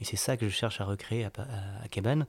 [0.00, 2.26] Et c'est ça que je cherche à recréer à, Cabane,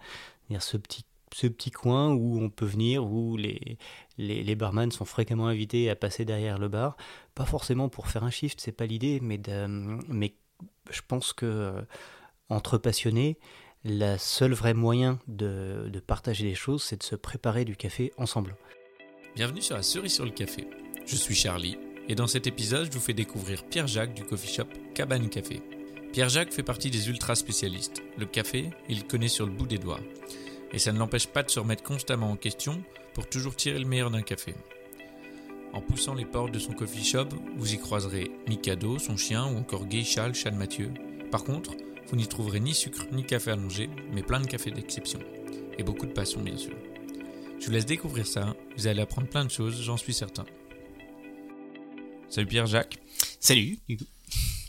[0.48, 3.78] c'est-à-dire ce petit ce petit coin où on peut venir, où les,
[4.18, 6.97] les, les, barman sont fréquemment invités à passer derrière le bar.
[7.36, 9.40] Pas forcément pour faire un shift, c'est pas l'idée, mais,
[10.08, 10.34] mais
[10.90, 11.82] je pense que euh,
[12.50, 13.38] entre passionnés,
[13.86, 18.11] le seul vrai moyen de, de partager les choses, c'est de se préparer du café
[18.17, 18.55] ensemble.
[19.36, 20.67] Bienvenue sur la cerise sur le café.
[21.05, 21.77] Je suis Charlie
[22.09, 25.61] et dans cet épisode, je vous fais découvrir Pierre-Jacques du coffee shop Cabane Café.
[26.12, 28.02] Pierre-Jacques fait partie des ultra spécialistes.
[28.18, 30.00] Le café, il connaît sur le bout des doigts.
[30.74, 32.83] Et ça ne l'empêche pas de se remettre constamment en question
[33.14, 34.56] pour toujours tirer le meilleur d'un café.
[35.72, 39.58] En poussant les portes de son coffee shop, vous y croiserez Mikado, son chien, ou
[39.58, 40.92] encore Geisha, le chat de Mathieu.
[41.31, 41.75] Par contre,
[42.08, 45.19] vous n'y trouverez ni sucre ni café allongé, mais plein de cafés d'exception.
[45.78, 46.73] Et beaucoup de passion, bien sûr.
[47.59, 50.45] Je vous laisse découvrir ça, vous allez apprendre plein de choses, j'en suis certain.
[52.30, 52.97] Salut Pierre-Jacques.
[53.39, 53.78] Salut.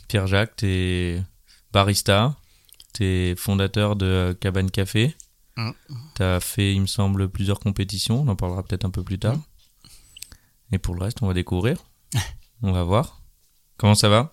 [0.08, 1.20] Pierre-Jacques, t'es
[1.72, 2.36] barista,
[2.92, 5.16] t'es fondateur de Cabane Café.
[5.56, 5.70] Mm.
[6.14, 9.36] T'as fait, il me semble, plusieurs compétitions, on en parlera peut-être un peu plus tard.
[9.36, 9.42] Mm.
[10.72, 11.78] Et pour le reste, on va découvrir.
[12.62, 13.20] on va voir.
[13.76, 14.32] Comment ça va?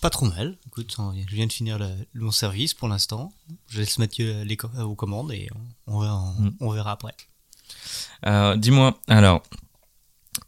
[0.00, 0.56] Pas trop mal.
[0.66, 3.32] Écoute, je viens de finir le, mon service pour l'instant.
[3.68, 5.48] Je laisse Mathieu les, aux commandes et
[5.86, 6.56] on, verra, mm.
[6.60, 7.14] on verra après.
[8.26, 9.42] Euh, dis-moi, alors,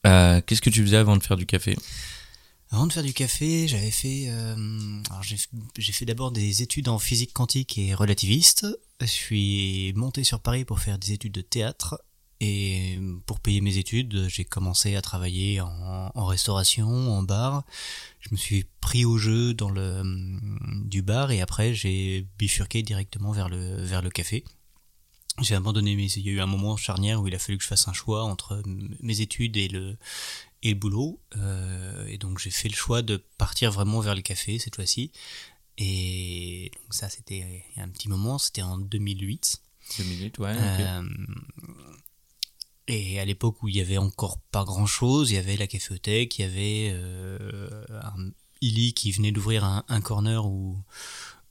[0.07, 1.77] euh, qu'est-ce que tu faisais avant de faire du café?
[2.71, 5.03] Avant de faire du café, j'avais fait, euh,
[5.79, 8.67] j'ai fait d'abord des études en physique quantique et relativiste.
[9.01, 12.03] Je suis monté sur Paris pour faire des études de théâtre
[12.41, 17.65] et pour payer mes études, j'ai commencé à travailler en, restauration, en bar.
[18.21, 20.03] Je me suis pris au jeu dans le
[20.85, 24.45] du bar et après j'ai bifurqué directement vers le vers le café
[25.41, 27.65] j'ai abandonné mes il y a eu un moment charnière où il a fallu que
[27.65, 28.63] je fasse un choix entre
[29.01, 29.97] mes études et le
[30.63, 34.23] et le boulot euh, et donc j'ai fait le choix de partir vraiment vers le
[34.23, 35.13] café cette fois-ci.
[35.77, 39.63] Et donc ça c'était un petit moment c'était en 2008
[39.99, 41.03] 2008 ouais euh,
[42.89, 45.69] et à l'époque où il y avait encore pas grand chose il y avait la
[45.69, 50.77] caféothèque il y avait euh, un Illy qui venait d'ouvrir un, un corner où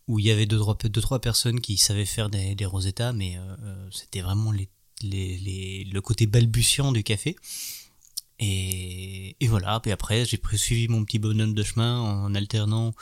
[0.07, 3.12] où il y avait deux trois, deux, trois personnes qui savaient faire des, des Rosetta,
[3.12, 4.69] mais euh, c'était vraiment les,
[5.01, 7.35] les, les, le côté balbutiant du café.
[8.39, 12.93] Et, et voilà, puis après j'ai suivi mon petit bonhomme de chemin en alternant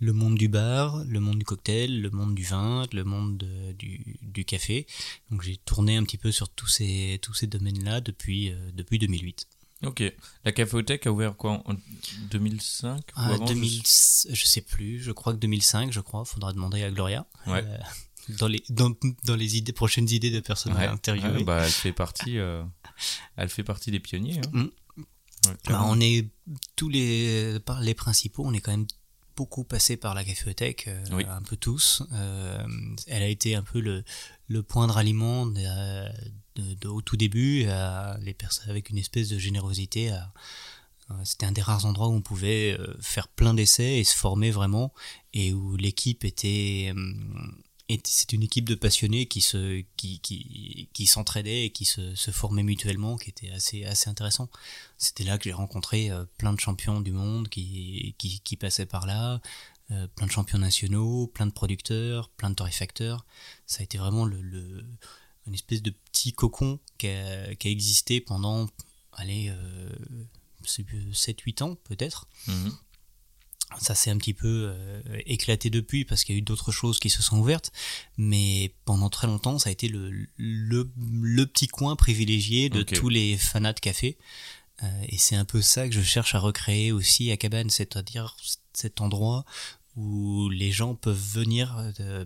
[0.00, 3.44] le monde du bar, le monde du cocktail, le monde du vin, le monde
[3.76, 4.86] du, du café.
[5.30, 8.98] Donc j'ai tourné un petit peu sur tous ces, tous ces domaines-là depuis, euh, depuis
[8.98, 9.48] 2008.
[9.82, 10.02] Ok.
[10.44, 11.74] La caféothèque a ouvert quoi en
[12.30, 13.82] 2005 ah, avant, 2000,
[14.30, 14.46] je...
[14.46, 15.00] sais plus.
[15.00, 16.24] Je crois que 2005, je crois.
[16.24, 17.26] Faudra demander à Gloria.
[17.46, 17.62] Ouais.
[17.64, 17.78] Euh,
[18.38, 18.92] dans les dans,
[19.24, 21.44] dans, les idées prochaines idées de personnes à interviewer.
[21.44, 22.62] bah, elle fait partie euh,
[23.36, 24.38] elle fait partie des pionniers.
[24.38, 24.50] Hein.
[24.52, 24.70] Mm.
[25.68, 26.28] Bah, on est
[26.76, 28.44] tous les par les principaux.
[28.44, 28.86] On est quand même
[29.36, 32.02] beaucoup passé par la caféothèque, euh, un peu tous.
[32.12, 32.64] Euh,
[33.06, 34.04] elle a été un peu le,
[34.48, 35.60] le point de ralliement de,
[36.56, 40.12] de, au tout début, à les personnes avec une espèce de générosité.
[40.12, 44.50] Euh, c'était un des rares endroits où on pouvait faire plein d'essais et se former
[44.50, 44.94] vraiment,
[45.34, 46.94] et où l'équipe était
[48.04, 52.62] c'est une équipe de passionnés qui se qui qui, qui s'entraidaient et qui se, formaient
[52.62, 54.48] mutuellement qui était assez assez intéressant.
[54.98, 59.06] C'était là que j'ai rencontré euh, plein de champions du monde qui qui, passaient par
[59.06, 59.40] là
[59.90, 63.24] euh, plein de champions nationaux plein de producteurs plein de torréfacteurs.
[63.66, 64.84] Ça a été vraiment le, le
[65.46, 68.68] une espèce de petit cocon qui a, qui a existé pendant
[69.12, 69.88] allez euh,
[70.64, 72.26] 7-8 ans peut-être.
[72.48, 72.70] Mmh
[73.78, 76.98] ça s'est un petit peu euh, éclaté depuis parce qu'il y a eu d'autres choses
[76.98, 77.72] qui se sont ouvertes,
[78.16, 83.08] mais pendant très longtemps, ça a été le, le, le petit coin privilégié de tous
[83.08, 84.16] les fanats de café.
[84.82, 88.36] Euh, et c'est un peu ça que je cherche à recréer aussi à Cabane, c'est-à-dire
[88.72, 89.44] cet endroit
[89.96, 92.24] où les gens peuvent venir euh,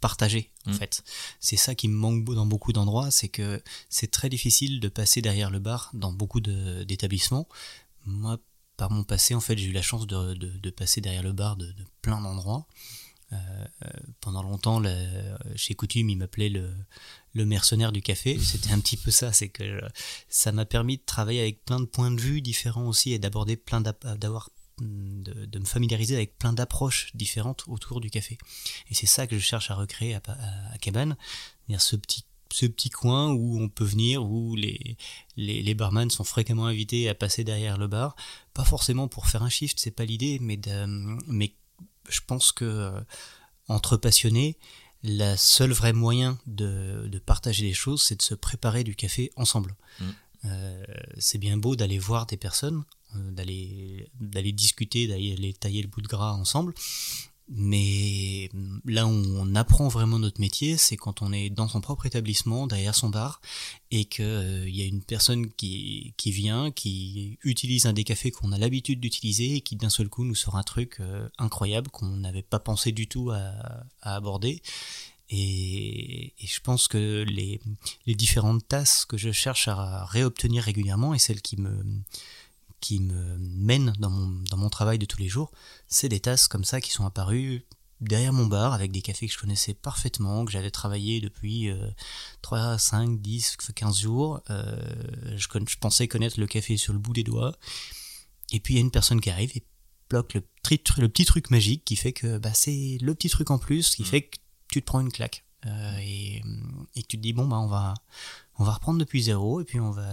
[0.00, 0.74] partager en mm.
[0.74, 1.04] fait.
[1.38, 5.22] C'est ça qui me manque dans beaucoup d'endroits, c'est que c'est très difficile de passer
[5.22, 7.48] derrière le bar dans beaucoup d'établissements.
[8.06, 8.40] Moi
[8.80, 11.56] par mon passé, en fait, j'ai eu la chance de, de, passer derrière le bar
[11.56, 12.66] de, de plein d'endroits.
[13.30, 13.36] Euh,
[13.84, 13.90] euh
[14.22, 14.82] pendant longtemps,
[15.54, 16.72] chez Coutume, il m'appelait le,
[17.34, 18.38] le mercenaire du café.
[18.42, 19.82] C'était un petit peu ça, c'est que
[20.30, 23.58] ça m'a permis de travailler avec plein de points de vue différents aussi et d'aborder
[23.58, 24.48] plein d'avoir
[24.80, 28.38] de, de, me familiariser avec plein d'approches différentes autour du café.
[28.90, 31.18] Et c'est ça que je cherche à recréer à, à, à Cabane,
[31.76, 34.96] ce petit ce petit coin où on peut venir, où les,
[35.36, 38.16] les, les, barman sont fréquemment invités à passer derrière le bar.
[38.54, 40.58] Pas forcément pour faire un shift, c'est pas l'idée, mais,
[41.26, 41.54] mais
[42.08, 43.00] je pense que euh,
[43.68, 44.58] entre passionnés,
[45.02, 49.30] la seule vrai moyen de, de partager les choses, c'est de se préparer du café
[49.36, 49.74] ensemble.
[50.00, 50.04] Mm.
[50.46, 50.84] Euh,
[51.18, 56.00] c'est bien beau d'aller voir des personnes, euh, d'aller d'aller discuter, d'aller tailler le bout
[56.00, 56.74] de gras ensemble,
[57.52, 58.48] Mais
[58.84, 62.68] là où on apprend vraiment notre métier, c'est quand on est dans son propre établissement,
[62.68, 63.40] derrière son bar,
[63.90, 68.30] et qu'il euh, y a une personne qui, qui vient, qui utilise un des cafés
[68.30, 71.90] qu'on a l'habitude d'utiliser, et qui d'un seul coup nous sort un truc euh, incroyable
[71.90, 74.62] qu'on n'avait pas pensé du tout à, aborder.
[75.28, 77.60] Et, et, je pense que les,
[78.06, 81.84] les différentes tasses que je cherche à réobtenir régulièrement et celles qui me
[82.80, 85.50] qui me mènent dans mon, dans mon travail de tous les jours,
[85.88, 87.66] c'est des tasses comme ça qui sont apparues
[88.00, 91.90] derrière mon bar avec des cafés que je connaissais parfaitement, que j'avais travaillé depuis euh,
[92.42, 94.40] 3, 5, 10, 15 jours.
[94.50, 94.76] Euh,
[95.36, 97.54] je, je, pensais connaître le café sur le bout des doigts.
[98.52, 99.64] Et puis il y a une personne qui arrive et
[100.08, 100.42] bloque le,
[100.98, 104.02] le petit truc magique qui fait que bah, c'est le petit truc en plus qui
[104.02, 104.06] mmh.
[104.06, 104.38] fait que
[104.68, 105.44] tu te prends une claque.
[105.66, 106.42] Euh, et,
[106.96, 107.92] et tu te dis bon bah on va
[108.60, 110.06] on va reprendre depuis zéro et puis on va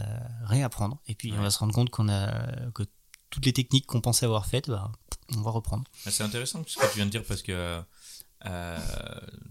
[0.45, 0.99] réapprendre.
[1.07, 2.83] Et puis on va se rendre compte qu'on a que
[3.29, 4.89] toutes les techniques qu'on pensait avoir faites bah,
[5.35, 5.83] on va reprendre.
[6.05, 7.81] C'est intéressant ce que tu viens de dire parce que
[8.45, 8.79] euh,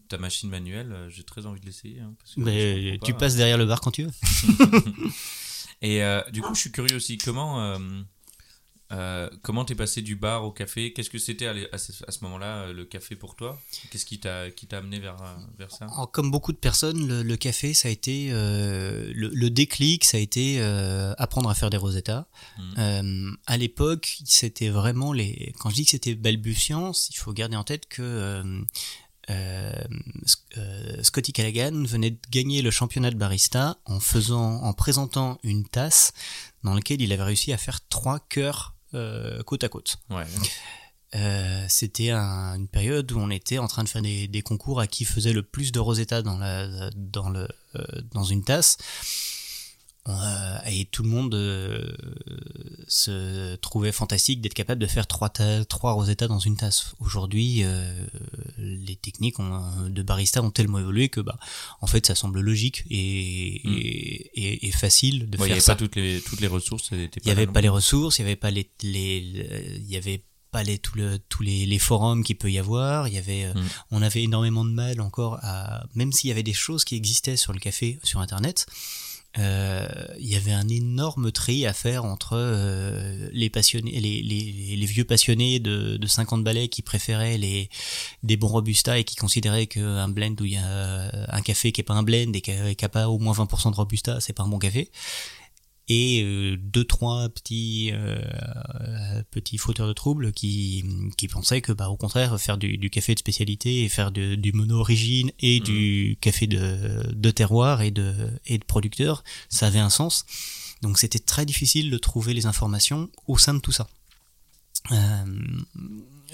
[0.08, 3.66] ta machine manuelle euh, j'ai très envie de l'essayer hein, mais tu passes derrière le
[3.66, 4.12] bar quand tu veux.
[5.82, 7.78] Et euh, du coup je suis curieux aussi comment
[8.92, 10.92] euh, comment t'es passé du bar au café?
[10.92, 11.92] Qu'est-ce que c'était à, ce,
[12.22, 13.60] moment-là euh, le café pour toi?
[13.90, 15.86] Qu'est-ce qui t'a qui t'a amené vers euh, vers ça?
[16.12, 20.18] Comme beaucoup de personnes, le, le café ça a été euh, le, le, déclic, ça
[20.18, 22.28] a été euh, apprendre à faire des Rosetta.
[22.58, 23.34] Mmh.
[23.46, 25.52] à l'époque, c'était vraiment les.
[25.58, 28.64] Quand je dis que c'était balbutiant, il faut garder en tête que
[29.28, 29.72] euh,
[31.02, 36.12] Scotty Callaghan venait de gagner le championnat de barista en faisant, en présentant une tasse
[36.62, 39.96] dans laquelle il avait réussi à faire trois cœurs euh, côte à côte.
[40.10, 40.24] Ouais.
[41.14, 44.80] Euh, c'était un, une période où on était en train de faire des, des, concours
[44.80, 48.76] à qui faisait le plus de Rosetta dans, la, dans, le, euh, dans une tasse.
[50.08, 51.92] Euh, et tout le monde euh,
[52.86, 55.30] se trouvait fantastique d'être capable de faire trois,
[55.68, 56.94] trois Rosetta dans une tasse.
[57.00, 57.92] Aujourd'hui, euh,
[58.58, 61.38] les techniques ont, de barista ont tellement évolué que, bah,
[61.80, 63.74] en fait, ça semble logique et, mm.
[63.74, 65.74] et, et, et, facile de ouais, faire ça.
[65.74, 66.90] Pas toutes les toutes les ressources.
[66.92, 69.18] Il n'y avait pas les ressources, il n'y avait pas les, les,
[69.76, 73.08] il y avait pas les, tout le, tous les, les forums qu'il peut y avoir.
[73.08, 73.64] Il y avait, mm.
[73.90, 77.36] on avait énormément de mal encore à, même s'il y avait des choses qui existaient
[77.36, 78.66] sur le café, sur Internet
[79.38, 79.86] euh,
[80.18, 84.86] il y avait un énorme tri à faire entre euh, les passionnés, les, les, les,
[84.86, 87.68] vieux passionnés de, de 50 balais qui préféraient les
[88.22, 91.80] des bons robusta et qui considéraient qu'un blend où il y a un café qui
[91.80, 94.42] est pas un blend et qui a, pas au moins 20% de robusta, c'est pas
[94.42, 94.90] un bon café
[95.88, 100.84] et euh, deux trois petits euh, petits fauteurs de troubles qui
[101.16, 104.34] qui pensaient que bah au contraire faire du, du café de spécialité et faire de,
[104.34, 105.64] du mono origine et mmh.
[105.64, 108.14] du café de, de terroir et de
[108.46, 110.26] et de producteur ça avait un sens
[110.82, 113.86] donc c'était très difficile de trouver les informations au sein de tout ça
[114.90, 115.24] euh,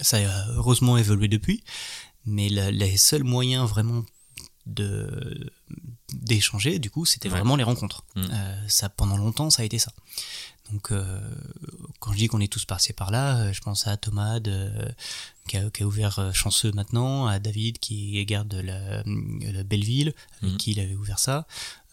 [0.01, 1.63] ça a heureusement évolué depuis
[2.25, 4.03] mais les seuls moyens vraiment
[4.65, 5.51] de
[6.13, 7.35] d'échanger du coup c'était ouais.
[7.35, 8.21] vraiment les rencontres mmh.
[8.31, 9.91] euh, ça pendant longtemps ça a été ça
[10.71, 11.19] donc euh,
[11.99, 14.71] quand je dis qu'on est tous passés par là euh, je pense à Thomas de,
[15.47, 20.53] qui, a, qui, a, ouvert chanceux maintenant à David qui garde la, la Belleville avec
[20.53, 20.57] mmh.
[20.57, 21.45] qui il avait ouvert ça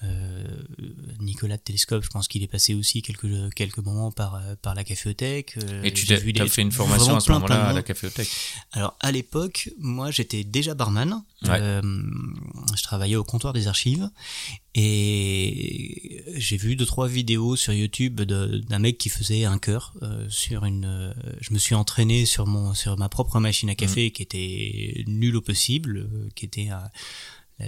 [0.02, 0.62] euh,
[1.20, 4.85] Nicolas de Télescope, je pense qu'il est passé aussi quelques, quelques moments par, par la
[4.85, 5.58] caféothèque.
[5.62, 8.31] Euh, Et tu as fait une formation à ce moment-là à la caféothèque
[8.73, 11.23] Alors à l'époque, moi j'étais déjà barman.
[11.43, 11.58] Ouais.
[11.58, 11.81] Euh,
[12.76, 14.11] je travaillais au comptoir des archives
[14.75, 20.26] et j'ai vu deux trois vidéos sur YouTube d'un mec qui faisait un cœur euh,
[20.28, 20.85] sur une.
[20.85, 24.11] Euh, je me suis entraîné sur mon sur ma propre machine à café mmh.
[24.11, 26.69] qui était nulle au possible, qui était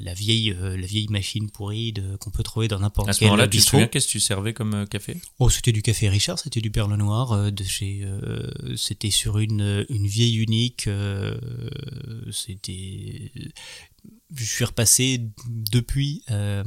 [0.01, 3.25] la vieille euh, la vieille machine pourrie qu'on peut trouver dans n'importe quel À ce
[3.25, 5.17] moment-là, tu te souviens qu'est-ce que tu servais comme euh, café?
[5.39, 8.07] Oh, c'était du café Richard, c'était du perle noir euh, de chez
[8.77, 10.89] c'était sur une une vieille unique
[12.31, 13.31] c'était
[14.35, 16.65] je suis repassé depuis euh,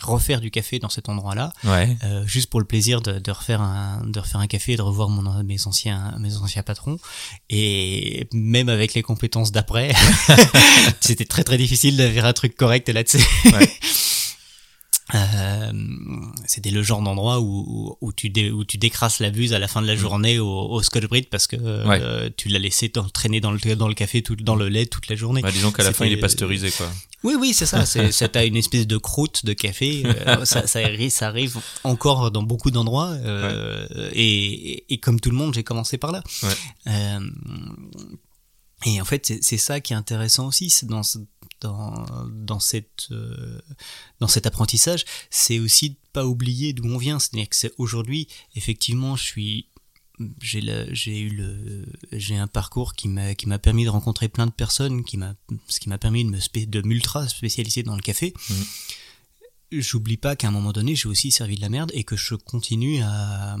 [0.00, 1.96] refaire du café dans cet endroit-là, ouais.
[2.04, 4.82] euh, juste pour le plaisir de, de, refaire un de refaire un café et de
[4.82, 6.98] revoir mon mes anciens mes anciens patrons.
[7.50, 9.92] Et même avec les compétences d'après,
[11.00, 13.24] c'était très très difficile d'avoir un truc correct là-dessus.
[13.46, 13.72] Ouais.
[15.12, 15.72] Euh,
[16.46, 19.68] c'était le genre d'endroit où, où, tu dé, où tu décrasses la buse à la
[19.68, 22.00] fin de la journée au, au Scotch Brite parce que ouais.
[22.00, 25.08] euh, tu l'as laissé traîner dans le, dans le café, tout, dans le lait toute
[25.08, 25.42] la journée.
[25.42, 26.90] Bah, disons qu'à la fin il est pasteurisé quoi.
[27.22, 27.84] Oui, oui, c'est ça.
[28.12, 30.04] C'est, t'as une espèce de croûte de café.
[30.04, 33.12] Euh, ça, ça, arrive, ça arrive encore dans beaucoup d'endroits.
[33.12, 34.10] Euh, ouais.
[34.14, 36.22] et, et, comme tout le monde, j'ai commencé par là.
[36.42, 37.18] Ouais.
[38.86, 41.00] Et en fait, c'est ça qui est intéressant aussi, c'est dans,
[41.64, 43.60] dans, cette, euh,
[44.20, 47.18] dans cet apprentissage, c'est aussi de pas oublier d'où on vient.
[47.18, 49.68] C'est-à-dire que aujourd'hui, effectivement, je suis
[50.40, 54.52] j'ai eu le j'ai un parcours qui m'a qui m'a permis de rencontrer plein de
[54.52, 55.34] personnes qui m'a
[55.66, 58.54] ce qui m'a permis de me de m'ultra spécialiser dans le café mmh
[59.72, 62.34] j'oublie pas qu'à un moment donné, j'ai aussi servi de la merde et que je
[62.34, 63.56] continue à,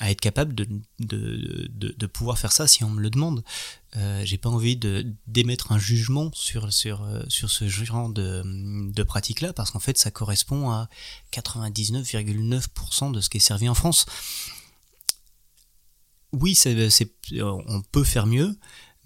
[0.00, 3.44] être capable de, pouvoir faire ça si on me le demande.
[3.96, 4.76] Euh, j'ai pas envie
[5.26, 8.42] d'émettre un jugement sur sur ce genre de,
[8.92, 10.88] de pratique là parce qu'en fait ça correspond à
[11.32, 14.06] 99,9% de ce qui est servi en France.
[16.32, 16.58] Oui,
[17.40, 18.54] on peut faire mieux,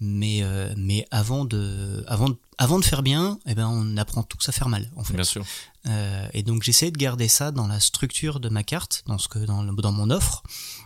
[0.03, 4.49] mais euh, mais avant de avant avant de faire bien eh ben on apprend tous
[4.49, 5.13] à faire mal en fait.
[5.13, 5.45] Bien sûr.
[5.85, 9.27] Euh, et donc j'essaie de garder ça dans la structure de ma carte dans ce
[9.27, 10.43] que dans, dans mon offre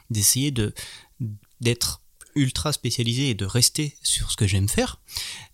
[0.10, 0.74] d'essayer de
[1.62, 2.02] d'être
[2.36, 5.00] ultra spécialisé et de rester sur ce que j'aime faire,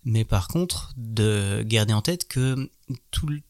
[0.04, 2.70] mais par contre de garder en tête que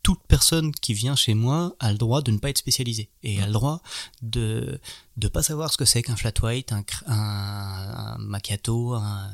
[0.03, 3.41] toute personne qui vient chez moi a le droit de ne pas être spécialisée et
[3.41, 3.83] a le droit
[4.23, 4.81] de
[5.17, 6.73] ne pas savoir ce que c'est qu'un flat white,
[7.07, 9.31] un, macchiato, un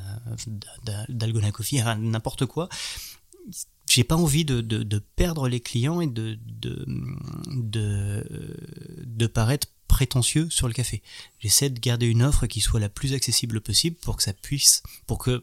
[1.09, 2.69] dalgona coffee, n'importe quoi.
[3.89, 6.85] J'ai pas envie de, de, perdre les clients et de, de,
[9.05, 11.03] de paraître prétentieux sur le café.
[11.39, 14.83] J'essaie de garder une offre qui soit la plus accessible possible pour que ça puisse,
[15.05, 15.41] pour que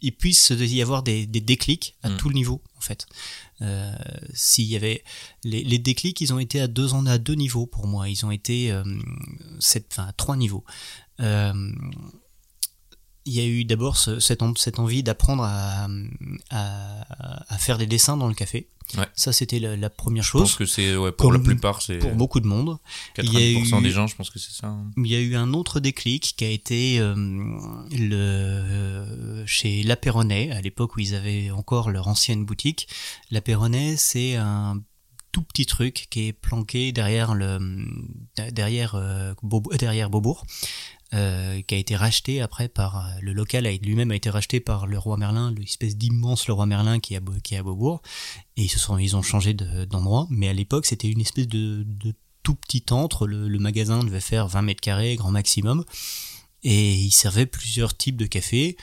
[0.00, 2.16] il puisse y avoir des, des déclics à mm.
[2.18, 3.06] tout le niveau en fait.
[3.62, 3.94] Euh,
[4.34, 5.02] S'il y avait
[5.42, 8.10] les, les, déclics, ils ont été à deux à deux niveaux pour moi.
[8.10, 8.84] Ils ont été euh,
[9.58, 10.64] sept, enfin à trois niveaux.
[11.20, 11.72] Euh,
[13.26, 15.88] il y a eu d'abord ce, cette, cette, envie d'apprendre à,
[16.50, 18.68] à, à, faire des dessins dans le café.
[18.96, 19.06] Ouais.
[19.14, 20.42] Ça, c'était la, la, première chose.
[20.42, 21.98] Je pense que c'est, ouais, pour la plupart, c'est.
[21.98, 22.78] Pour beaucoup de monde.
[23.16, 24.68] 80% des gens, je pense que c'est ça.
[24.68, 24.92] Hein.
[24.96, 27.14] Il y a eu un autre déclic qui a été euh,
[27.90, 32.88] le, chez La à l'époque où ils avaient encore leur ancienne boutique.
[33.32, 33.40] La
[33.96, 34.80] c'est un
[35.32, 37.58] tout petit truc qui est planqué derrière le
[38.52, 39.34] derrière euh,
[39.78, 40.46] derrière Beaubourg
[41.16, 44.86] euh, qui a été racheté après par euh, le local lui-même a été racheté par
[44.86, 48.02] le roi Merlin, l'espèce d'immense le roi Merlin qui est à, qui est à Beaubourg,
[48.56, 51.84] et ils se sont ils ont changé d'endroit, mais à l'époque c'était une espèce de,
[51.86, 55.84] de, tout petit antre, le, magasin devait faire 20 mètres carrés grand maximum,
[56.62, 58.76] et il servait plusieurs types de cafés.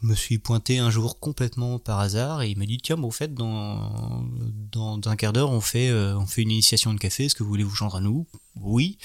[0.00, 3.08] Je me suis pointé un jour complètement par hasard et il m'a dit tiens bon
[3.08, 4.24] au fait dans
[4.70, 7.24] dans un quart d'heure on fait euh, on fait une initiation de café.
[7.24, 8.26] Est-ce que vous voulez vous joindre à nous?
[8.56, 8.98] Oui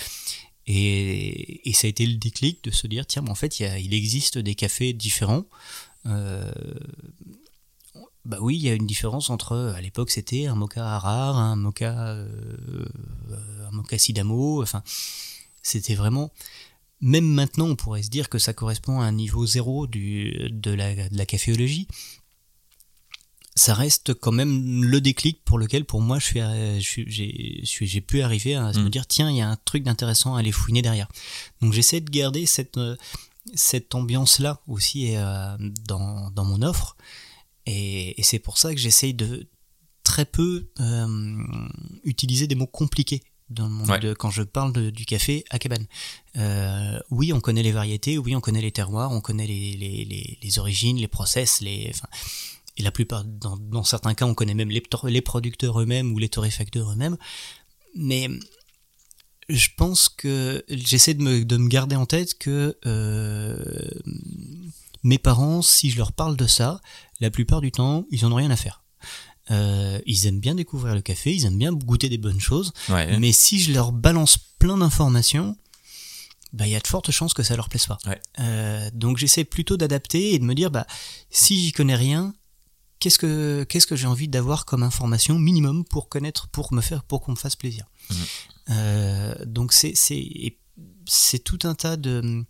[0.73, 3.79] et, ça a été le déclic de se dire, tiens, en fait, il, y a,
[3.79, 5.45] il existe des cafés différents.
[6.05, 6.51] Euh,
[8.23, 11.55] bah oui, il y a une différence entre, à l'époque, c'était un mocha rare, un
[11.55, 12.85] mocha, euh,
[13.67, 14.61] un mocha sidamo.
[14.61, 14.83] Enfin,
[15.61, 16.31] c'était vraiment.
[17.01, 20.71] Même maintenant, on pourrait se dire que ça correspond à un niveau zéro du, de,
[20.71, 21.87] la, de la caféologie
[23.55, 28.22] ça reste quand même le déclic pour lequel, pour moi, je suis, j'ai, j'ai pu
[28.22, 28.89] arriver à me mm.
[28.89, 31.08] dire, tiens, il y a un truc d'intéressant à aller fouiner derrière.
[31.62, 32.96] Donc j'essaie de garder cette, euh,
[33.53, 36.96] cette ambiance-là aussi euh, dans, dans mon offre.
[37.65, 39.50] Et, et c'est pour ça que j'essaye de
[40.03, 41.38] très peu euh,
[42.03, 45.60] utiliser des mots compliqués dans le monde de, quand je parle de, du café à
[45.60, 45.86] cabane.
[46.38, 50.05] Euh, oui, on connaît les variétés, oui, on connaît les terroirs, on connaît les, les,
[50.05, 52.08] les, les origines, les process, les, enfin,
[52.77, 56.19] et la plupart, dans, dans, certains cas, on connaît même les, les producteurs eux-mêmes ou
[56.19, 57.17] les torréfacteurs eux-mêmes.
[57.95, 58.29] Mais
[59.49, 63.57] je pense que j'essaie de me, de me, garder en tête que euh,
[65.03, 66.81] mes parents, si je leur parle de ça,
[67.19, 68.83] la plupart du temps, ils en ont rien à faire.
[69.49, 73.17] Euh, ils aiment bien découvrir le café, ils aiment bien goûter des bonnes choses, ouais.
[73.17, 75.57] mais si je leur balance plein d'informations,
[76.53, 77.97] bah il y a de fortes chances que ça leur plaise pas.
[78.05, 78.21] Ouais.
[78.39, 80.85] Euh, donc j'essaie plutôt d'adapter et de me dire bah
[81.29, 82.33] si j'y connais rien,
[83.01, 87.03] qu'est-ce que qu'est-ce que j'ai envie d'avoir comme information minimum pour connaître, pour me faire,
[87.03, 87.86] pour qu'on me fasse plaisir.
[88.10, 88.15] Mmh.
[88.70, 90.58] Euh, donc c'est c'est
[91.05, 92.46] c'est tout un tas de,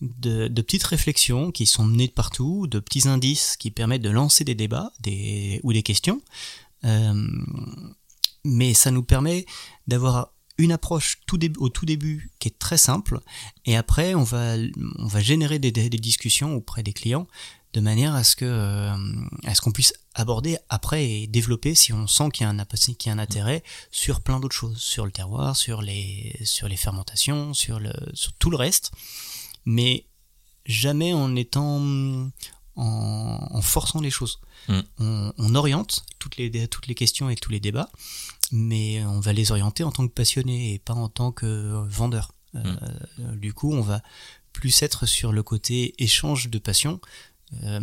[0.00, 4.10] de, de petites réflexions qui sont menées de partout, de petits indices qui permettent de
[4.10, 6.20] lancer des débats, des ou des questions.
[6.84, 7.28] Euh,
[8.44, 9.44] mais ça nous permet
[9.86, 13.20] d'avoir une approche tout au tout début qui est très simple
[13.64, 14.56] et après on va
[14.98, 17.26] on va générer des, des discussions auprès des clients
[17.72, 18.92] de manière à ce que euh,
[19.44, 22.64] à ce qu'on puisse aborder après et développer si on sent qu'il y a un
[22.64, 26.68] qu'il y a un intérêt sur plein d'autres choses sur le terroir sur les sur
[26.68, 28.90] les fermentations sur le sur tout le reste
[29.64, 30.06] mais
[30.66, 31.80] jamais en étant
[32.76, 34.80] en, en forçant les choses mm.
[34.98, 37.90] on, on, oriente toutes les toutes les questions et tous les débats
[38.50, 42.32] mais on va les orienter en tant que passionné et pas en tant que vendeur
[42.54, 42.62] mm.
[43.20, 44.02] euh, du coup on va
[44.52, 47.00] plus être sur le côté échange de passion
[47.64, 47.80] euh,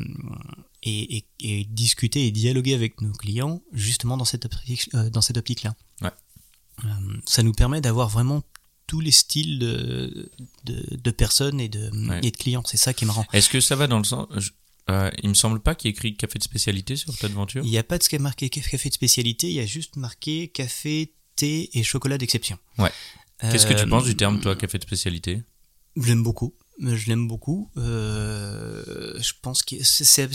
[0.83, 5.21] et, et, et, discuter et dialoguer avec nos clients justement dans cette optique, euh, dans
[5.21, 5.75] cette optique là.
[6.01, 6.11] Ouais.
[6.85, 6.89] Euh,
[7.25, 8.43] ça nous permet d'avoir vraiment
[8.85, 10.31] tous les styles de,
[10.63, 11.91] de, personnes et de,
[12.23, 12.63] et de clients.
[12.65, 13.25] C'est ça qui est marrant.
[13.33, 14.27] Est-ce que ça va dans le sens...
[14.89, 17.61] Euh, il me semble pas qu'il y ait écrit café de spécialité sur ta aventure.
[17.65, 19.65] Il n'y a pas de ce qui est marqué café de spécialité, il y a
[19.65, 22.57] juste marqué café, thé et chocolat d'exception.
[22.77, 22.91] Ouais.
[23.41, 25.43] Qu'est-ce que tu penses du terme, toi, café de spécialité?
[25.97, 27.69] Je l'aime beaucoup je l'aime beaucoup.
[27.77, 29.81] Euh, je pense qu'il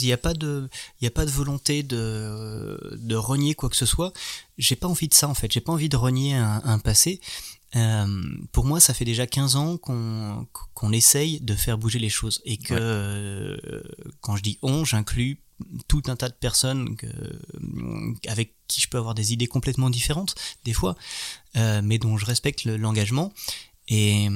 [0.02, 0.68] n'y a pas de,
[1.00, 4.12] il a pas de volonté de, de renier quoi que ce soit.
[4.58, 5.50] J'ai pas envie de ça en fait.
[5.52, 7.20] J'ai pas envie de renier un, passé.
[7.74, 8.06] Euh,
[8.52, 12.42] pour moi, ça fait déjà 15 ans qu'on qu'on essaye de faire bouger les choses
[12.44, 13.82] et que euh,
[14.20, 15.40] quand je dis on, j'inclus
[15.86, 17.06] tout un tas de personnes que,
[18.26, 20.34] avec qui je peux avoir des idées complètement différentes
[20.64, 20.96] des fois,
[21.54, 23.32] mais dont je respecte l'engagement.
[23.88, 24.28] Et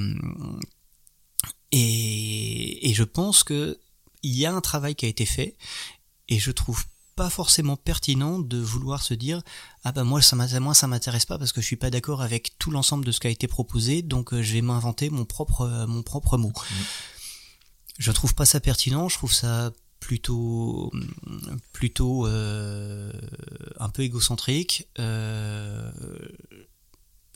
[1.79, 3.79] et, je pense que
[4.23, 5.57] il y a un travail qui a été fait
[6.29, 9.43] et je trouve pas forcément pertinent de vouloir se dire
[9.85, 12.59] ah ben moi ça moi ça m'intéresse pas parce que je suis pas d'accord avec
[12.59, 15.63] tout l'ensemble de ce qui a été proposé donc euh, je vais m'inventer mon propre
[15.63, 16.49] euh, mon propre mot.
[16.49, 16.75] Mmh.
[17.99, 20.93] Je trouve pas ça pertinent, je trouve ça plutôt
[21.73, 23.13] plutôt euh,
[23.79, 24.89] un peu égocentrique.
[24.99, 25.91] Euh,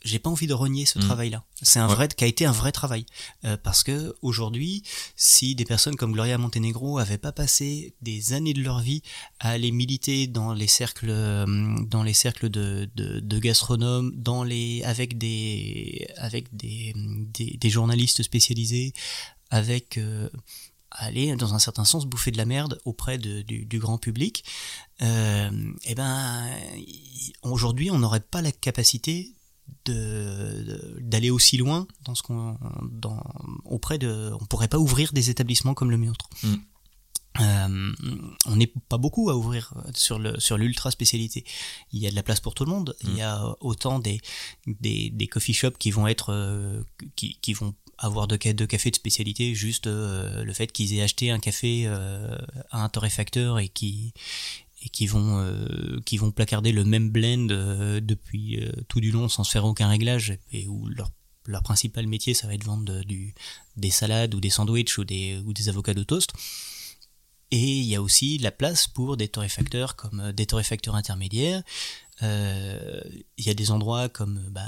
[0.03, 1.01] j'ai pas envie de renier ce mm.
[1.01, 1.43] travail-là.
[1.61, 3.05] C'est un vrai, qui a été un vrai travail,
[3.45, 4.83] euh, parce que aujourd'hui,
[5.15, 9.01] si des personnes comme Gloria Montenegro avaient pas passé des années de leur vie
[9.39, 11.45] à aller militer dans les cercles, euh,
[11.87, 17.69] dans les cercles de, de, de, gastronomes, dans les, avec des, avec des, des, des
[17.69, 18.93] journalistes spécialisés,
[19.49, 20.29] avec euh,
[20.91, 24.43] aller dans un certain sens bouffer de la merde auprès de, du, du, grand public,
[25.01, 25.49] euh,
[25.83, 26.47] et eh ben
[27.43, 29.33] aujourd'hui on n'aurait pas la capacité
[29.85, 32.57] d'aller aussi loin dans ce qu'on
[32.91, 33.23] dans
[33.65, 36.55] auprès de on pourrait pas ouvrir des établissements comme le nôtre mm.
[37.41, 37.93] euh,
[38.45, 41.45] on n'est pas beaucoup à ouvrir sur le sur l'ultra spécialité.
[41.91, 42.95] Il y a de la place pour tout le monde.
[43.03, 44.21] Il y a autant des
[44.67, 46.83] des, des coffee shops qui vont être euh,
[47.15, 51.03] qui, qui vont avoir de, de café de spécialité juste euh, le fait qu'ils aient
[51.03, 54.13] acheté un café à un torréfacteur et qui
[54.81, 59.11] et qui vont euh, qui vont placarder le même blend euh, depuis euh, tout du
[59.11, 61.11] long sans se faire aucun réglage et où leur
[61.45, 63.33] leur principal métier ça va être vendre du
[63.77, 66.31] des salades ou des sandwichs ou des ou des avocats de toast.
[67.53, 71.63] Et il y a aussi la place pour des torréfacteurs comme des torréfacteurs intermédiaires
[72.23, 73.01] euh,
[73.37, 74.67] il y a des endroits comme bah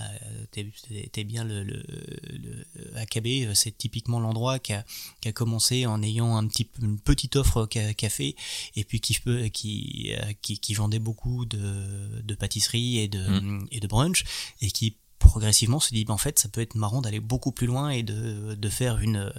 [0.51, 1.84] t'es bien le, le,
[2.32, 4.84] le AKB c'est typiquement l'endroit qui a,
[5.21, 8.36] qui a commencé en ayant un petit une petite offre café
[8.75, 9.17] et puis qui
[9.51, 13.67] qui, qui, qui vendait beaucoup de, de pâtisserie et de mmh.
[13.71, 14.23] et de brunch
[14.62, 17.67] et qui progressivement se dit ben, en fait ça peut être marrant d'aller beaucoup plus
[17.67, 19.31] loin et de, de faire une,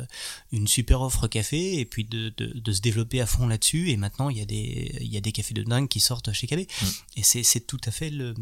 [0.53, 3.97] une super offre café et puis de, de, de se développer à fond là-dessus et
[3.97, 6.47] maintenant il y a des il y a des cafés de dingue qui sortent chez
[6.47, 6.87] KB mm.
[7.16, 8.35] et c'est c'est tout à fait le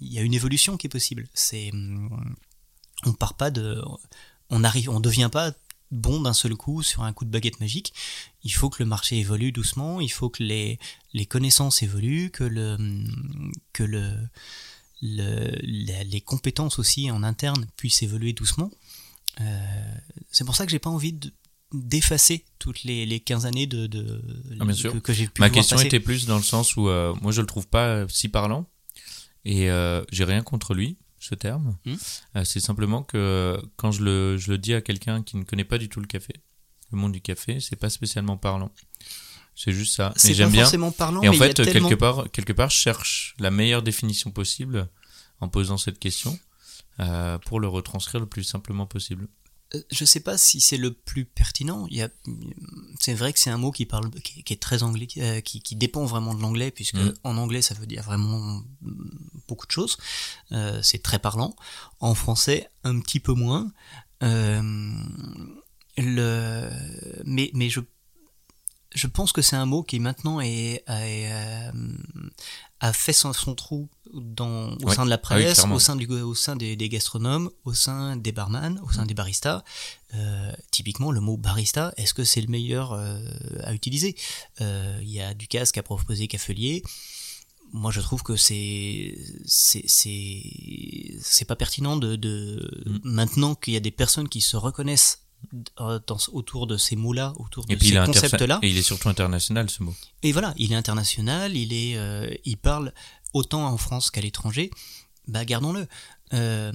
[0.00, 1.70] il y a une évolution qui est possible c'est
[3.04, 3.82] on part pas de
[4.50, 5.52] on arrive on devient pas
[5.90, 7.94] bon d'un seul coup sur un coup de baguette magique.
[8.42, 10.78] Il faut que le marché évolue doucement, il faut que les,
[11.12, 12.76] les connaissances évoluent, que le,
[13.72, 14.12] que le,
[15.04, 18.70] les compétences aussi en interne puissent évoluer doucement.
[19.40, 19.94] Euh,
[20.30, 21.18] c'est pour ça que j'ai pas envie
[21.72, 24.22] d'effacer toutes les, les 15 années de, de
[24.60, 24.64] ah,
[25.02, 27.46] Que, j'ai pu Ma question était plus dans le sens où euh, moi je le
[27.46, 28.68] trouve pas si parlant
[29.44, 31.76] et euh, j'ai rien contre lui ce terme.
[31.86, 32.44] Hmm.
[32.44, 35.78] c'est simplement que quand je le, je le dis à quelqu'un qui ne connaît pas
[35.78, 36.34] du tout le café,
[36.92, 38.70] le monde du café, c'est pas spécialement parlant.
[39.54, 40.12] C'est juste ça.
[40.16, 40.68] C'est j'aime bien.
[40.90, 41.22] parlant.
[41.22, 44.88] Et en fait, quelque part, quelque part, je cherche la meilleure définition possible
[45.40, 46.38] en posant cette question
[47.00, 49.28] euh, pour le retranscrire le plus simplement possible.
[49.74, 51.86] Euh, je sais pas si c'est le plus pertinent.
[51.90, 52.08] Il y a,
[53.00, 55.76] c'est vrai que c'est un mot qui parle, qui, est très anglais, euh, qui, qui,
[55.76, 57.14] dépend vraiment de l'anglais, puisque mm.
[57.24, 58.62] en anglais ça veut dire vraiment
[59.48, 59.96] beaucoup de choses.
[60.52, 61.56] Euh, c'est très parlant.
[62.00, 63.72] En français, un petit peu moins.
[65.96, 66.70] Le,
[67.24, 67.80] mais, mais je
[68.94, 71.72] je pense que c'est un mot qui maintenant est, a,
[72.80, 76.06] a fait son, son, trou dans, au sein de la ah presse, au sein, du,
[76.06, 79.64] au sein des, des, gastronomes, au sein des barman, au sein des baristas.
[80.14, 83.18] Euh, typiquement, le mot barista, est-ce que c'est le meilleur euh,
[83.62, 84.14] à utiliser?
[84.60, 86.82] Euh, Il y a Ducasse qui a proposé Cafelier.
[87.72, 92.98] Moi, je trouve que c'est c'est c'est pas pertinent de, de mm.
[93.02, 95.23] maintenant qu'il y a des personnes qui se reconnaissent
[95.80, 96.00] euh,
[96.32, 98.58] autour de ces mots-là, autour de ces concepts-là.
[98.62, 99.94] Et il est surtout international ce mot.
[100.22, 102.92] Et voilà, il est international, il est, euh, il parle
[103.32, 104.70] autant en France qu'à l'étranger.
[105.26, 105.86] Bah gardons-le.
[106.32, 106.72] Euh,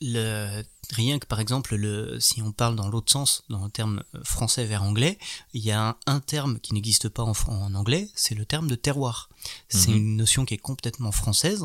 [0.00, 4.02] le, rien que par exemple, le, si on parle dans l'autre sens, dans le terme
[4.24, 5.18] français vers anglais,
[5.54, 8.74] il y a un, terme qui n'existe pas en, en anglais, c'est le terme de
[8.74, 9.30] terroir.
[9.68, 9.96] C'est mhm.
[9.96, 11.64] une notion qui est complètement française.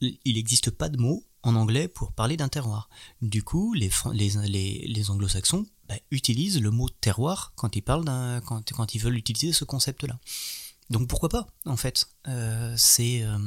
[0.00, 2.88] Il n'existe pas de mot en anglais pour parler d'un terroir.
[3.22, 8.04] Du coup, les, les, les, anglo-saxons bah, utilisent le mot terroir quand ils, parlent
[8.44, 10.18] quand, quand ils veulent utiliser ce concept-là.
[10.90, 13.38] Donc pourquoi pas, en fait euh, C'est, euh,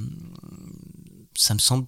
[1.36, 1.88] ça me semble,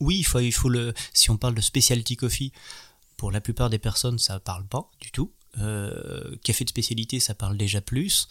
[0.00, 2.52] oui, il faut, il faut le, si on parle de specialty coffee,
[3.16, 5.32] pour la plupart des personnes, ça parle pas du tout.
[5.58, 8.28] Euh, café de spécialité, ça parle déjà plus.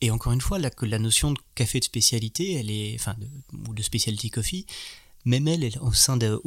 [0.00, 3.16] Et encore une fois, la, notion de café de spécialité, elle est, enfin,
[3.68, 4.66] ou de specialty coffee,
[5.24, 5.92] même elle, au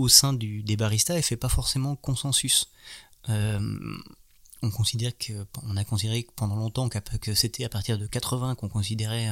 [0.07, 2.69] sein, du, des baristas, elle fait pas forcément consensus.
[3.29, 3.59] Euh,
[4.63, 8.69] on considère que on a considéré pendant longtemps que c'était à partir de 80 qu'on
[8.69, 9.29] considérait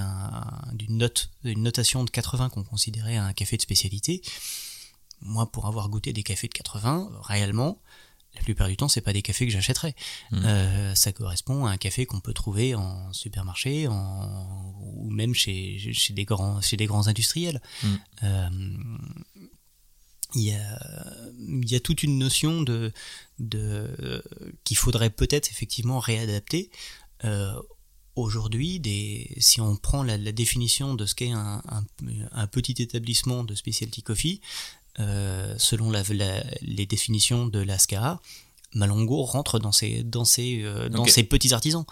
[0.74, 4.22] d'une note une notation de 80 qu'on considérait un café de spécialité.
[5.22, 7.80] Moi, pour avoir goûté des cafés de 80, réellement,
[8.36, 9.96] la plupart du temps, c'est pas des cafés que j'achèterais.
[10.32, 10.46] Mmh.
[10.46, 16.26] Euh, ça correspond à un café qu'on peut trouver en supermarché, ou même chez, des
[16.26, 17.62] grands, chez des grands industriels.
[17.84, 17.88] Mmh.
[18.24, 18.50] Euh,
[20.36, 20.80] il y a,
[21.40, 22.94] il y a toute une notion de,
[23.40, 24.24] de
[24.64, 26.72] qu'il faudrait peut-être effectivement réadapter.
[27.26, 27.54] Euh,
[28.18, 31.64] Aujourd'hui, des, si on prend la, définition de ce qu'est un,
[32.34, 34.42] un, petit établissement de specialty coffee,
[35.00, 36.04] euh, selon la,
[36.62, 38.20] les définitions de la SCA,
[38.74, 41.86] Malongo rentre dans ces, dans ces, euh, dans ces petits artisans.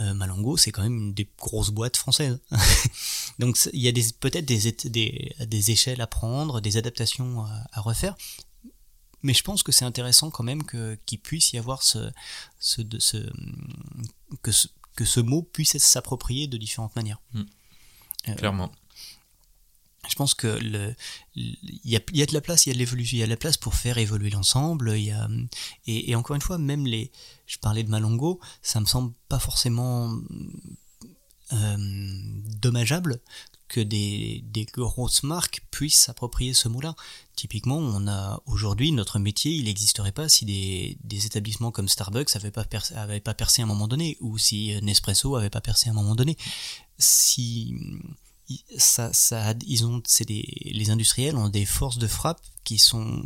[0.00, 2.40] Euh, Malongo, c'est quand même une des grosses boîtes françaises.
[3.38, 8.16] Donc il y a peut-être des, des, des, échelles à prendre, des adaptations à, refaire.
[9.22, 10.62] Mais je pense que c'est intéressant quand même
[11.06, 12.10] qu'il puisse y avoir ce,
[12.58, 13.18] ce, ce,
[14.42, 17.20] que, ce, que ce mot puisse s'approprier de différentes manières.
[17.32, 17.44] Hmm.
[18.28, 18.70] Euh, Clairement
[20.08, 20.58] je pense que
[21.34, 23.30] il y a, de la place il y a de l'évolution il y a de
[23.30, 24.94] la place pour faire évoluer l'ensemble
[25.86, 27.10] et, encore une fois même les
[27.46, 30.12] je parlais de Malongo ça me semble pas forcément
[31.52, 31.76] euh,
[32.60, 33.20] dommageable
[33.68, 36.94] que des, grosses marques puissent s'approprier ce mot-là.
[37.34, 42.50] Typiquement, on a aujourd'hui notre métier, il n'existerait pas si des, établissements comme Starbucks n'avaient
[42.50, 45.92] pas, percé, pas percé à un moment donné, ou si Nespresso avait pas percé à
[45.92, 46.36] un moment donné.
[46.98, 47.74] Si
[48.76, 53.22] ça, ça, ils ont, c'est des, les industriels ont des forces de frappe qui sont,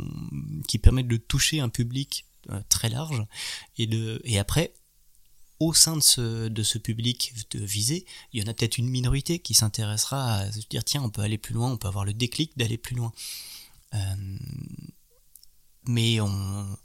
[0.67, 3.23] qui permettent de toucher un public euh, très large
[3.77, 4.73] et de, et après,
[5.59, 9.37] au sein de ce, de ce public visé, il y en a peut-être une minorité
[9.37, 12.13] qui s'intéressera à se dire tiens, on peut aller plus loin, on peut avoir le
[12.13, 13.13] déclic d'aller plus loin.
[13.93, 13.97] Euh,
[15.85, 16.77] mais on,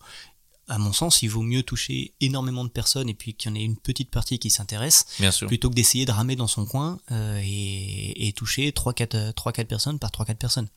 [0.68, 3.56] à mon sens, il vaut mieux toucher énormément de personnes et puis qu'il y en
[3.56, 5.06] ait une petite partie qui s'intéresse,
[5.46, 9.98] plutôt que d'essayer de ramer dans son coin euh, et, et, toucher 3-4 euh, personnes
[9.98, 10.68] par 3-4 personnes.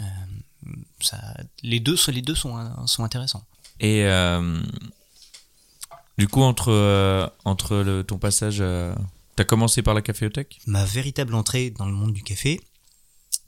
[0.00, 0.04] Euh,
[1.00, 1.18] ça,
[1.62, 3.44] les deux, les deux sont, sont intéressants.
[3.80, 4.60] Et euh,
[6.18, 10.58] du coup, entre, entre le, ton passage, tu as commencé par la caféothèque?
[10.66, 12.60] Ma véritable entrée dans le monde du café,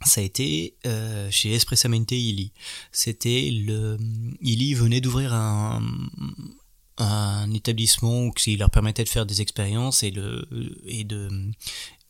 [0.04, 2.52] ça a été euh, chez Espressamente Illy.
[2.90, 3.98] C'était le
[4.40, 5.82] Illy venait d'ouvrir un,
[6.98, 10.46] un établissement qui leur permettait de faire des expériences et le
[10.86, 11.28] et de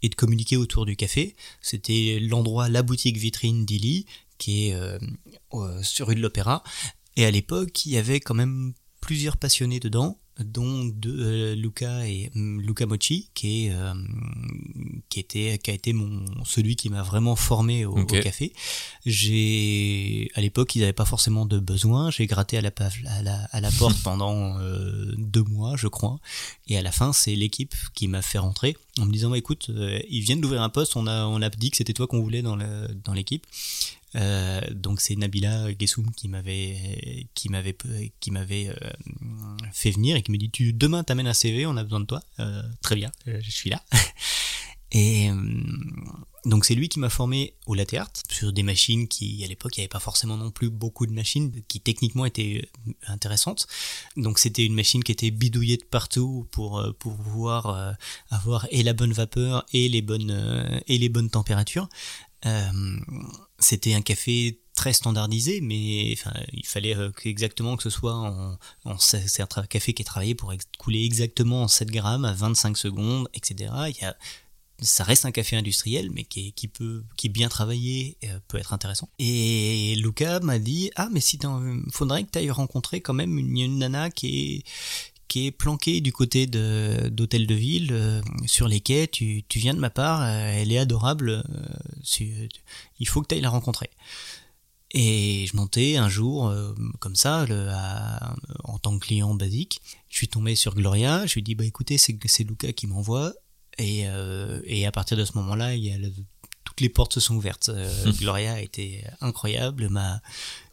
[0.02, 1.36] et de communiquer autour du café.
[1.60, 4.06] C'était l'endroit, la boutique vitrine d'Illy
[4.38, 4.98] qui est euh,
[5.82, 6.64] sur rue de l'Opéra.
[7.16, 12.06] Et à l'époque, il y avait quand même plusieurs passionnés dedans dont de euh, Luca
[12.06, 13.92] et mm, Luca Mochi qui est euh,
[15.08, 18.52] qui était qui a été mon celui qui m'a vraiment formé au, café.
[19.04, 22.10] J'ai à l'époque ils n'avaient pas forcément de besoin.
[22.10, 22.70] J'ai gratté à la,
[23.06, 26.18] à la, à la porte pendant euh, deux mois je crois.
[26.66, 29.70] Et à la fin c'est l'équipe qui m'a fait rentrer en me disant bah, écoute
[30.08, 30.96] ils viennent d'ouvrir un poste.
[30.96, 32.56] On a on a dit que c'était toi qu'on voulait dans
[33.14, 33.46] l'équipe
[34.14, 37.76] euh, donc c'est Nabila Gessoum qui m'avait qui m'avait
[38.20, 38.90] qui m'avait euh,
[39.72, 42.06] fait venir et qui me dit tu demain t'amènes un CV on a besoin de
[42.06, 42.22] toi.
[42.40, 43.82] Euh, très bien je suis là.
[44.94, 45.30] Et
[46.44, 49.80] donc c'est lui qui m'a formé au latte sur des machines qui à l'époque il
[49.80, 52.68] n'y avait pas forcément non plus beaucoup de machines qui techniquement étaient
[53.06, 53.66] intéressantes.
[54.18, 57.96] Donc c'était une machine qui était bidouillée de partout pour pour pouvoir
[58.28, 61.88] avoir et la bonne vapeur et les bonnes et les bonnes températures.
[62.44, 62.98] Euh,
[63.62, 68.56] c'était un café très standardisé, mais enfin, il fallait euh, exactement que ce soit en,
[68.98, 73.28] c'est un café qui est travaillé pour couler exactement en 7 grammes à 25 secondes,
[73.34, 73.70] etc.
[73.88, 74.16] Il y a,
[74.80, 78.72] ça reste un café industriel, mais qui, qui peut, qui bien travaillé, euh, peut être
[78.72, 79.08] intéressant.
[79.18, 81.38] Et Luca m'a dit, ah, mais si
[81.90, 84.64] faudrait que tu ailles rencontrer quand même une, une nana qui est,
[85.32, 89.08] qui est planquée du côté de d'hôtel de ville euh, sur les quais.
[89.08, 91.42] Tu, tu, viens de ma part, euh, elle est adorable.
[91.48, 92.48] Euh,
[92.98, 93.88] il faut que tu ailles la rencontrer.
[94.90, 96.54] Et je montais un jour
[96.98, 97.70] comme ça, le,
[98.64, 99.80] en tant que client basique.
[100.10, 101.24] Je suis tombé sur Gloria.
[101.24, 103.32] Je lui dis bah écoutez c'est c'est Luca qui m'envoie.
[103.78, 104.04] Et,
[104.64, 105.96] et à partir de ce moment-là, il y a
[106.78, 107.70] les portes se sont ouvertes.
[108.18, 110.20] Gloria a été incroyable, m'a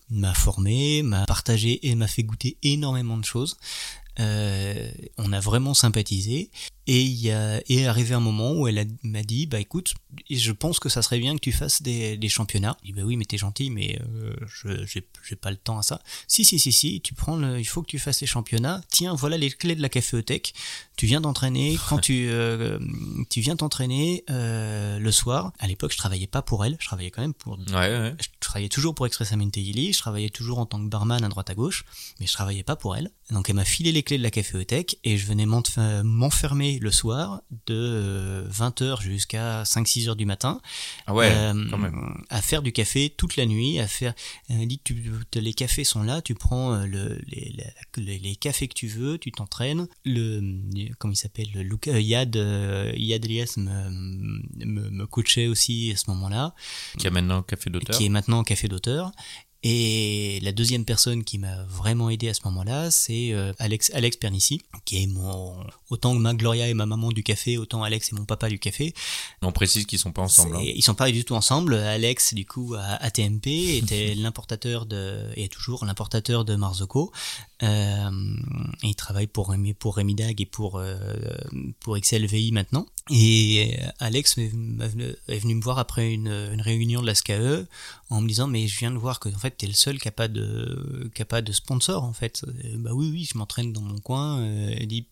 [0.10, 3.58] m'a formé, m'a partagé et m'a fait goûter énormément de choses.
[4.17, 6.52] On a vraiment sympathisé
[6.91, 9.93] et il y a, arrivé un moment où elle m'a dit, bah écoute,
[10.28, 12.78] je pense que ça serait bien que tu fasses des, des championnats.
[12.82, 15.84] Je dis, bah oui, mais t'es gentil, mais euh, je j'ai pas le temps à
[15.84, 16.02] ça.
[16.28, 18.82] Si, si, si, si, tu prends le, il faut que tu fasses les championnats.
[18.89, 20.56] Tiens, voilà les clés de la caféothèque.
[20.95, 22.80] Tu viens d'entraîner, quand tu, euh,
[23.30, 25.54] tu viens t'entraîner euh, le soir.
[25.60, 27.60] À l'époque, je travaillais pas pour elle, je travaillais quand même pour.
[27.60, 28.15] Ouais, ouais.
[28.19, 31.52] Je travaillais toujours pour Express Amenteili, je travaillais toujours en tant que barman à droite
[31.52, 31.86] à gauche,
[32.19, 33.12] mais je travaillais pas pour elle.
[33.30, 37.42] Donc elle m'a filé les clés de la caféothèque et je venais m'enfermer le soir
[37.68, 40.62] de 20h euh, jusqu'à 5-6 heures du matin.
[41.08, 42.24] Ah ouais, euh, quand même.
[42.30, 44.13] À faire du café toute la nuit, à faire.
[44.50, 44.96] Elle dit tu,
[45.36, 49.32] les cafés sont là, tu prends euh, le, les, les, cafés que tu veux, tu
[49.32, 49.88] t'entraînes.
[50.06, 50.42] Le
[50.98, 53.89] comment il s'appelle, le Yad Yad Elias me,
[54.65, 56.54] me, me, coachait aussi à ce moment-là.
[56.98, 57.98] Qui est maintenant café d'auteur.
[57.98, 59.12] Qui est maintenant café d'auteur.
[59.62, 64.15] Et la deuxième personne qui m'a vraiment aidé à ce moment-là, c'est euh, Alex, Alex
[64.15, 65.54] Pernici, qui est mon,
[65.89, 68.58] autant que ma Gloria et ma maman du café, autant Alex et mon papa du
[68.58, 68.93] café.
[69.41, 70.56] On précise qu'ils sont pas ensemble.
[70.56, 70.62] Hein.
[70.63, 71.74] Ils sont pas du tout ensemble.
[71.74, 77.12] Alex, du coup, à ATMP, était l'importateur de, et est toujours l'importateur de Marzocco.
[77.62, 78.10] Euh,
[78.84, 80.98] il travaille pour, pour Remidag et pour, euh,
[81.80, 82.86] pour XLVI maintenant.
[83.10, 86.30] Et Alex est venu me voir après une,
[86.62, 87.65] réunion de la SKE
[88.10, 90.08] en me disant mais je viens de voir que en fait t'es le seul qui
[90.08, 92.45] a pas de qui a pas de sponsor en fait.
[92.76, 94.39] bah oui oui je m'entraîne dans mon coin.
[94.41, 95.08] Euh, dit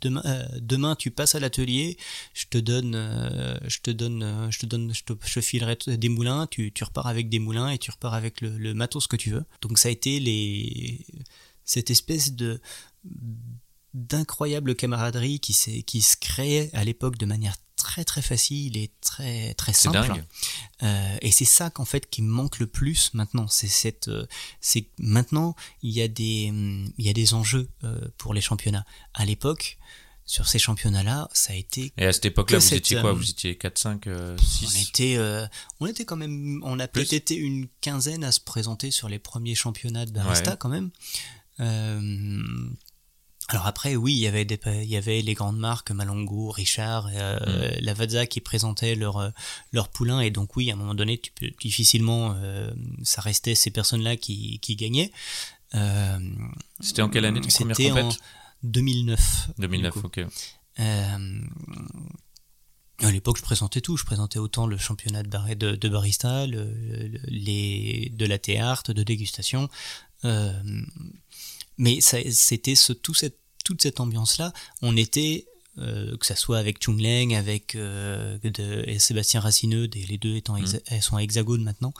[0.00, 1.96] demain, euh, demain tu passes à l'atelier,
[2.32, 5.76] je te donne, euh, je te donne, euh, je te donne, je te, je filerai
[5.86, 9.06] des moulins, tu, tu repars avec des moulins et tu repars avec le, le matos
[9.06, 9.44] que tu veux.
[9.62, 11.04] Donc ça a été les,
[11.64, 12.60] cette espèce de
[13.94, 19.54] d'incroyable camaraderie qui, qui se créait à l'époque de manière très très facile et très
[19.54, 20.24] très simple.
[20.82, 23.46] Euh, et c'est ça qu'en fait qui me manque le plus maintenant.
[23.46, 24.26] C'est cette, euh,
[24.60, 26.52] c'est maintenant il y a des,
[26.98, 28.86] il y a des enjeux euh, pour les championnats.
[29.12, 29.78] À l'époque,
[30.24, 31.92] sur ces championnats-là, ça a été.
[31.98, 33.12] Et à cette époque-là, vous étiez quoi?
[33.12, 35.48] Vous étiez 4, 5, 6 On était,
[35.80, 39.18] on était quand même, on a peut-être été une quinzaine à se présenter sur les
[39.18, 40.90] premiers championnats de barista quand même.
[43.48, 47.10] Alors après, oui, il y avait des, il y avait les grandes marques Malongo, Richard,
[47.12, 47.84] euh, mm.
[47.84, 49.30] Lavazza qui présentaient leur euh,
[49.72, 52.70] leur poulain et donc oui, à un moment donné, tu peux difficilement, euh,
[53.02, 55.12] ça restait ces personnes-là qui qui gagnaient.
[55.74, 56.18] Euh,
[56.80, 58.08] C'était en quelle année C'était en
[58.62, 59.50] 2009.
[59.58, 60.20] 2009, ok.
[60.80, 61.40] Euh,
[63.00, 63.96] à l'époque, je présentais tout.
[63.96, 66.72] Je présentais autant le championnat de, de, de barista, le,
[67.26, 69.68] les, de la théâtre, de dégustation.
[70.24, 70.52] Euh,
[71.76, 74.52] mais c'était ce, tout cette, toute cette ambiance-là.
[74.82, 75.46] On était,
[75.78, 80.36] euh, que ça soit avec Chung Leng, avec euh, de, et Sébastien Racineux, les deux
[80.36, 81.00] étant mm.
[81.00, 81.92] sont à Hexagone maintenant.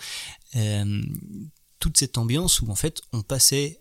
[1.81, 3.79] Toute cette ambiance où en fait on passait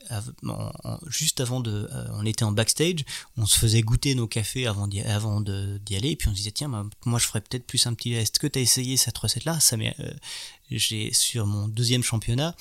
[1.08, 3.06] juste avant de on était en backstage
[3.38, 6.36] on se faisait goûter nos cafés avant d'y avant d'y aller et puis on se
[6.36, 8.97] disait tiens bah, moi je ferais peut-être plus un petit est-ce que tu as essayé
[8.97, 10.13] cette recette là ça euh,
[10.69, 12.58] j'ai sur mon deuxième championnat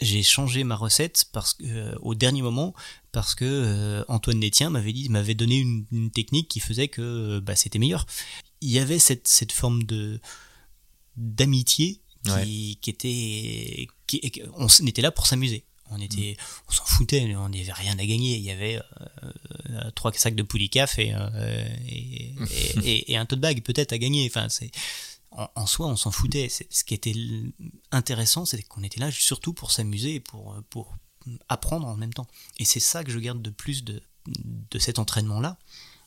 [0.00, 2.74] j'ai changé ma recette parce que euh, au dernier moment
[3.12, 7.40] parce que euh, Antoine Détien m'avait dit m'avait donné une, technique qui faisait que euh,
[7.40, 8.06] bah, c'était meilleur.
[8.60, 10.20] Il y avait cette, cette forme de
[11.16, 15.64] d'amitié qui, qui, était qui, on était là pour s'amuser.
[15.92, 16.42] On était, mm.
[16.68, 18.36] on s'en foutait, on n'avait rien à gagner.
[18.36, 18.80] Il y avait
[19.94, 21.14] trois sacs de poulicaf et,
[21.88, 22.34] et,
[22.84, 24.26] et, et, un tote bag peut-être à gagner.
[24.26, 24.70] Enfin, c'est
[25.32, 26.48] en, soi, on s'en foutait.
[26.48, 27.14] Ce qui était
[27.92, 30.96] intéressant, c'est qu'on était là surtout pour s'amuser et pour, pour
[31.48, 32.26] apprendre en même temps.
[32.58, 35.58] Et c'est ça que je garde de plus de, de cet entraînement-là.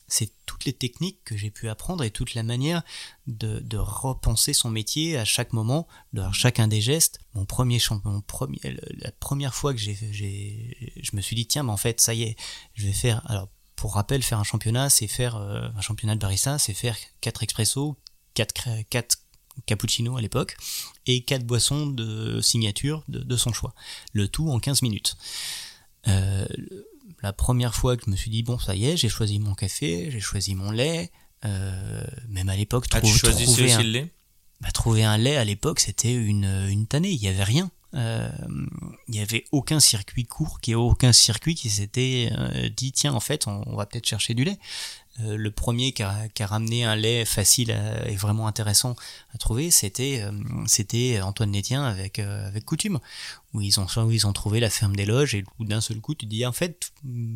[0.07, 2.83] C'est toutes les techniques que j'ai pu apprendre et toute la manière
[3.25, 7.19] de, repenser son métier à chaque moment, de chacun des gestes.
[7.33, 9.95] Mon premier, mon premier la première fois que j'ai,
[11.01, 12.35] je me suis dit tiens, mais en fait, ça y est,
[12.73, 13.21] je vais faire.
[13.29, 16.95] Alors, pour rappel, faire un championnat, c'est faire euh, un championnat de barista, c'est faire
[17.21, 17.95] 4 expressos,
[18.33, 19.17] 4, 4
[19.65, 20.57] cappuccino à l'époque
[21.05, 23.73] et 4 boissons de signature de, son choix.
[24.13, 25.15] Le tout en 15 minutes.
[26.07, 26.45] Euh,
[27.21, 29.53] la première fois que je me suis dit, bon, ça y est, j'ai choisi mon
[29.53, 31.11] café, j'ai choisi mon lait.
[31.45, 34.13] Euh, même à l'époque, ah, trouver, un, le lait?
[34.61, 37.11] Bah, trouver un lait à l'époque, c'était une, une tannée.
[37.11, 37.69] Il n'y avait rien.
[37.95, 38.29] Euh,
[39.07, 42.31] il n'y avait aucun circuit court, qui aucun circuit qui s'était
[42.75, 44.57] dit tiens en fait on, va peut-être chercher du lait.
[45.21, 47.69] Euh, le premier qui a, ramené un lait facile
[48.07, 48.95] et vraiment intéressant
[49.33, 50.31] à trouver, c'était euh,
[50.65, 52.99] c'était Antoine Nétien avec euh, avec Coutume,
[53.53, 56.15] où ils ont où ils ont trouvé la ferme des loges et d'un seul coup
[56.15, 56.91] tu dis en fait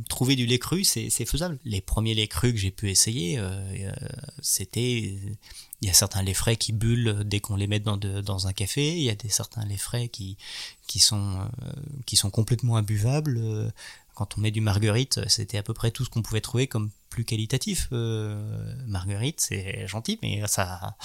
[0.10, 1.60] trouver du lait cru c'est faisable.
[1.66, 3.40] Les premiers laits crus que j'ai pu essayer,
[4.42, 5.20] c'était
[5.82, 8.48] il y a certains laits frais qui bullent dès qu'on les met dans, de, dans
[8.48, 8.96] un café.
[8.96, 10.38] Il y a des certains laits frais qui
[10.88, 11.40] qui sont
[12.06, 13.72] qui sont complètement imbuvables
[14.18, 16.90] quand on met du marguerite, c'était à peu près tout ce qu'on pouvait trouver comme
[17.12, 17.88] plus qualitatif.
[17.92, 20.96] Euh, marguerite, c'est gentil, mais ça,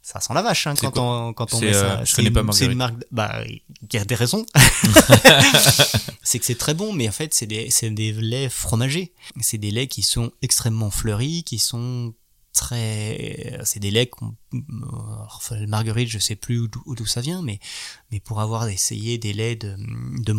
[0.00, 2.00] ça sent la vache hein, quand, on, quand on met ça.
[2.00, 2.72] Euh, je connais pas marguerite.
[2.72, 3.60] Une marque, bah, il
[3.92, 4.46] y a des raisons.
[6.22, 9.12] c'est que c'est très bon, mais en fait, c'est des, c'est des laits fromagés.
[9.42, 12.14] C'est des laits qui sont extrêmement fleuris, qui sont
[13.64, 14.34] c'est des laits qu'on
[15.66, 17.58] marguerite je sais plus d'où ça vient mais
[18.20, 19.76] pour avoir essayé des laits de,
[20.22, 20.32] de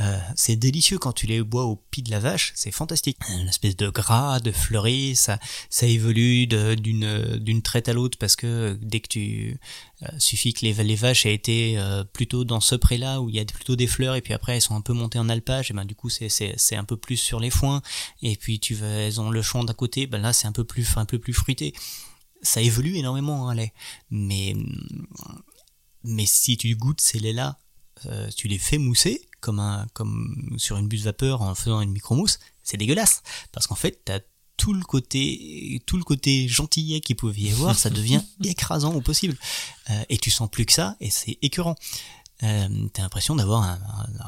[0.00, 3.18] euh, c'est délicieux quand tu les bois au pied de la vache, c'est fantastique.
[3.28, 8.34] Une espèce de gras, de fleuri, ça, ça évolue d'une d'une traite à l'autre parce
[8.34, 9.58] que dès que tu
[10.02, 13.34] euh, suffit que les, les vaches aient été euh, plutôt dans ce pré-là où il
[13.34, 15.70] y a plutôt des fleurs et puis après elles sont un peu montées en alpage
[15.70, 17.82] et ben du coup c'est c'est un peu plus sur les foins
[18.22, 20.64] et puis tu vas, elles ont le champ d'à côté, ben là c'est un peu
[20.64, 21.74] plus un peu plus fruité.
[22.42, 23.74] Ça évolue énormément un lait,
[24.10, 24.56] mais
[26.04, 27.58] mais si tu goûtes ces laits là,
[28.34, 32.38] tu les fais mousser comme, un, comme sur une buse vapeur en faisant une micromousse,
[32.62, 33.22] c'est dégueulasse.
[33.52, 34.20] Parce qu'en fait, t'as
[34.60, 39.00] tout le côté tout le côté gentillet qu'il pouvait y avoir, ça devient écrasant au
[39.00, 39.36] possible.
[39.88, 41.76] Euh, et tu sens plus que ça, et c'est écœurant.
[42.42, 43.78] Euh, t'as l'impression d'avoir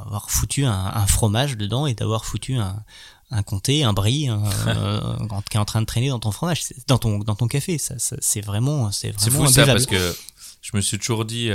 [0.00, 2.82] avoir foutu un, fromage dedans et d'avoir foutu un,
[3.30, 4.28] un comté, un brie,
[4.66, 5.16] euh,
[5.50, 7.76] qui est en train de traîner dans ton fromage, dans ton dans ton café.
[7.76, 9.24] Ça, c'est vraiment c'est vraiment.
[9.24, 10.16] C'est fou ça parce que
[10.62, 11.50] je me suis toujours dit,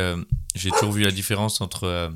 [0.54, 2.12] j'ai toujours vu la différence entre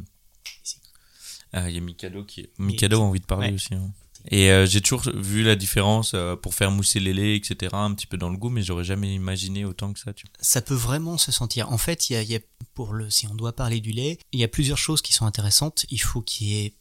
[1.53, 3.73] ah, il y a Mikado qui Mikado a envie de parler aussi.
[3.73, 3.91] Hein.
[4.29, 7.93] Et euh, j'ai toujours vu la différence euh, pour faire mousser les laits, etc., un
[7.93, 10.13] petit peu dans le goût, mais j'aurais jamais imaginé autant que ça.
[10.13, 11.71] Tu Ça peut vraiment se sentir.
[11.71, 12.39] En fait, il y a,
[12.73, 15.25] pour le, si on doit parler du lait, il y a plusieurs choses qui sont
[15.25, 15.85] intéressantes.
[15.89, 16.73] Il faut qu'il n'y ait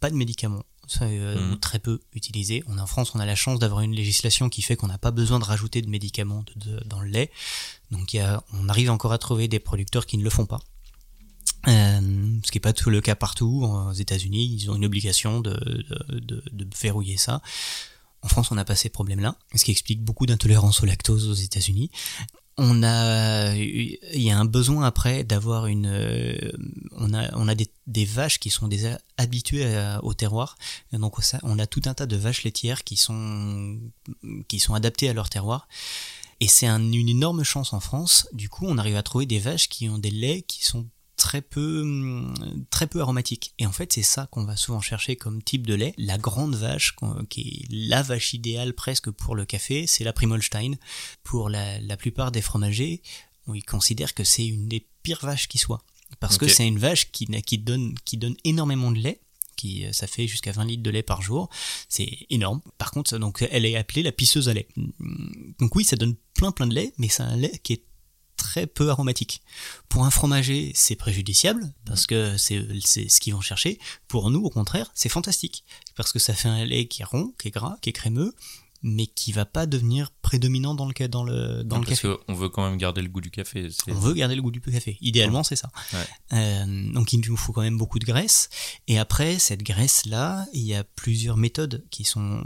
[0.00, 0.62] pas de médicaments.
[0.86, 1.58] Ça, euh, mhm.
[1.60, 2.62] très peu utilisé.
[2.68, 5.10] On, en France, on a la chance d'avoir une législation qui fait qu'on n'a pas
[5.10, 6.44] besoin de rajouter de médicaments
[6.84, 7.30] dans le lait.
[7.90, 10.46] Donc, il y a, on arrive encore à trouver des producteurs qui ne le font
[10.46, 10.60] pas.
[11.68, 12.00] Euh,
[12.44, 13.64] ce qui n'est pas tout le cas partout.
[13.64, 15.54] Aux États-Unis, ils ont une obligation de,
[16.10, 17.40] de, de, verrouiller ça.
[18.22, 21.34] En France, on n'a pas ces problèmes-là, ce qui explique beaucoup d'intolérance au lactose aux
[21.34, 21.90] États-Unis.
[22.56, 26.52] On a, il y a un besoin après d'avoir une,
[26.92, 30.56] on a, on a des, vaches qui sont déjà habituées au terroir,
[30.92, 33.76] donc ça, on a tout un tas de vaches laitières qui sont,
[34.46, 35.66] qui sont adaptées à leur terroir.
[36.40, 38.28] Et c'est un, une énorme chance en France.
[38.32, 41.42] Du coup, on arrive à trouver des vaches qui ont des laits qui sont très
[41.42, 42.34] peu, hum,
[42.70, 43.54] très peu aromatique.
[43.58, 45.94] Et en fait, c'est ça qu'on va souvent chercher comme type de lait.
[45.98, 46.94] La grande vache,
[47.28, 50.74] qui est la vache idéale presque pour le café, c'est la Primolstein.
[51.22, 53.02] Pour la, la plupart des fromagers,
[53.52, 55.82] ils considèrent que c'est une des pires vaches qui soit.
[56.20, 59.20] Parce que c'est une vache qui, qui, donne, qui donne énormément de lait,
[59.56, 61.48] qui ça fait jusqu'à 20 litres de lait par jour.
[61.88, 62.60] C'est énorme.
[62.78, 64.68] Par contre, donc elle est appelée la pisseuse à lait.
[65.58, 67.84] Donc oui, ça donne plein plein de lait, mais c'est un lait qui est
[68.36, 69.42] très peu aromatique.
[69.88, 72.60] Pour un fromager, c'est préjudiciable parce que c'est
[73.08, 73.78] ce qu'ils vont chercher.
[74.08, 75.64] Pour nous, au contraire, c'est fantastique
[75.96, 78.34] parce que ça fait un lait qui est rond, qui est gras, qui est crémeux,
[78.84, 82.14] mais qui va pas devenir prédominant dans le dans le dans le parce café.
[82.28, 83.68] on veut quand même garder le goût du café.
[83.88, 84.98] On veut garder le goût du café.
[85.00, 85.70] Idéalement, c'est ça.
[86.34, 88.50] Euh, donc il nous faut quand même beaucoup de graisse.
[88.86, 92.44] Et après cette graisse là, il y a plusieurs méthodes qui sont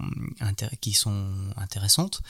[0.81, 2.23] qui sont intéressantes.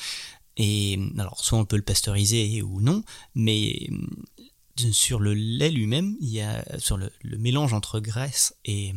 [0.58, 6.16] Et alors, soit on peut le pasteuriser ou non, mais euh, sur le lait lui-même,
[6.20, 8.92] il y a sur le, mélange entre graisse et,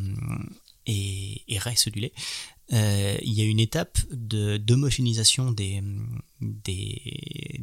[0.87, 2.13] et, et reste du lait,
[2.73, 5.83] euh, il y a une étape de d'homogénéisation des,
[6.39, 7.61] des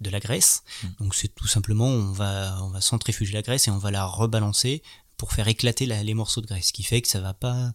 [0.00, 0.62] de la graisse.
[0.82, 0.88] Hmm.
[1.00, 4.06] Donc c'est tout simplement on va on va centrifuger la graisse et on va la
[4.06, 4.82] rebalancer
[5.16, 7.72] pour faire éclater les morceaux de graisse, ce qui fait que ça va pas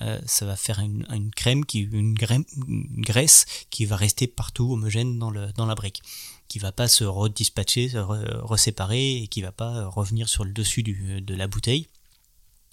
[0.00, 5.30] euh, ça va faire une, crème, qui, une, graisse qui va rester partout homogène dans,
[5.30, 6.02] le, dans la brique,
[6.48, 10.82] qui va pas se redispatcher, se reséparer et qui va pas revenir sur le dessus
[10.82, 11.88] du, de la bouteille.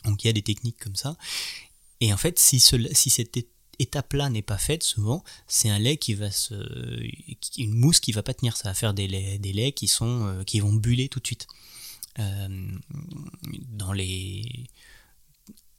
[0.06, 1.18] Donc il y a des techniques comme ça.
[2.02, 3.38] Et en fait, si, ce, si cette
[3.80, 6.54] étape-là n'est pas faite, souvent, c'est un lait qui va se,
[7.58, 8.56] une mousse qui va pas tenir.
[8.56, 11.26] Ça va faire des laits, des laits qui sont, euh, qui vont buller tout de
[11.26, 11.48] suite.
[12.20, 12.72] Euh,
[13.70, 14.66] dans les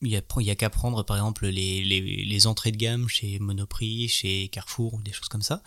[0.03, 3.39] il y a, a qu'à prendre par exemple les, les, les, entrées de gamme chez
[3.39, 5.63] Monoprix, chez Carrefour ou des choses comme ça.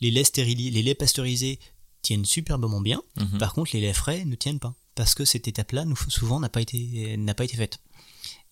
[0.00, 1.60] Les laits stérilisés, les laits pasteurisés
[2.02, 3.02] tiennent superbement bien.
[3.16, 3.38] Mhm.
[3.38, 6.60] Par contre, les laits frais ne tiennent pas parce que cette étape-là, souvent, n'a pas
[6.60, 7.80] été n'a pas été faite.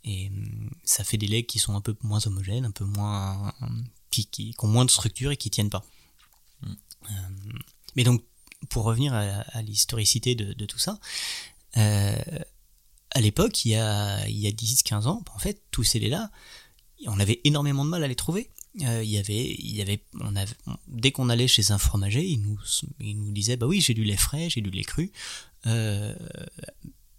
[0.04, 3.52] Et hum, ça fait des laits qui sont un peu moins homogènes, un peu moins
[4.10, 5.84] qui, qui, ont moins de structure et qui tiennent pas.
[6.62, 6.74] Mm.
[7.96, 8.24] mais donc,
[8.70, 10.98] pour revenir à, l'historicité de, tout ça,
[13.16, 16.30] à l'époque, il y a, a 10-15 ans, en fait, tous ces laits-là,
[17.06, 18.50] on avait énormément de mal à les trouver.
[18.82, 20.52] Euh, il y avait, il y avait, on avait,
[20.86, 22.58] dès qu'on allait chez un fromager, il nous,
[23.00, 25.12] il nous disait, bah oui, j'ai du lait frais, j'ai du lait cru,
[25.64, 26.14] euh,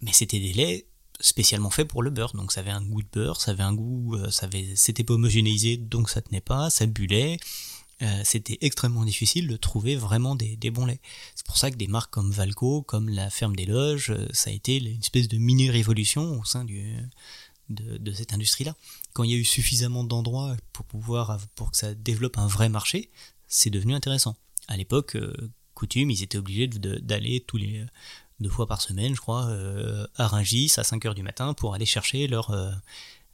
[0.00, 0.86] mais c'était des laits
[1.18, 3.74] spécialement faits pour le beurre, donc ça avait un goût de beurre, ça avait un
[3.74, 7.38] goût, euh, ça avait, c'était pas homogénéisé, donc ça tenait pas, ça bullait.
[8.24, 11.00] C'était extrêmement difficile de trouver vraiment des, bons laits.
[11.34, 14.52] C'est pour ça que des marques comme Valco, comme la ferme des loges, ça a
[14.52, 18.76] été une espèce de mini révolution au sein de, cette industrie-là.
[19.14, 22.68] Quand il y a eu suffisamment d'endroits pour pouvoir pour que ça développe un vrai
[22.68, 23.10] marché,
[23.48, 24.36] c'est devenu intéressant.
[24.68, 25.34] À l'époque, euh,
[25.74, 27.84] coutume, ils étaient obligés d'aller tous les
[28.40, 31.74] deux fois par semaine, je crois, euh, à Rungis à 5 heures du matin pour
[31.74, 32.70] aller chercher leur, euh,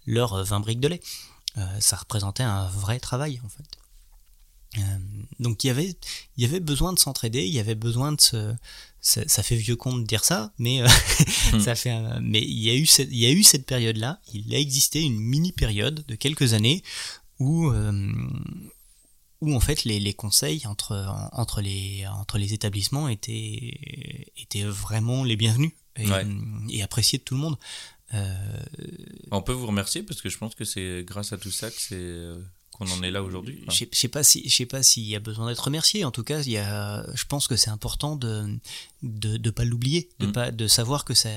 [0.06, 1.00] leur 20 briques de lait.
[1.80, 3.64] ça représentait un vrai travail en fait.
[5.41, 5.97] Donc il y avait,
[6.37, 8.55] il y avait besoin de s'entraider, il y avait besoin de se,
[9.05, 10.89] ça, fait vieux con de dire ça, mais euh,
[11.53, 11.61] hmm.
[11.61, 14.20] ça fait, mais il y a eu cette, il y a eu cette période-là.
[14.33, 16.83] Il a existé une mini période de quelques années
[17.39, 18.12] où euh,
[19.41, 25.22] où en fait les, les, conseils entre entre les entre les établissements étaient étaient vraiment
[25.22, 27.57] les bienvenus et, appréciés de tout le monde.
[28.14, 28.62] Euh,
[29.31, 31.81] On peut vous remercier parce que je pense que c'est grâce à tout ça que
[31.81, 32.29] c'est
[32.75, 33.64] qu'on en est là aujourd'hui.
[33.70, 36.05] Je sais pas si je sais pas s'il y a besoin d'être remercié.
[36.05, 38.59] En tout cas, il y a, je pense que c'est important de
[39.03, 40.33] de, de pas l'oublier, de mm.
[40.33, 41.31] pas de savoir que ça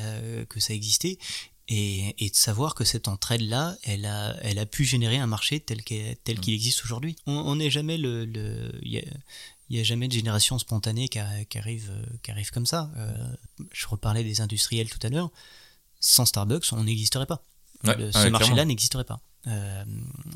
[0.49, 1.19] que ça existait
[1.67, 5.27] et, et de savoir que cette entraide là, elle a elle a pu générer un
[5.27, 6.39] marché tel qu'il mm.
[6.39, 7.15] qu'il existe aujourd'hui.
[7.27, 8.27] On n'est jamais le,
[8.81, 9.03] il
[9.69, 11.19] y a, jamais de génération spontanée qui,
[11.49, 11.91] qui arrive
[12.23, 12.89] qui arrive comme ça.
[12.97, 13.15] Euh,
[13.71, 15.29] je reparlais des industriels tout à l'heure.
[15.99, 17.43] Sans Starbucks, on n'existerait pas.
[17.83, 19.19] ce marché-là n'existerait pas.
[19.47, 19.83] Euh,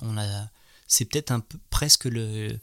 [0.02, 0.50] on a
[0.92, 2.60] c'est peut-être un peu presque le,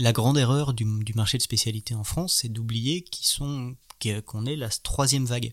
[0.00, 3.04] la grande erreur du, marché de spécialité en France, c'est d'oublier
[4.26, 5.52] qu'on est la troisième vague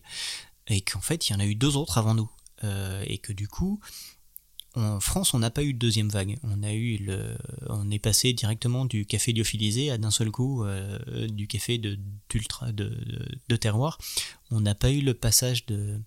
[0.66, 2.30] et qu'en fait il y en a eu deux autres avant nous
[2.64, 3.78] euh, et que du coup
[4.74, 6.36] en France on n'a pas eu de deuxième vague.
[6.42, 7.36] On a eu le,
[7.68, 11.96] on est passé directement du café lyophilisé à d'un seul coup euh, du café de,
[13.56, 13.98] terroir.
[14.50, 16.00] On n'a pas eu le passage de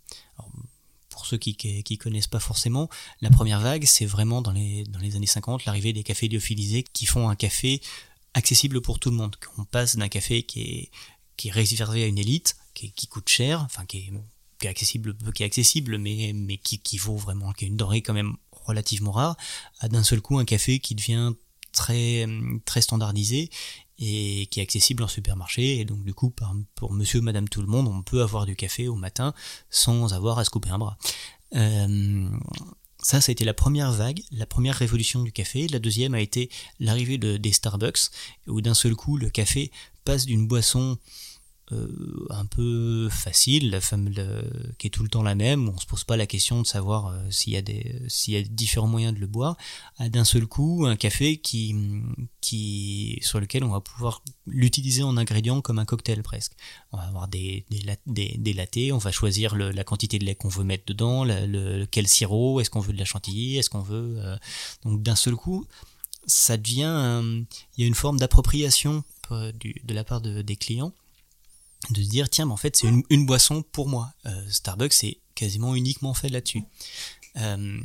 [1.16, 2.90] pour ceux qui, qui, connaissent pas forcément,
[3.22, 4.84] la première vague, c'est vraiment dans les,
[5.16, 7.82] années 50, l'arrivée des cafés lyophilisés qui font un café
[8.34, 9.38] accessible pour tout le monde.
[9.58, 10.92] On passe d'un café qui
[11.42, 14.12] est, réservé à une élite, qui, coûte cher, enfin qui
[14.62, 18.36] est, accessible, qui est accessible, mais, qui, vaut vraiment, qui est une denrée quand même
[18.52, 19.38] relativement rare,
[19.80, 21.32] à d'un seul coup un café qui devient
[21.72, 22.28] très
[22.82, 23.50] standardisé
[24.00, 25.80] et qui est accessible en supermarché.
[25.80, 26.34] Et donc du coup,
[26.76, 29.34] pour monsieur, madame, tout le monde, on peut avoir du café au matin
[29.70, 30.98] sans avoir à se couper un bras.
[31.56, 32.30] Euh,
[33.02, 35.68] ça, ça a été la première vague, la première révolution du café.
[35.68, 38.10] La deuxième a été l'arrivée de, des Starbucks,
[38.48, 39.72] où d'un seul coup, le café
[40.06, 40.98] passe d'une boisson
[41.72, 44.14] euh, un peu facile, la femme
[44.78, 47.08] qui est tout le temps la même, on se pose pas la question de savoir
[47.08, 49.58] euh, s'il y a y a différents moyens de le boire,
[49.98, 51.76] à d'un seul coup un café qui
[52.40, 56.52] qui sur lequel on va pouvoir l'utiliser en ingrédient comme un cocktail presque.
[56.92, 57.66] On va avoir des
[58.06, 61.86] des, des, lattés, on va choisir la quantité de lait qu'on veut mettre dedans, le,
[61.86, 64.38] quel sirop, est-ce qu'on veut de la chantilly, est-ce qu'on veut euh,
[64.84, 65.66] donc d'un seul coup
[66.28, 67.24] ça devient
[67.76, 70.94] il y a une forme d'appropriation de la part de, des clients
[71.90, 74.14] de se dire tiens mais en fait c'est une, boisson pour moi.
[74.26, 76.64] Euh, Starbucks c'est quasiment uniquement fait là-dessus.
[77.38, 77.80] Euh,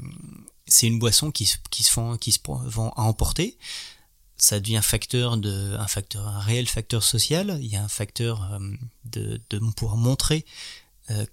[0.67, 3.57] c'est une boisson qui, qui se font, qui se vend à emporter.
[4.37, 7.59] Ça devient facteur de un facteur un réel facteur social.
[7.61, 8.59] Il y a un facteur euh,
[9.05, 10.45] de, de pouvoir montrer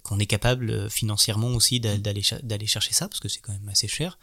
[0.02, 4.18] qu'on est capable financièrement aussi d'aller chercher ça parce que c'est quand même assez cher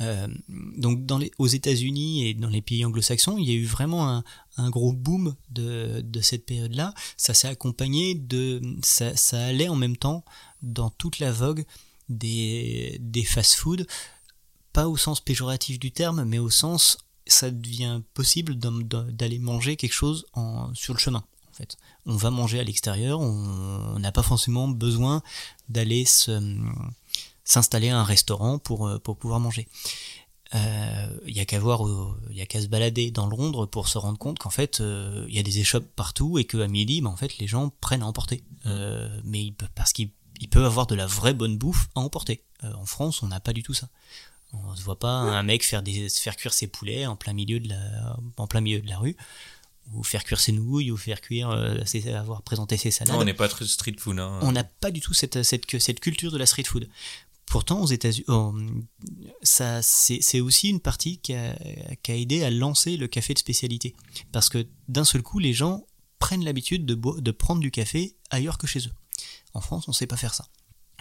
[0.00, 1.00] euh, donc
[1.38, 4.22] aux États-Unis et dans les pays anglo-saxons, il y a eu vraiment
[4.56, 6.94] un, gros boom de, cette période-là.
[7.16, 9.12] Ça s'est accompagné de, ça,
[9.44, 10.24] allait en même temps
[10.62, 11.64] dans toute la vogue
[12.08, 13.86] des, des fast-food,
[14.72, 19.92] pas au sens péjoratif du terme, mais au sens ça devient possible d'aller manger quelque
[19.92, 20.26] chose
[20.74, 21.24] sur le chemin.
[21.50, 21.76] En fait,
[22.06, 25.22] on va manger à l'extérieur, on n'a pas forcément besoin
[25.68, 26.32] d'aller se
[27.50, 29.66] s'installer à un restaurant pour, euh, pour pouvoir manger.
[30.52, 31.82] Il euh, y a qu'à voir,
[32.30, 34.84] il y a qu'à se balader dans Londres pour se rendre compte qu'en fait, il
[34.84, 38.02] euh, y a des échoppes partout et qu'à midi, bah, en fait, les gens prennent
[38.02, 38.42] à emporter.
[38.64, 40.10] mais ils peuvent, parce qu'ils
[40.50, 42.42] peuvent avoir de la vraie bonne bouffe à emporter.
[42.62, 43.88] en France, on n'a pas du tout ça.
[44.52, 47.60] On se voit pas un mec faire des, faire cuire ses poulets en plein milieu
[47.60, 49.16] de la, en plein milieu de la rue
[49.94, 53.16] ou faire cuire ses nouilles, ou faire cuire, avoir présenté ses salades.
[53.16, 54.20] on n'est pas très street food.
[54.20, 54.38] Hein.
[54.42, 56.88] On n'a pas du tout cette, cette, cette culture de la street food
[57.50, 58.54] Pourtant, aux États-Unis, oh,
[59.42, 61.58] c'est aussi une partie qui a,
[62.06, 63.96] aidé à lancer le café de spécialité.
[64.30, 65.84] Parce que d'un seul coup, les gens
[66.20, 68.92] prennent l'habitude de, prendre du café ailleurs que chez eux.
[69.52, 70.46] En France, on ne sait pas faire ça.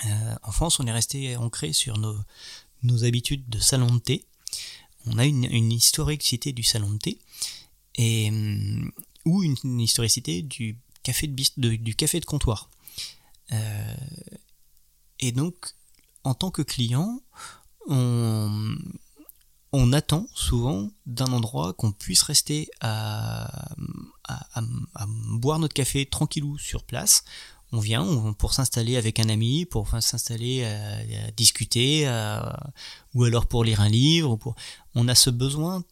[0.08, 4.26] Euh, en France, on est resté ancré sur nos, habitudes de salon de thé.
[5.06, 7.20] On a une, historicité du salon de thé
[9.24, 12.72] ou une, historicité du café de, du café de comptoir.
[13.52, 13.96] Euh,
[15.20, 15.76] et donc,
[16.24, 17.22] en tant que client,
[17.88, 18.78] on,
[19.94, 23.70] attend souvent d'un endroit qu'on puisse rester à,
[25.32, 27.24] boire notre café tranquillou sur place.
[27.72, 32.08] On vient pour s'installer avec un ami, pour s'installer à, discuter,
[33.14, 34.38] ou alors pour lire un livre.
[34.96, 35.84] On a ce besoin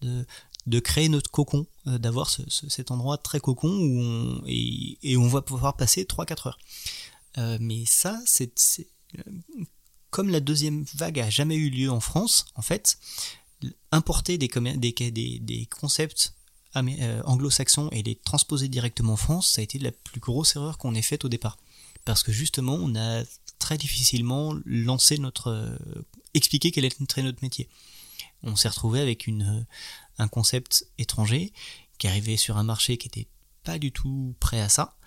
[0.65, 5.41] de, créer notre cocon, euh, d'avoir cet endroit très cocon où on, et, on va
[5.41, 6.59] pouvoir passer 3-4 heures.
[7.38, 8.51] Euh, mais ça, c'est
[10.18, 12.97] comme la deuxième vague a jamais eu lieu en France, en fait,
[13.91, 14.49] importer des,
[15.70, 16.34] concepts
[16.76, 20.80] euh, anglo-saxons et les transposer directement en France, ça a été la plus grosse erreur
[20.80, 21.59] qu'on ait faite au départ.
[22.03, 23.26] Parce que justement, on a
[23.59, 25.51] très difficilement lancé notre...
[25.51, 25.78] Euh,
[26.34, 27.70] expliqué quel était notre métier.
[28.41, 29.61] On s'est retrouvé avec euh,
[30.18, 31.53] un concept étranger
[31.99, 33.28] qui arrivait sur un marché qui était
[33.63, 34.97] pas du tout prêt à ça.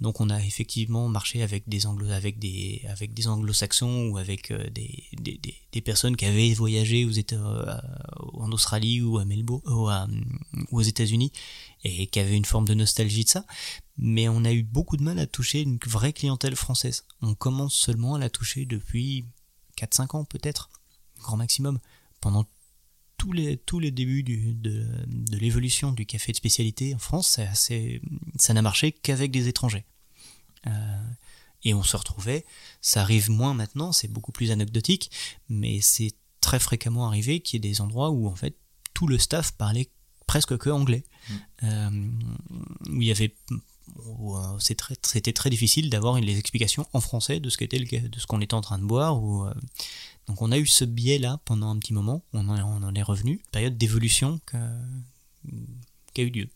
[0.00, 4.50] Donc on a effectivement marché avec des anglo avec des avec des anglo-saxons ou avec
[4.50, 5.40] euh, des, des,
[5.72, 7.78] des, personnes qui avaient voyagé aux États, euh,
[8.34, 9.88] en Australie ou à Melbourne ou,
[10.76, 11.30] aux États-Unis
[11.84, 13.46] et qui avaient une forme de nostalgie de ça.
[13.96, 17.04] Mais on a eu beaucoup de mal à toucher une vraie clientèle française.
[17.22, 19.24] On commence seulement à la toucher depuis
[19.78, 20.70] 4-5 ans peut-être,
[21.20, 21.78] grand maximum.
[22.20, 22.46] Pendant
[23.24, 27.40] tous les, tous les débuts du, de, de l'évolution du café de spécialité en France,
[27.54, 29.86] ça n'a marché qu'avec des étrangers.
[30.66, 30.70] Euh,
[31.62, 32.44] et on se retrouvait,
[32.82, 35.10] ça arrive moins maintenant, c'est beaucoup plus anecdotique,
[35.48, 36.12] mais c'est
[36.42, 38.58] très fréquemment arrivé qu'il y ait des endroits où en fait
[38.92, 39.88] tout le staff parlait
[40.26, 41.34] presque que anglais, mm.
[41.62, 42.10] euh,
[42.90, 43.34] où il y avait
[43.98, 48.40] euh, c'était très, difficile d'avoir les explications en français de ce qu'était de ce qu'on
[48.40, 49.46] était en train de boire ou
[50.26, 53.42] donc on a eu ce biais là pendant un petit moment, on en, est revenu,
[53.52, 54.40] période d'évolution
[56.14, 56.48] qui a eu lieu.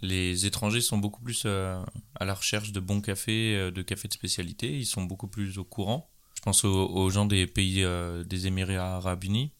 [0.00, 1.82] Les étrangers sont beaucoup plus euh,
[2.14, 5.58] à la recherche de bons cafés, euh, de cafés de spécialité, ils sont beaucoup plus
[5.58, 6.08] au courant.
[6.34, 9.52] Je pense aux, gens des pays euh, des Émirats arabes unis,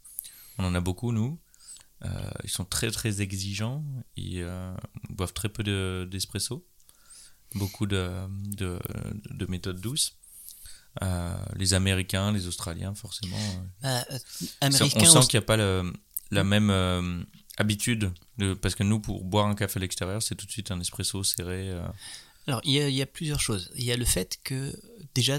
[0.59, 1.39] on en a beaucoup nous.
[2.43, 3.85] ils sont très très exigeants,
[4.17, 4.45] ils
[5.11, 5.63] boivent très peu
[6.07, 6.67] d'espresso,
[7.55, 8.11] beaucoup de,
[8.57, 10.17] de méthodes douces.
[11.01, 13.39] Euh, les Américains, les Australiens, forcément.
[13.85, 14.03] Euh.
[14.61, 14.91] Bah, on sent
[15.29, 17.23] qu'il n'y a pas la même euh,
[17.57, 20.71] habitude, de, parce que nous, pour boire un café à l'extérieur, c'est tout de suite
[20.71, 21.73] un espresso serré.
[22.47, 23.71] Alors, il y, a, plusieurs choses.
[23.77, 24.79] Il y a le fait que,
[25.15, 25.39] déjà,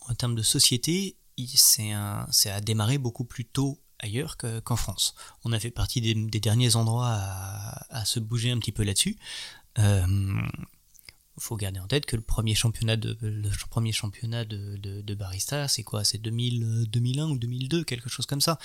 [0.00, 1.16] en termes de société,
[1.54, 5.14] c'est à démarrer beaucoup plus tôt ailleurs qu'en France.
[5.44, 9.16] On a fait partie des, derniers endroits à, à, se bouger un petit peu là-dessus.
[9.78, 10.06] Euh,
[11.38, 15.68] faut garder en tête que le premier championnat de, le premier championnat de, de, barista,
[15.68, 16.04] c'est quoi?
[16.04, 18.58] C'est 2000, 2001 ou 2002, quelque chose comme ça.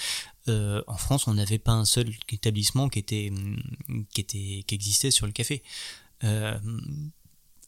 [0.47, 3.31] Euh, en France, on n'avait pas un seul établissement qui était,
[4.13, 5.63] qui était, qui existait sur le café.
[6.23, 6.57] Euh,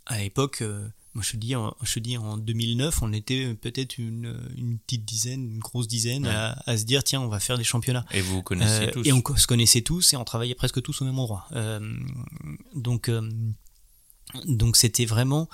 [0.06, 4.38] à l'époque, euh, moi je dis, en, je dis en 2009, on était peut-être une,
[4.58, 7.64] une, petite dizaine, une grosse dizaine à, à, se dire tiens, on va faire des
[7.64, 8.06] championnats.
[8.12, 9.06] Et vous vous connaissez tous.
[9.06, 11.47] Et on se connaissait tous et on travaillait presque tous au même endroit.
[12.74, 13.10] donc
[14.46, 15.50] donc c'était vraiment...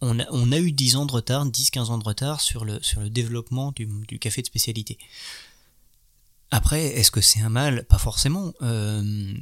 [0.00, 3.10] On a, eu 10 ans de retard, 10-15 ans de retard sur le, sur le
[3.10, 4.96] développement du, café de spécialité.
[6.52, 7.84] Après, est-ce que c'est un mal?
[7.84, 8.54] Pas forcément.
[8.62, 9.34] Euh,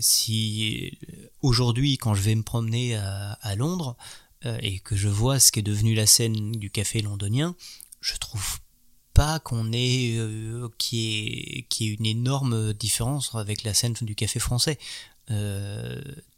[0.00, 0.98] si
[1.40, 3.96] aujourd'hui, quand je vais me promener à, Londres
[4.44, 7.54] euh, et que je vois ce qu'est devenu la scène du café londonien,
[8.00, 8.58] je trouve
[9.14, 14.16] pas qu'on ait euh, qui est qui est une énorme différence avec la scène du
[14.16, 14.78] café français.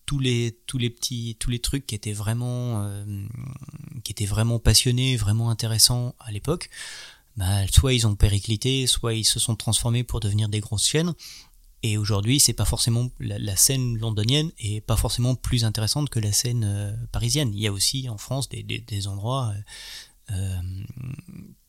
[0.06, 3.26] Tous les tous les petits tous les trucs qui étaient vraiment euh,
[4.02, 6.68] qui étaient vraiment passionnés, vraiment intéressants à l'époque,
[7.36, 11.14] bah, soit ils ont périclité, soit ils se sont transformés pour devenir des grosses chaînes.
[11.82, 16.32] Et aujourd'hui, c'est pas forcément la, scène londonienne est pas forcément plus intéressante que la
[16.32, 17.50] scène euh, parisienne.
[17.52, 19.52] Il y a aussi en France des, des, des endroits
[20.30, 20.60] euh,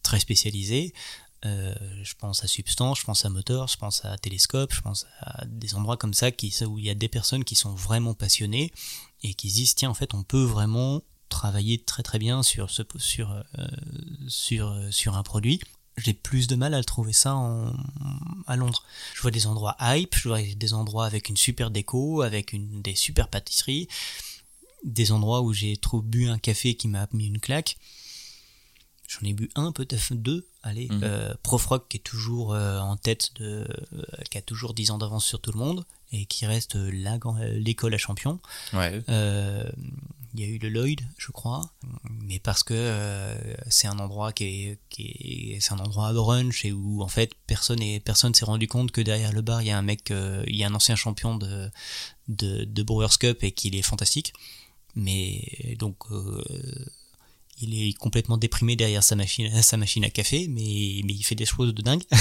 [0.04, 0.94] très spécialisés
[1.46, 5.06] euh, je pense à Substance, je pense à Motor, je pense à Télescope, je pense
[5.20, 8.14] à des endroits comme ça qui, où il y a des personnes qui sont vraiment
[8.14, 8.72] passionnées
[9.24, 12.70] et qui se disent tiens en fait on peut vraiment travailler très très bien sur
[12.70, 13.68] ce sur euh,
[14.28, 15.62] sur euh, sur un produit
[15.98, 17.32] j'ai plus de mal à trouver ça
[18.48, 18.84] à Londres.
[19.14, 22.82] Je vois des endroits hype, je vois des endroits avec une super déco, avec une,
[22.82, 23.88] des super pâtisseries,
[24.84, 27.78] des endroits où j'ai trop bu un café qui m'a mis une claque
[29.08, 30.48] J'en ai bu un, peut-être deux.
[30.64, 34.92] Allez, euh, Profrock qui est toujours euh, en tête de, euh, qui a toujours 10
[34.92, 38.40] ans d'avance sur tout le monde et qui reste l'école à champion.
[38.74, 39.04] Ouais.
[39.08, 41.62] Il y a eu le Lloyd, je crois,
[42.10, 43.38] mais parce que
[43.70, 47.08] c'est un endroit qui est, qui est c'est un endroit à brunch et où en
[47.08, 49.82] fait personne est personne s'est rendu compte que derrière le bar il y a un
[49.82, 51.70] mec, il y a un ancien champion de
[52.28, 54.34] de, de Brewers Cup et qu'il est fantastique.
[54.96, 56.04] Mais donc
[57.62, 61.36] il est complètement déprimé derrière sa machine, sa machine à café, mais, mais il fait
[61.36, 62.04] des choses de dingue.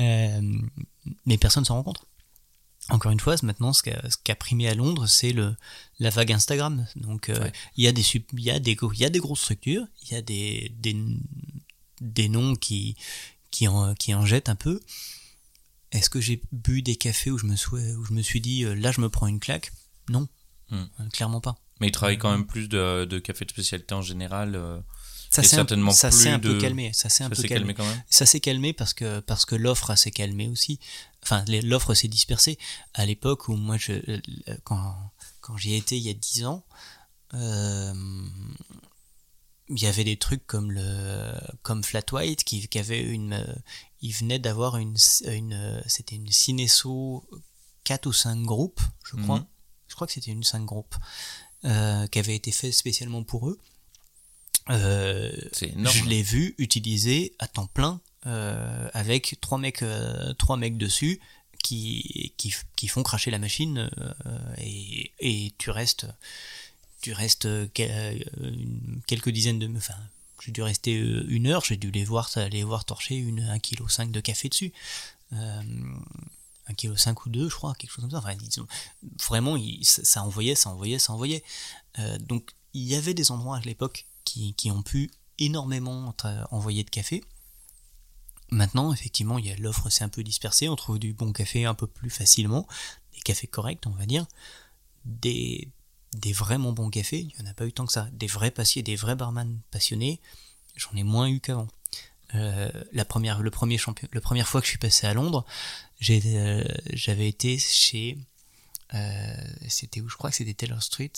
[0.00, 0.40] Euh,
[1.26, 2.04] mais personne s'en rend compte.
[2.88, 3.82] Encore une fois, maintenant, ce
[4.24, 5.32] qu'a primé à Londres, c'est
[6.00, 6.86] la vague Instagram.
[6.96, 7.52] Donc, euh, Ouais.
[7.76, 8.02] il y a des
[8.32, 10.96] y a des y a des grosses structures, il y a des des,
[12.00, 12.96] des noms qui
[13.52, 14.80] qui en qui en jettent un peu.
[15.92, 18.64] Est-ce que j'ai bu des cafés où je me suis où je me suis dit
[18.64, 19.70] euh, là je me prends une claque?
[20.08, 20.26] Non,
[20.70, 20.84] Hmm.
[21.12, 21.58] Clairement pas.
[21.80, 24.54] Mais il travaille quand même plus de, de café de spécialité en général.
[24.54, 24.78] euh,
[25.30, 26.92] Ça s'est un, ça plus un peu calmé.
[26.92, 27.54] Ça s'est un ça peu calmé.
[27.54, 28.02] calmé quand même.
[28.10, 30.78] Ça s'est calmé parce que parce que l'offre s'est calmée aussi.
[31.22, 32.58] Enfin, l'offre s'est dispersée.
[32.94, 34.20] À l'époque où moi, je, euh,
[34.64, 34.94] quand
[35.40, 36.64] quand j'y étais il y a 10 ans,
[37.34, 37.94] euh,
[39.68, 43.46] il y avait des trucs comme le comme Flat White qui, qui avait une,
[44.02, 47.24] il venait d'avoir une une c'était une Cineso
[47.84, 49.38] 4 ou 5 groupes, je crois.
[49.38, 49.46] Mhm.
[49.88, 50.94] Je crois que c'était une 5 groupes
[51.64, 53.58] euh, qui avait été fait spécialement pour eux.
[54.68, 60.76] Euh, je l'ai vu utiliser à temps plein euh, avec trois mecs, euh, trois mecs
[60.76, 61.20] dessus
[61.62, 63.90] qui, qui, qui font cracher la machine
[64.58, 66.06] et, et tu restes,
[67.00, 69.94] tu restes quelques dizaines de, enfin,
[70.40, 74.10] j'ai dû rester une heure, j'ai dû les voir, les voir torcher une 1,5 kg
[74.10, 74.72] de café dessus.
[75.32, 75.62] Euh,
[76.70, 78.18] 1,5 kg ou 2 je crois, quelque chose comme ça.
[78.18, 78.36] Enfin,
[79.28, 81.42] vraiment, ça, envoyait, ça envoyait, ça envoyait.
[81.98, 86.84] Euh, donc, il y avait des endroits à l'époque qui, ont pu énormément tra- envoyer
[86.84, 87.24] de café.
[88.50, 91.64] Maintenant, effectivement, il y a l'offre s'est un peu dispersée, on trouve du bon café
[91.64, 92.66] un peu plus facilement,
[93.12, 94.26] des cafés corrects, on va dire,
[95.04, 95.68] des,
[96.12, 98.50] des vraiment bons cafés, il n'y en a pas eu tant que ça, des vrais
[98.50, 100.20] passiers, des vrais barman passionnés,
[100.74, 101.68] j'en ai moins eu qu'avant.
[102.34, 105.44] Euh, la première, le premier champion, la première fois que je suis passé à Londres,
[106.08, 108.18] euh, j'avais été chez,
[108.94, 109.34] euh,
[109.68, 110.08] c'était où?
[110.08, 111.12] Je crois que c'était Taylor Street.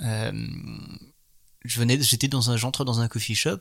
[0.00, 3.58] Je venais, j'étais dans un, j'entre dans un coffee shop.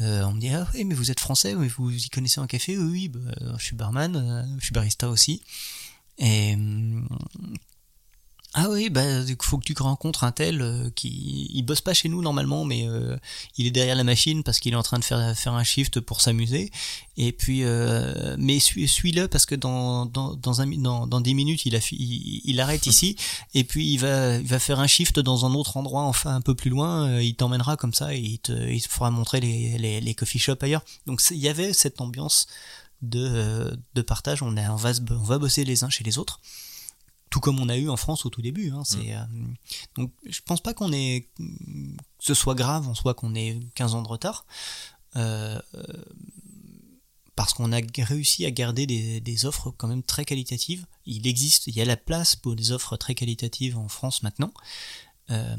[0.00, 2.76] on me dit ah oui mais vous êtes français, mais vous y connaissez un café?
[2.76, 3.20] Oui bah,
[3.58, 5.42] je suis barman, je suis barista aussi.
[6.18, 6.56] Et
[8.54, 11.92] ah oui bah il faut que tu rencontres un tel euh, qui il bosse pas
[11.92, 13.16] chez nous normalement mais euh,
[13.58, 16.00] il est derrière la machine parce qu'il est en train de faire faire un shift
[16.00, 16.70] pour s'amuser.
[17.18, 21.34] Et puis euh, mais suis, suis-le parce que dans dans dans un dans, dans 10
[21.34, 23.16] minutes il a il, il arrête ici.
[23.52, 26.40] Et puis il va il va faire un shift dans un autre endroit enfin un
[26.40, 27.08] peu plus loin.
[27.08, 30.14] Euh, il t'emmènera comme ça et il te il te fera montrer les les, les
[30.14, 30.84] coffee shops ailleurs.
[31.06, 32.46] Donc il y avait cette ambiance
[33.02, 34.42] de euh, de partage.
[34.42, 36.40] On a on va on va bosser les uns chez les autres
[37.30, 38.70] tout comme on a eu en France au tout début.
[38.70, 39.22] Hein, c'est, euh,
[39.96, 41.44] donc je pense pas qu'on ait que
[42.20, 44.44] ce soit grave en soi qu'on ait 15 ans de retard.
[45.16, 45.58] Euh,
[47.36, 50.86] parce qu'on a réussi à garder des, des offres quand même très qualitatives.
[51.06, 54.52] Il existe, il y a la place pour des offres très qualitatives en France maintenant.
[55.30, 55.56] Euh,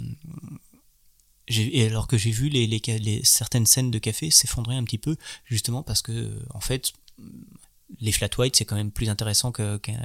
[1.47, 4.83] et alors que j'ai vu les, les, ca- les- certaines scènes de café s'effondrer un
[4.83, 5.15] petit peu,
[5.45, 6.91] justement parce que en fait
[7.99, 9.97] les flat white c'est quand même plus intéressant que- qu'un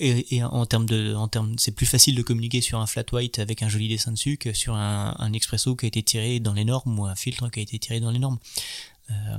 [0.00, 3.04] et, et en termes de en termes c'est plus facile de communiquer sur un flat
[3.12, 6.40] white avec un joli dessin dessus que sur un, un expresso qui a été tiré
[6.40, 8.38] dans les normes ou un filtre qui a été tiré dans les normes.
[9.10, 9.38] Euh,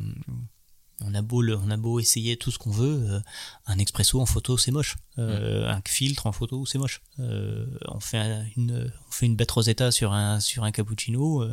[1.01, 3.20] on a beau le- on a beau essayer tout ce qu'on veut euh,
[3.66, 4.95] un expresso en photo c'est moche.
[5.20, 7.01] Euh, un filtre en photo c'est moche.
[7.18, 11.43] On fait un- une on fait une bête rosetta sur un sur un cappuccino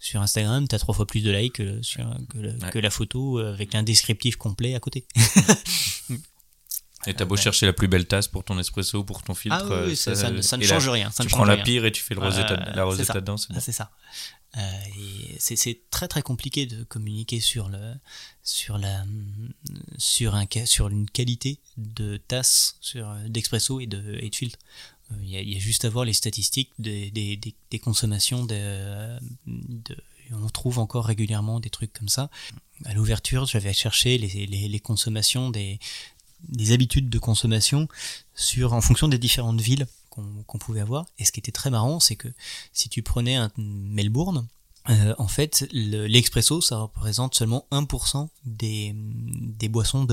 [0.00, 2.70] sur Instagram, t'as trois fois plus de likes que, sur, que, le- Ouais.
[2.70, 5.06] que la photo euh, avec un descriptif complet à côté.
[7.06, 7.40] Et t'as beau Ouais.
[7.40, 9.56] chercher la plus belle tasse pour ton espresso, pour ton filtre.
[9.58, 11.10] Ah oui, euh, ça, ça ne, ça ne et change rien.
[11.10, 11.64] Ça tu ne prends la rien.
[11.64, 13.38] pire et tu fais le rosetta, Euh, la rosetta dedans.
[13.38, 13.58] c'est bon.
[13.60, 13.90] ça.
[14.58, 14.60] Euh,
[15.38, 17.94] c'est très très compliqué de communiquer sur le
[18.42, 19.04] sur la
[19.96, 24.58] sur un ca- sur une qualité de tasse sur d'expresso et de et de filtre.
[25.22, 27.40] Il y, a, juste à voir les statistiques des,
[27.82, 29.96] consommations de, de
[30.32, 32.30] on trouve encore régulièrement des trucs comme ça.
[32.84, 35.78] À l'ouverture, j'avais cherché les, les, les consommations des
[36.48, 37.86] des habitudes de consommation
[38.34, 41.06] sur en fonction des différentes villes qu'on pouvait avoir.
[41.18, 42.28] Et ce qui était très marrant, c'est que
[42.72, 44.46] si tu prenais Melbourne,
[44.88, 50.06] euh, en fait, le- l'expresso, ça représente seulement 1% des, des boissons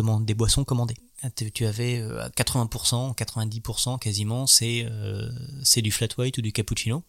[0.64, 0.98] commandées.
[1.24, 5.30] Ah, Tu tu avais euh, à 80%, 90% quasiment, c'est euh,
[5.63, 7.03] c'est du flat white ou du cappuccino.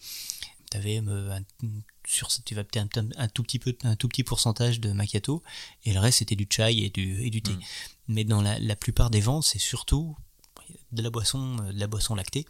[0.70, 1.30] T'avais, euh,
[1.62, 1.68] un-
[2.06, 5.42] sur tu vas peut-être un, tout petit peu un tout petit pourcentage de macchiato
[5.84, 7.52] et le reste c'était du chai et du et du thé.
[7.52, 7.60] Mm.
[8.08, 10.16] Mais dans la, la plupart des ventes, c'est surtout
[10.92, 12.46] de la boisson de la boisson lactée.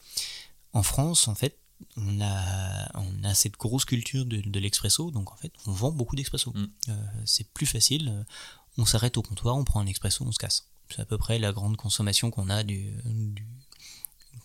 [0.72, 1.58] En France, en fait,
[1.96, 5.90] on a, on a cette grosse culture de, de l'expresso, donc en fait, on vend
[5.90, 6.52] beaucoup d'expresso.
[6.52, 6.66] Mm.
[6.90, 6.94] Euh,
[7.24, 8.24] c'est plus facile,
[8.76, 10.68] on s'arrête au comptoir, on prend un expresso, on se casse.
[10.90, 12.92] C'est à peu près la grande consommation qu'on a du,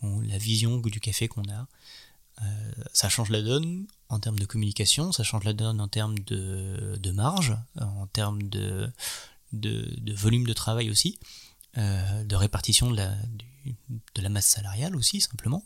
[0.02, 1.68] la vision du café qu'on a.
[2.41, 6.18] Euh, ça change la donne en termes de communication, ça change la donne en termes
[6.20, 8.91] de, de marge, en termes de,
[9.52, 11.20] de, de, volume de travail aussi,
[11.78, 13.16] euh, de répartition de la,
[13.66, 15.64] de la masse salariale aussi, simplement.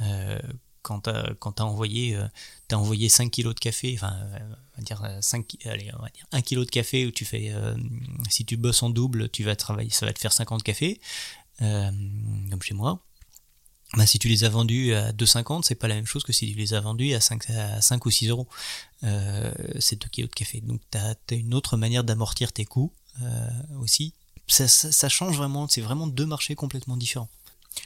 [0.00, 0.40] Euh,
[0.82, 2.26] quand tu as, envoyé, euh,
[2.72, 4.38] envoyé 5 kilos de café, enfin, euh,
[4.76, 7.52] on va dire, 5, allez, on va dire 1 kilo de café où tu fais,
[8.28, 11.00] si tu bosses en double, tu vas travailler, ça va te faire 50 cafés,
[11.58, 13.00] comme chez moi.
[13.94, 16.50] Bah, si tu les as vendus à 2,50, c'est pas la même chose que si
[16.50, 18.48] tu les as vendus à 5, à 5 ou 6 euros.
[19.04, 20.62] Euh, c'est 2 kilos de café.
[20.62, 22.92] Donc tu as, une autre manière d'amortir tes coûts
[23.78, 24.14] aussi.
[24.48, 27.28] Ça, ça, change vraiment, c'est vraiment deux marchés complètement différents.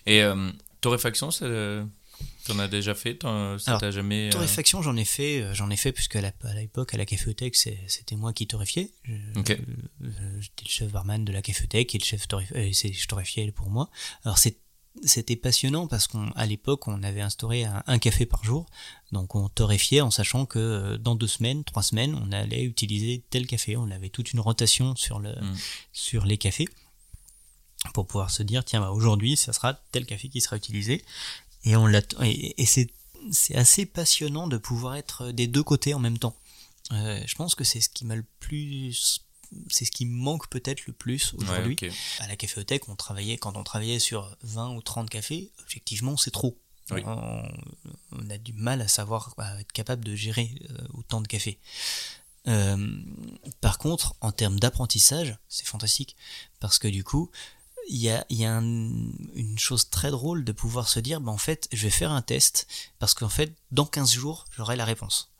[0.07, 0.23] Et
[0.81, 1.47] torréfaction, ça,
[2.47, 3.19] T'en as déjà fait
[3.59, 4.29] Ça t'a jamais.
[4.29, 6.23] Euh, torréfaction, j'en ai fait, euh, j'en ai fait puisque à
[6.55, 8.91] l'époque à la caféothèque, c'était moi qui torréfiais.
[9.35, 13.91] J'étais le chef barman de la caféothèque et le chef torréfiait, je torréfiais pour moi.
[14.25, 18.67] Alors c'était passionnant parce qu'à l'époque, on avait instauré un, café par jour.
[19.13, 23.25] Donc on torréfiait en sachant que euh, dans deux semaines, trois semaines, on allait utiliser
[23.31, 23.77] tel café.
[23.77, 25.57] On avait toute une rotation sur, le, mm.
[25.93, 26.69] sur les cafés
[27.93, 31.05] pour pouvoir se dire, tiens, bah, aujourd'hui, ça sera tel café qui sera utilisé.
[31.67, 32.89] Et, on l'a, et, c'est,
[33.31, 36.37] c'est assez passionnant de pouvoir être des deux côtés en même temps.
[36.93, 39.21] Euh, je pense que c'est ce qui m'a le plus
[39.69, 41.77] c'est ce qui me manque peut-être le plus aujourd'hui.
[42.19, 46.31] À la caféothèque, on travaillait, quand on travaillait sur 20 ou 30 cafés, objectivement, c'est
[46.31, 46.59] trop.
[46.91, 51.59] On, a du mal à savoir, à être capable de gérer euh, autant de cafés.
[52.47, 52.77] Euh,
[53.61, 56.17] par contre, en termes d'apprentissage, c'est fantastique.
[56.61, 57.31] Parce que du coup,
[57.89, 61.83] il y a, une chose très drôle de pouvoir se dire, bah, en fait, je
[61.83, 62.67] vais faire un test,
[62.99, 65.31] parce qu'en fait, dans 15 jours, j'aurai la réponse.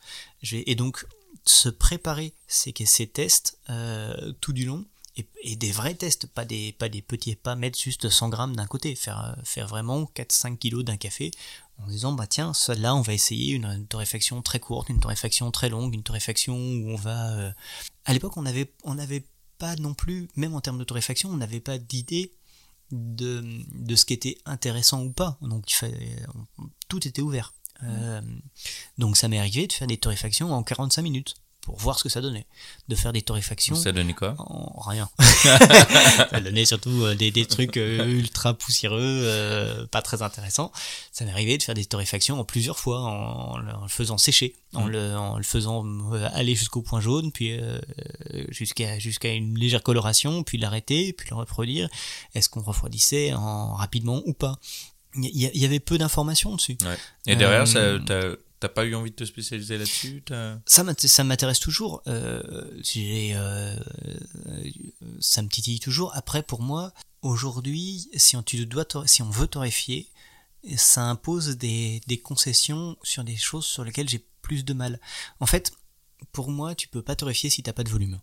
[0.53, 1.07] Et donc,
[1.45, 4.85] se préparer ces, ces tests euh, tout du long,
[5.43, 6.75] et, des vrais tests, pas des,
[7.07, 11.31] petits, pas mettre juste 100 grammes d'un côté, faire, faire vraiment 4-5 kilos d'un café,
[11.79, 15.69] en disant, bah tiens, là, on va essayer une, torréfaction très courte, une torréfaction très
[15.69, 17.33] longue, une torréfaction où on va...
[17.33, 17.53] Euh,
[18.05, 18.45] à l'époque, on
[18.85, 19.25] on avait
[19.59, 22.33] pas non plus, même en termes de torréfaction, on n'avait pas d'idée
[22.91, 23.45] de,
[23.75, 25.39] de, ce qui était intéressant ou pas.
[25.41, 25.67] Donc
[26.89, 27.53] tout était ouvert.
[27.83, 28.23] Euh,
[28.97, 31.35] donc ça m'est arrivé de faire des torréfactions en 45 minutes
[31.67, 32.47] pour voir ce que ça donnait.
[32.87, 33.75] De faire des torréfactions.
[33.75, 34.37] Ça donnait quoi
[34.87, 35.11] Rien.
[35.19, 40.71] ça donnait surtout euh, des, des trucs euh, ultra poussiéreux, euh, pas très intéressants.
[41.11, 44.85] Ça m'est arrivé de faire des torréfactions en plusieurs fois, en, le faisant sécher, en,
[44.85, 44.91] mm.
[44.91, 45.85] le, en le faisant
[46.33, 47.59] aller jusqu'au point jaune, puis
[48.51, 51.89] jusqu'à jusqu'à une légère coloration, puis l'arrêter, puis le reproduire.
[52.37, 54.57] Est-ce qu'on refroidissait en, rapidement ou pas?
[55.17, 56.77] Il y, avait peu d'informations dessus.
[56.83, 56.99] Ouais.
[57.27, 57.99] Et derrière, ça,
[58.59, 60.25] T'as pas eu envie de te spécialiser là-dessus
[60.67, 60.83] Ça
[61.25, 62.03] m'intéresse toujours.
[62.07, 62.43] Euh,
[62.97, 63.77] euh,
[65.21, 66.15] ça me titille toujours.
[66.15, 66.93] Après, pour moi,
[67.23, 70.09] aujourd'hui, si on, tu dois, si on veut torréfier,
[70.77, 75.01] ça impose des, des concessions sur des choses sur lesquelles j'ai plus de mal.
[75.41, 75.73] En fait,
[76.33, 78.21] pour moi, tu peux pas torréfier si t'as pas de volume.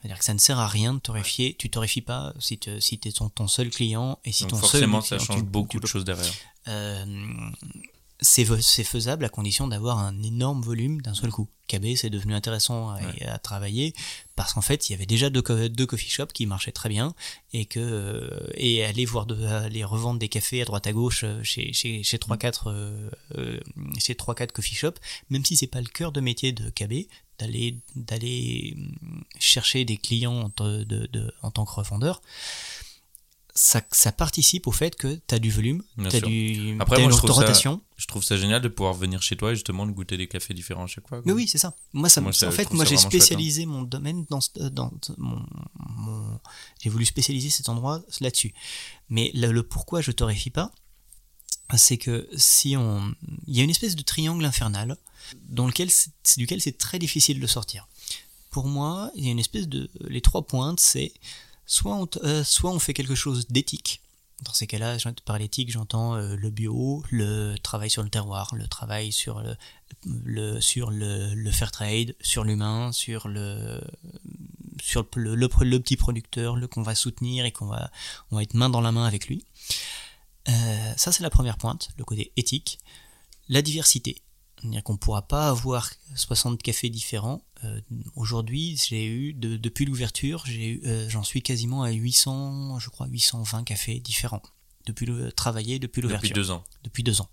[0.00, 1.56] C'est-à-dire que ça ne sert à rien de torréfier.
[1.58, 5.18] Tu torréfies pas si tu si es ton, seul client et si ton forcément, seul
[5.18, 6.32] ça change beaucoup de choses derrière.
[6.68, 7.04] Euh,
[8.20, 8.44] c'est
[8.84, 11.48] faisable à condition d'avoir un énorme volume d'un seul coup.
[11.68, 13.94] KB, c'est devenu intéressant à, travailler
[14.34, 17.14] parce qu'en fait, il y avait déjà deux, deux coffee shops qui marchaient très bien
[17.52, 21.24] et que euh, et aller voir de, aller revendre des cafés à droite à gauche
[21.24, 23.60] euh, chez chez chez 3 4 euh, euh,
[23.98, 24.98] chez 3 4 coffee shops,
[25.30, 27.06] même si c'est pas le cœur de métier de KB,
[27.38, 32.22] d'aller d'aller hum, chercher des clients de, de, en tant que revendeur
[33.60, 37.10] ça, ça, participe au fait que tu as du volume, tu as, du, Après, moi,
[37.10, 37.78] je trouve rotation.
[37.78, 40.28] Ça, je trouve ça génial de pouvoir venir chez toi et justement de goûter des
[40.28, 41.22] cafés différents à chaque fois.
[41.24, 41.74] Mais oui, c'est ça.
[41.92, 42.98] Moi, ça, en fait, moi j'ai hein.
[42.98, 44.38] spécialisé mon domaine dans,
[44.70, 45.44] dans mon,
[45.74, 46.38] mon
[46.80, 48.54] j'ai voulu spécialiser cet endroit là-dessus.
[49.08, 50.70] Mais le, pourquoi je torréfie pas,
[51.76, 53.12] c'est que si on,
[53.48, 54.96] il y a une espèce de triangle infernal
[55.48, 55.88] dans lequel
[56.36, 57.88] duquel c'est très difficile de sortir.
[58.50, 61.12] Pour moi, il y a une espèce de, les trois pointes, c'est
[61.68, 64.02] soit on, euh, soit on fait quelque chose d'éthique.
[64.42, 68.66] Dans ces cas-là, par l'éthique, j'entends euh, le bio, le travail sur le terroir, le
[68.68, 69.42] travail sur
[70.04, 73.80] le, sur le, fair trade, sur l'humain, sur le
[74.80, 77.90] sur le, petit producteur, le qu'on va soutenir et qu'on va
[78.30, 79.44] on va être main dans la main avec lui.
[80.48, 82.78] Euh, ça c'est la première pointe, le côté éthique.
[83.48, 84.22] La diversité.
[84.60, 87.44] C'est-à-dire qu'on ne pourra pas avoir 60 cafés différents.
[87.64, 87.80] Euh,
[88.16, 94.00] aujourd'hui, j'ai eu, depuis l'ouverture, euh, j'en suis quasiment à 800, je crois, 820 cafés
[94.00, 94.42] différents.
[94.86, 96.28] Depuis le travailler depuis l'ouverture.
[96.28, 96.64] Depuis deux ans.
[96.82, 97.28] Depuis deux ans.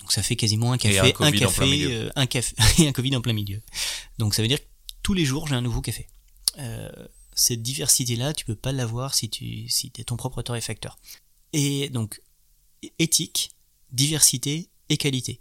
[0.00, 3.20] Donc ça fait quasiment un café, un, café, euh, un café et un Covid en
[3.20, 3.60] plein milieu.
[4.18, 4.68] Donc ça veut dire que
[5.02, 6.06] tous les jours j'ai un nouveau café.
[7.34, 10.98] cette diversité-là, tu peux pas l'avoir si tu si es ton propre torréfacteur.
[11.52, 12.22] Et donc
[12.98, 13.50] éthique,
[13.92, 15.38] diversité et qualité.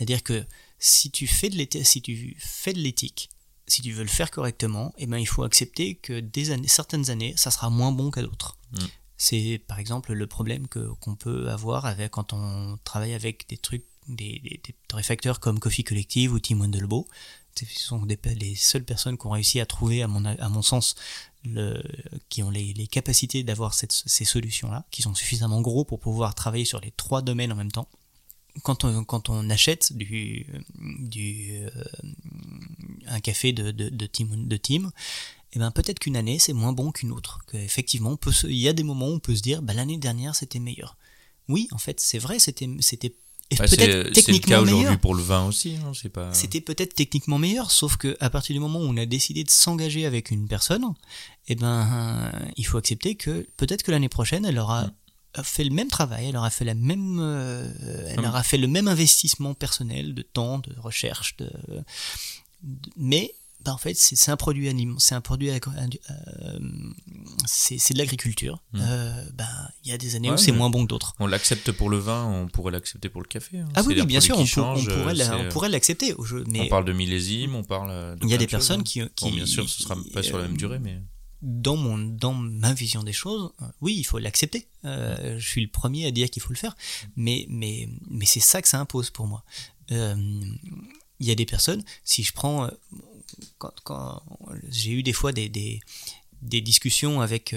[0.00, 0.46] C'est-à-dire que
[0.78, 3.28] si tu fais de l'éthique, si tu fais de l'éthique,
[3.66, 7.10] si tu veux le faire correctement, eh ben il faut accepter que des années, certaines
[7.10, 8.56] années, ça sera moins bon qu'à d'autres.
[8.72, 8.78] Mm.
[9.18, 13.84] C'est par exemple le problème qu'on peut avoir avec quand on travaille avec des trucs,
[14.08, 17.06] des, des, torréfacteurs comme Coffee Collective ou Tim Wendelbo.
[17.54, 20.94] Ce sont les seules personnes qui ont réussi à trouver, à mon, à mon sens,
[21.44, 21.82] le,
[22.30, 26.64] qui ont les, les capacités d'avoir ces solutions-là, qui sont suffisamment gros pour pouvoir travailler
[26.64, 27.88] sur les trois domaines en même temps
[28.62, 30.46] quand on, quand on achète du,
[30.78, 31.70] du, euh,
[33.06, 34.90] un café de, de, de team, de team
[35.52, 37.40] eh ben peut-être qu'une année c'est moins bon qu'une autre.
[37.50, 40.34] Qu'effectivement, peut il y a des moments où on peut se dire bah, l'année dernière
[40.34, 40.96] c'était meilleur.
[41.48, 43.14] Oui, en fait, c'est vrai, c'était c'était
[43.58, 45.74] bah, peut-être techniquement le cas aujourd'hui pour le vin aussi.
[45.76, 46.32] Hein, pas...
[46.32, 49.50] C'était peut-être techniquement meilleur, sauf que à partir du moment où on a décidé de
[49.50, 50.84] s'engager avec une personne,
[51.48, 54.92] eh ben il faut accepter que peut-être que l'année prochaine elle aura mm
[55.34, 57.70] a fait le même travail, elle aura fait la même, euh,
[58.08, 58.26] elle hum.
[58.26, 61.50] aura fait le même investissement personnel de temps, de recherche, de,
[62.96, 65.58] mais bah en fait c'est un produit aliment, c'est un produit euh,
[67.46, 68.62] c'est de l'agriculture.
[68.72, 68.80] Hum.
[68.82, 69.46] Euh, ben
[69.84, 71.14] il y a des années où c'est moins bon que d'autres.
[71.18, 73.58] On l'accepte pour le vin, on pourrait l'accepter pour le café.
[73.58, 73.68] Hein.
[73.74, 76.14] Ah oui, bien sûr, on, on, pourrait l'accepter.
[76.48, 78.16] Mais on parle de millésime, on parle.
[78.22, 78.84] il y a des personnes hein.
[78.84, 81.00] qui, qui bien sûr, ce sera pas sur la même durée, mais
[81.42, 84.66] dans mon dans ma vision des choses, euh, oui, il faut l'accepter.
[84.84, 86.76] Euh, je suis le premier à dire qu'il faut le faire,
[87.16, 89.44] mais mais mais c'est ça que ça impose pour moi.
[89.90, 90.16] Euh,
[91.18, 92.70] il y a des personnes, si je prends
[93.58, 94.22] quand, quand
[94.68, 97.54] j'ai eu des fois des, des discussions avec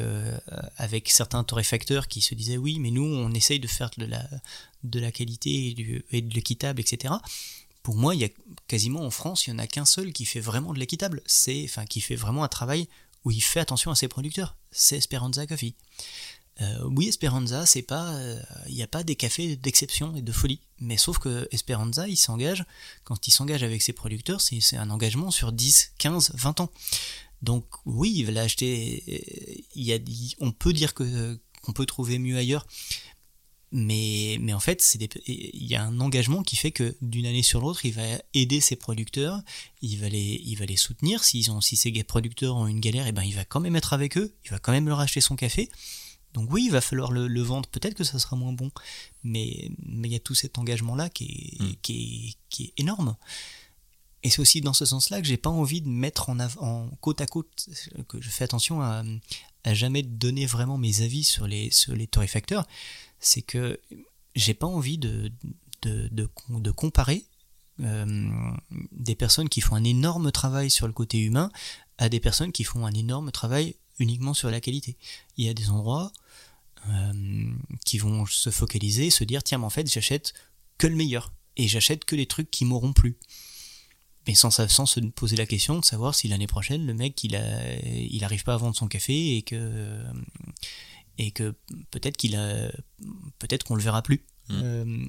[0.78, 4.28] avec certains torréfacteurs qui se disaient oui mais nous on essaye de faire de la
[4.84, 5.76] de la qualité
[6.12, 7.14] et, de l'équitable etc
[7.84, 8.30] pour moi il y a
[8.68, 11.64] quasiment en France il y en a qu'un seul qui fait vraiment de l'équitable c'est
[11.64, 12.90] enfin qui fait vraiment un travail
[13.26, 14.56] où il fait attention à ses producteurs.
[14.72, 15.76] C'est Esperanza Coffee.
[16.62, 20.32] Euh, oui, Esperanza, c'est pas, euh, il n'y a pas des cafés d'exception et de
[20.32, 22.64] folie, mais sauf que Esperanza, il s'engage,
[23.04, 26.72] quand il s'engage avec ses producteurs, c'est un engagement sur 10, 15, 20 ans.
[27.42, 29.04] Donc oui, il va l'acheter,
[29.76, 30.00] euh,
[30.40, 32.68] on peut dire que qu'on peut trouver mieux ailleurs,
[33.76, 37.60] mais, mais en fait, il y a un engagement qui fait que d'une année sur
[37.60, 38.04] l'autre, il va
[38.36, 39.42] aider ses producteurs,
[39.82, 41.24] il va les, il va les soutenir.
[41.24, 43.76] S'ils ont, si ces producteurs ont une galère, et eh ben, il va quand même
[43.76, 45.72] être avec eux, il va quand même leur acheter son café.
[46.36, 47.68] Donc oui, il va falloir le, vendre.
[47.68, 48.70] Peut-être que ça sera moins bon,
[49.24, 51.76] mais mais il y a tout cet engagement-là qui est, mm.
[51.82, 51.94] qui,
[52.30, 53.16] est, qui est énorme.
[54.22, 57.22] Et c'est aussi dans ce sens-là que j'ai pas envie de mettre en, en côte
[57.22, 57.70] à côte,
[58.08, 59.04] que je fais attention à,
[59.64, 62.68] à jamais donner vraiment mes avis sur les, sur les torréfacteurs
[63.24, 63.80] c'est que
[64.36, 65.32] j'ai pas envie de,
[65.82, 67.26] de, de, comparer
[67.80, 68.30] euh,
[68.92, 71.52] des personnes qui font un énorme travail sur le côté humain
[71.98, 74.98] à des personnes qui font un énorme travail uniquement sur la qualité.
[75.38, 76.12] Il y a des endroits
[76.90, 77.54] euh,
[77.86, 80.34] qui vont se focaliser, se dire tiens mais en fait j'achète
[80.78, 83.18] que le meilleur et j'achète que les trucs qui m'auront plu.
[84.26, 87.36] Mais sans, sans se poser la question de savoir si l'année prochaine le mec il
[87.36, 90.02] a il arrive pas à vendre son café et que
[91.18, 91.54] et que
[91.92, 92.72] peut-être qu'il a
[93.40, 94.26] peut-être qu'on le verra plus.
[94.50, 94.62] Mmh.
[94.64, 95.06] Euh,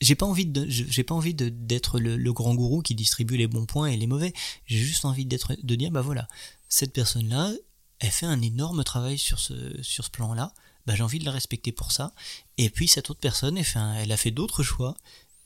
[0.00, 3.66] j'ai pas envie de j'ai pas envie d'être le, grand gourou qui distribue les bons
[3.66, 4.32] points et les mauvais.
[4.66, 6.28] J'ai juste envie d'être de dire bah voilà
[6.68, 7.52] cette personne là
[8.00, 10.52] elle fait un énorme travail sur ce sur ce plan là.
[10.86, 12.12] Bah, j'ai envie de la respecter pour ça.
[12.58, 14.96] Et puis cette autre personne elle, fait elle a fait d'autres choix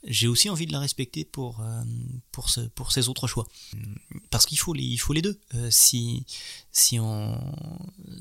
[0.05, 1.83] j'ai aussi envie de la respecter pour, euh,
[2.31, 3.47] pour, ce, ses autres choix.
[4.31, 5.41] Parce qu'il faut les, faut les deux.
[5.55, 6.25] Euh, si,
[6.71, 7.39] si on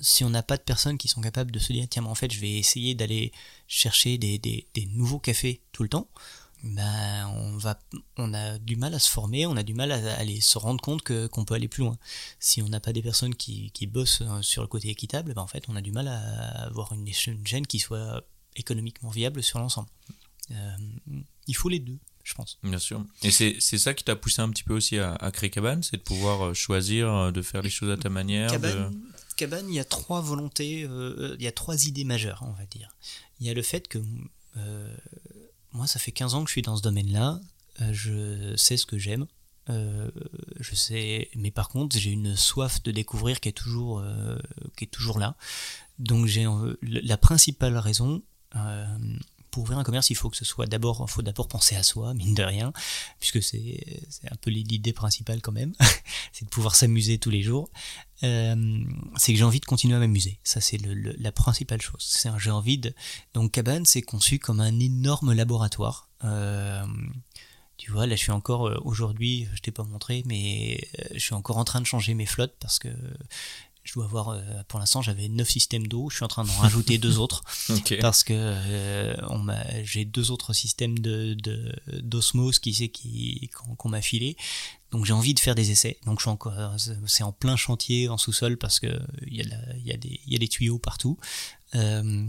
[0.01, 2.31] si n'a pas de personnes qui sont capables de se dire tiens mais en fait
[2.31, 3.31] je vais essayer d'aller
[3.67, 6.07] chercher des, des, nouveaux cafés tout le temps,
[6.63, 7.79] ben on va
[8.17, 10.81] on a du mal à se former, on a du mal à aller se rendre
[10.81, 11.97] compte qu'on peut aller plus loin.
[12.39, 15.41] Si on n'a pas des personnes qui, qui bossent euh, sur le côté équitable, ben
[15.43, 18.23] en fait on a du mal à avoir une chaîne qui soit
[18.55, 19.89] économiquement viable sur l'ensemble.
[20.51, 20.75] Euh,
[21.47, 22.59] il faut les deux, je pense.
[22.63, 23.03] Bien sûr.
[23.23, 26.01] Et c'est ça qui t'a poussé un petit peu aussi à, créer Cabane, c'est de
[26.01, 28.51] pouvoir euh, choisir euh, de faire les choses à ta manière.
[29.35, 32.95] Cabane, il y a trois volontés, il y a trois idées majeures, on va dire.
[33.39, 33.99] Il y a le fait que
[35.73, 37.39] moi, ça fait 15 ans que je suis dans ce domaine-là,
[37.91, 39.27] je sais ce que j'aime.
[39.67, 44.03] je sais, mais par contre, j'ai une soif de découvrir qui est toujours,
[44.75, 45.35] qui est toujours là.
[45.99, 46.47] Donc, j'ai
[46.81, 48.23] la principale raison,
[49.51, 52.13] pour ouvrir un commerce, il faut que ce soit d'abord, faut d'abord penser à soi,
[52.13, 52.73] mine de rien,
[53.19, 55.73] puisque c'est un peu l'idée principale quand même,
[56.33, 57.69] c'est de pouvoir s'amuser tous les jours.
[58.23, 58.83] Euh,
[59.15, 60.39] c'est que j'ai envie de continuer à m'amuser.
[60.43, 62.01] Ça, c'est la principale chose.
[62.01, 62.93] C'est j'ai envie de.
[63.33, 66.09] Donc, cabane, c'est conçu comme un énorme laboratoire.
[66.23, 66.85] Euh,
[67.77, 71.35] tu vois, là, je suis encore euh, aujourd'hui, je t'ai pas montré, mais je suis
[71.35, 72.89] encore en train de changer mes flottes parce que
[73.87, 76.09] je dois avoir, euh, pour l'instant, j'avais 9 systèmes d'eau.
[76.09, 77.43] Je suis en train d'en rajouter deux autres.
[78.01, 79.47] Parce que euh, on
[79.83, 81.37] j'ai deux autres systèmes de,
[82.01, 84.35] d'osmose qui c'est qui, qu'on, m'a filé.
[84.91, 85.97] Donc j'ai envie de faire des essais.
[86.05, 86.53] Donc je suis encore,
[87.07, 89.45] c'est en plein chantier en sous-sol parce que il y a,
[89.77, 91.17] il y a des, il y a des tuyaux partout.
[91.75, 92.27] Euh,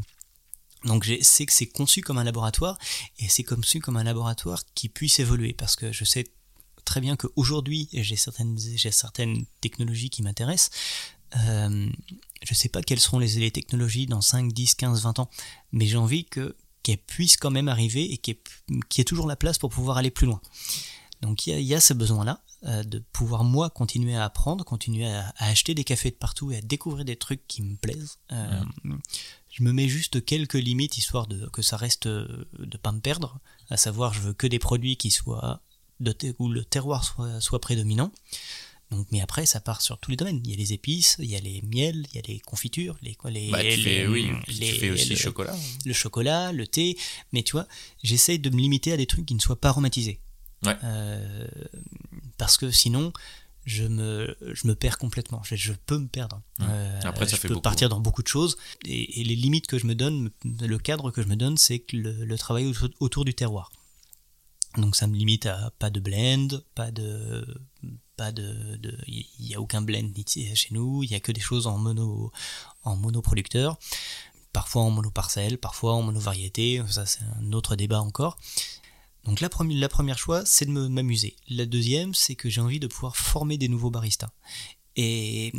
[0.84, 2.78] donc sais que c'est conçu comme un laboratoire
[3.18, 6.24] et c'est conçu comme un laboratoire qui puisse évoluer parce que je sais
[6.84, 10.70] très bien qu'aujourd'hui j'ai certaines, j'ai certaines technologies qui m'intéressent,
[11.36, 11.88] euh,
[12.42, 15.30] je sais pas quelles seront les, technologies dans 5, 10, 15, 20 ans,
[15.72, 18.36] mais j'ai envie que qu'elles puissent quand même arriver et qu'il
[18.70, 20.40] y, ait toujours la place pour pouvoir aller plus loin.
[21.20, 25.34] Donc il y a, ce besoin-là euh, de pouvoir moi continuer à apprendre, continuer à,
[25.38, 28.18] acheter des cafés de partout et à découvrir des trucs qui me plaisent.
[28.32, 28.62] Euh,
[29.50, 33.40] je me mets juste quelques limites histoire de que ça reste de pas me perdre,
[33.70, 35.60] à savoir je veux que des produits qui soient
[36.00, 38.12] de où le terroir soit, soit prédominant.
[38.90, 40.40] Donc, mais après, ça part sur tous les domaines.
[40.44, 42.96] Il y a les épices, il y a les miels, il y a les confitures,
[43.02, 45.54] les quoi, les, bah, tu fais, oui, tu fais aussi le, chocolat.
[45.84, 46.96] Le chocolat, le thé.
[47.32, 47.66] Mais tu vois,
[48.02, 50.20] j'essaye de me limiter à des trucs qui ne soient pas aromatisés.
[50.64, 50.76] Ouais.
[50.84, 51.46] Euh,
[52.38, 53.12] parce que sinon,
[53.66, 55.42] je me, je me perds complètement.
[55.44, 56.40] Je, je peux me perdre.
[56.62, 58.56] Euh, Après, ça je fait peux partir dans beaucoup de choses.
[58.86, 61.80] Et, et, les limites que je me donne, le cadre que je me donne, c'est
[61.80, 63.70] que le, le travail autour du terroir.
[64.76, 67.46] Donc ça me limite à pas de blend, pas de
[68.18, 68.44] pas de
[69.06, 72.32] il n'y a aucun blend chez nous, il y a que des choses en mono
[72.84, 73.78] en monoproducteur,
[74.52, 78.36] parfois en monoparcelle, parfois en monovariété, ça c'est un autre débat encore.
[79.24, 81.36] Donc la première, la choix, c'est de m'amuser.
[81.48, 84.30] La deuxième, c'est que j'ai envie de pouvoir former des nouveaux baristas.
[84.96, 85.52] Et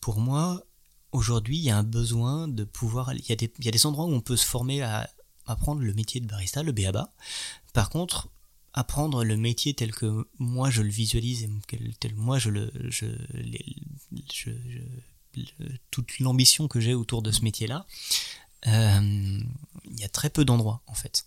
[0.00, 0.64] pour moi,
[1.12, 3.12] aujourd'hui, il y a un besoin de pouvoir.
[3.14, 5.08] Il y, a des, il y a des endroits où on peut se former à
[5.46, 7.12] apprendre le métier de barista, le BABA.
[7.72, 8.28] Par contre,
[8.74, 11.50] apprendre le métier tel que moi je le visualise et
[12.00, 12.70] tel moi je le
[15.90, 17.86] toute l'ambition que j'ai autour de ce métier là
[18.66, 19.40] euh,
[19.84, 21.24] il y a très peu d'endroits en fait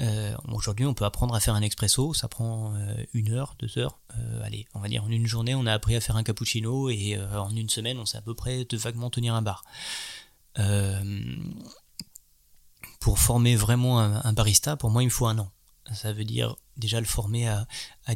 [0.00, 3.78] euh, aujourd'hui on peut apprendre à faire un expresso ça prend euh, une heure deux
[3.78, 4.00] heures
[4.42, 7.16] allez on va dire en une journée on a appris à faire un cappuccino et
[7.18, 9.64] en une semaine on sait à peu près de vaguement tenir un bar
[13.00, 15.50] pour former vraiment un, barista, pour moi, il me faut un an.
[15.94, 17.66] Ça veut dire déjà le former à,
[18.06, 18.14] à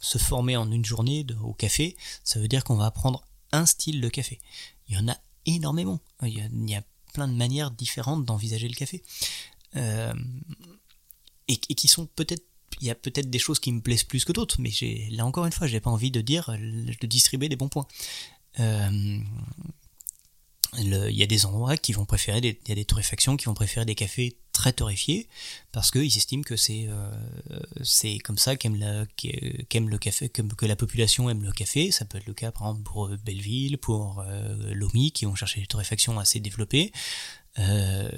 [0.00, 4.00] se former en une journée au café, ça veut dire qu'on va apprendre un style
[4.00, 4.40] de café.
[4.88, 5.16] Il y en a
[5.46, 6.00] énormément.
[6.22, 6.34] Il
[6.68, 6.82] y a,
[7.12, 9.02] plein de manières différentes d'envisager le café.
[9.76, 10.12] Euh,
[11.48, 12.44] et, qui sont peut-être
[12.80, 14.70] il y a peut-être des choses qui me plaisent plus que d'autres, mais
[15.10, 17.86] là encore une fois, j'ai pas envie de dire de distribuer des bons points.
[18.60, 19.18] Euh,
[20.78, 23.54] il y a des endroits qui vont préférer des, y a des torréfactions qui vont
[23.54, 25.28] préférer des cafés très torréfiés
[25.72, 31.42] parce qu'ils estiment que c'est euh, comme ça qu'aime le café que, la population aime
[31.42, 31.90] le café.
[31.90, 35.34] Ça peut être le cas par exemple pour euh, Belleville pour euh, Lomi qui vont
[35.34, 36.92] chercher des torréfactions assez développées.
[37.58, 38.10] Euh,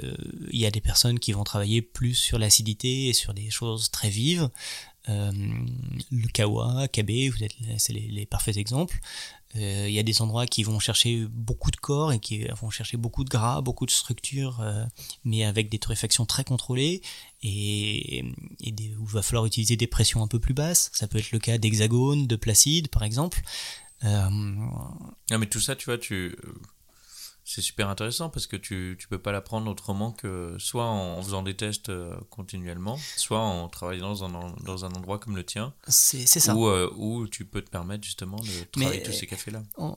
[0.50, 3.90] il y a des personnes qui vont travailler plus sur l'acidité et sur des choses
[3.90, 4.50] très vives.
[5.06, 9.00] Le kawa, êtes c'est les, parfaits exemples.
[9.57, 12.70] Euh, il y a des endroits qui vont chercher beaucoup de corps et qui vont
[12.70, 14.84] chercher beaucoup de gras, beaucoup de structures, euh,
[15.24, 17.01] mais avec des torréfactions très contrôlées
[17.42, 20.90] et, où il va falloir utiliser des pressions un peu plus basses.
[20.92, 23.40] Ça peut être le cas d'hexagone, de placide par exemple.
[24.05, 24.28] Euh...
[24.30, 26.36] Non mais tout ça, tu vois, tu
[27.49, 31.42] c'est super intéressant parce que tu ne peux pas l'apprendre autrement que soit en faisant
[31.42, 35.72] des tests euh, continuellement, soit en travaillant dans un, dans un endroit comme le tien.
[35.86, 36.55] C'est ça.
[36.55, 39.62] Où, euh, où, tu peux te permettre justement de travailler tous ces cafés-là.
[39.78, 39.96] On,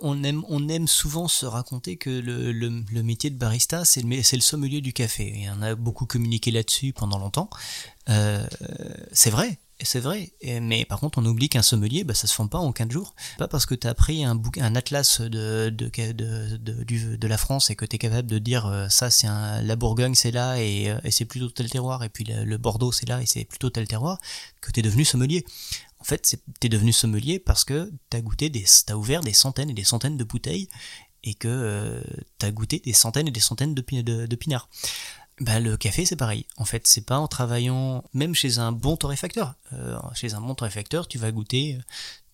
[0.00, 4.02] on, aime, on aime souvent se raconter que le, le, le métier de barista, c'est
[4.02, 5.42] le, le sommelier du café.
[5.42, 7.50] Et on a beaucoup communiqué là-dessus pendant longtemps.
[8.08, 8.46] Euh,
[9.10, 12.48] c'est vrai, c'est vrai, mais par contre on oublie qu'un sommelier, bah, ça se forme
[12.48, 13.14] pas en 15 jours.
[13.38, 14.40] Pas parce que tu as pris un,
[14.74, 19.60] atlas de, la France et que tu es capable de dire euh, ça c'est un,
[19.60, 23.08] la Bourgogne c'est là et, euh, c'est plutôt tel terroir et puis le, Bordeaux c'est
[23.08, 24.18] là et c'est plutôt tel terroir
[24.60, 25.44] que tu es devenu sommelier.
[25.98, 28.64] En fait, tu es devenu sommelier parce que tu as goûté des,
[28.94, 30.68] ouvert des centaines et des centaines de bouteilles
[31.24, 32.02] et que euh,
[32.38, 34.68] tu as goûté des centaines et des centaines de pinards.
[35.40, 36.46] Bah, le café, c'est pareil.
[36.56, 39.54] En fait, c'est pas en travaillant, même chez un bon torréfacteur.
[39.74, 41.78] Euh, chez un bon torréfacteur, tu vas goûter,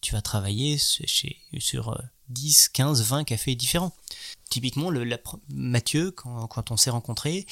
[0.00, 3.92] tu vas travailler chez, sur 10, 15, 20 cafés différents.
[4.50, 7.44] Typiquement, le, Mathieu, quand, on s'est rencontrés,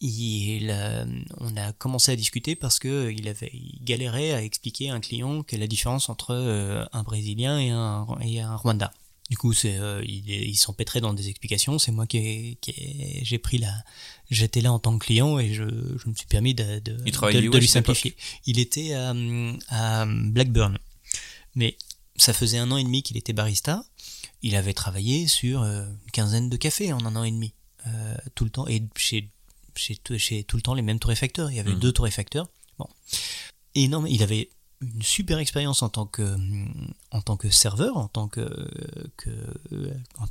[0.00, 0.70] il,
[1.38, 5.42] on a commencé à discuter parce que il avait galérait à expliquer à un client
[5.42, 8.92] quelle est la différence entre euh, un Brésilien et un, et un Rwanda.
[9.30, 11.78] Du coup, c'est, euh, il, il s'empêtrait dans des explications.
[11.78, 13.72] C'est moi qui, qui j'ai pris la,
[14.34, 17.58] j'étais là en tant que client et je, je me suis permis de, de, de,
[17.58, 18.16] lui simplifier.
[18.46, 19.14] Il était à,
[19.68, 20.78] à Blackburn,
[21.54, 21.76] mais
[22.16, 23.84] ça faisait un an et demi qu'il était barista.
[24.42, 27.54] Il avait travaillé sur euh, une quinzaine de cafés en un an et demi,
[27.86, 29.30] euh, tout le temps, et chez
[29.76, 31.50] chez, chez tout le temps les mêmes torréfacteurs.
[31.50, 31.80] Il y avait mmh.
[31.80, 32.48] deux torréfacteurs.
[32.78, 32.86] Bon.
[33.74, 34.50] Et non, mais il avait
[34.94, 36.36] une super expérience en tant que
[37.24, 38.48] tant que serveur, en tant que,
[39.16, 39.30] que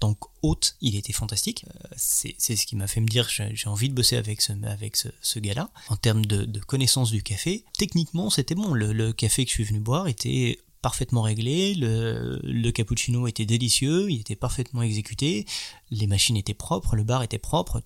[0.03, 1.65] tant qu'hôte, il était fantastique.
[1.95, 5.69] C'est, c'est ce qui m'a fait me dire j'ai envie de bosser avec ce gars-là.
[5.87, 8.73] En termes de, de connaissance du café, techniquement c'était bon.
[8.73, 14.11] Le, café que je suis venu boire était parfaitement réglé, le, le cappuccino était délicieux,
[14.11, 15.45] il était parfaitement exécuté,
[15.91, 17.81] les machines étaient propres, le bar était propre.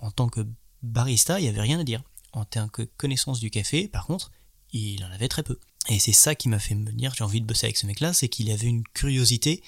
[0.00, 0.46] En tant que
[0.82, 2.02] barista, il n'y avait rien à dire.
[2.32, 4.30] En termes de connaissance du café, par contre,
[4.72, 5.58] il en avait très peu.
[5.88, 8.12] Et c'est ça qui m'a fait me dire j'ai envie de bosser avec ce mec-là,
[8.12, 9.62] c'est qu'il avait une curiosité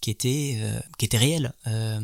[0.00, 1.52] qui était euh, qui était réelle.
[1.68, 2.00] Euh,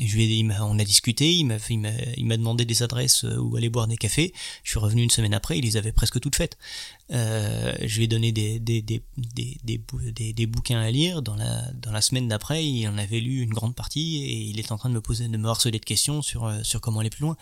[0.00, 3.54] je lui ai, on a discuté, il m'a il m'a demandé des adresses euh, où
[3.56, 4.32] aller boire des cafés.
[4.64, 6.58] Je suis revenu une semaine après, il les avait presque toutes faites.
[7.12, 9.02] Euh, je lui ai donné des des, des,
[9.62, 11.22] des, des, bouquins à lire.
[11.22, 14.58] Dans la dans la semaine d'après, il en avait lu une grande partie et il
[14.58, 17.10] est en train de me poser de me harceler de questions sur sur comment aller
[17.10, 17.36] plus loin.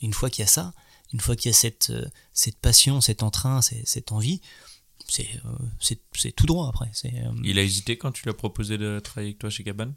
[0.00, 0.72] Une fois qu'il y a ça,
[1.14, 4.40] une fois qu'il y a cette, euh, cette passion, cet entrain, cette envie,
[5.08, 6.90] c'est euh, c'est tout droit après.
[7.04, 9.94] Euh, il a hésité quand tu lui as proposé de travailler avec toi chez Cabane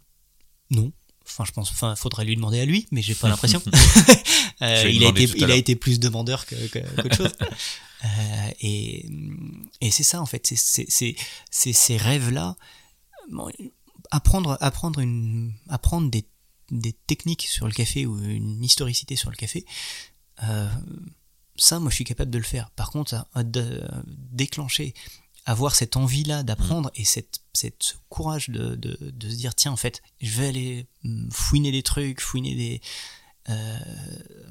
[0.72, 0.92] Non.
[1.26, 3.62] Enfin, je pense, enfin, faudrait lui demander à lui, mais j'ai pas l'impression.
[4.62, 7.34] il, a été, il a été plus demandeur qu'autre que, chose.
[8.62, 9.10] et
[9.82, 11.16] et c'est ça en fait, c'est
[11.50, 12.56] ces rêves-là.
[14.12, 16.26] apprendre, apprendre, une, apprendre des
[16.72, 19.66] des techniques sur le café ou une historicité sur le café,
[20.44, 20.70] euh,
[21.58, 22.70] ça, moi, je suis capable de le faire.
[22.72, 23.84] Par contre, de,
[24.32, 24.94] déclencher,
[25.46, 29.72] avoir cette envie-là d'apprendre et cette, cette, ce courage de, de, de, se dire, tiens,
[29.72, 32.82] en fait, je vais aller mm, fouiner des trucs, fouiner des...
[33.50, 33.78] Euh,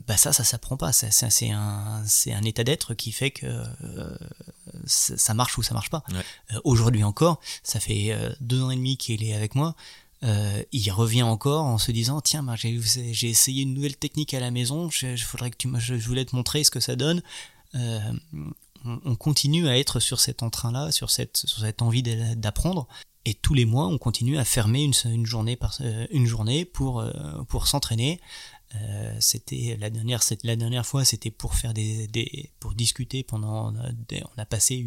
[0.06, 0.90] bah ça, ça s'apprend pas.
[0.92, 4.16] C'est un, un état d'être qui fait que euh,
[4.86, 6.02] ça marche ou ça marche pas.
[6.52, 9.76] Euh, aujourd'hui encore, ça fait euh, deux ans et demi qu'il est avec moi
[10.22, 14.40] euh, il revient encore en se disant tiens bah, j'ai essayé une nouvelle technique à
[14.40, 14.88] la maison.
[14.90, 15.26] Je, je,
[16.06, 17.22] voulais te montrer ce que ça donne.
[17.74, 18.00] Euh,
[18.84, 22.86] on, continue à être sur cet entrain là sur cette envie d'apprendre.
[23.24, 28.20] Et tous les mois on continue à fermer une, euh, journée pour s'entraîner.
[29.20, 29.90] C'était la
[30.56, 31.54] dernière fois c'était pour
[32.74, 34.86] discuter pendant on a passé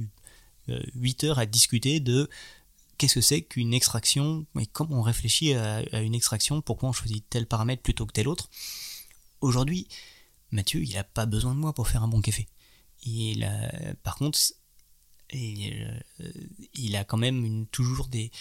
[0.68, 2.30] 8 heures à discuter de
[3.00, 7.26] qu'est-ce que c'est qu'une extraction et comment on réfléchit à, une extraction, pourquoi on choisit
[7.30, 8.50] tel paramètre plutôt que tel autre.
[9.42, 9.88] Aujourd'hui,
[10.52, 12.48] Mathieu, il n'a pas besoin de moi pour faire un bon café.
[13.04, 13.72] Il a,
[14.04, 14.38] par contre,
[15.32, 18.32] il, euh, a quand même toujours des,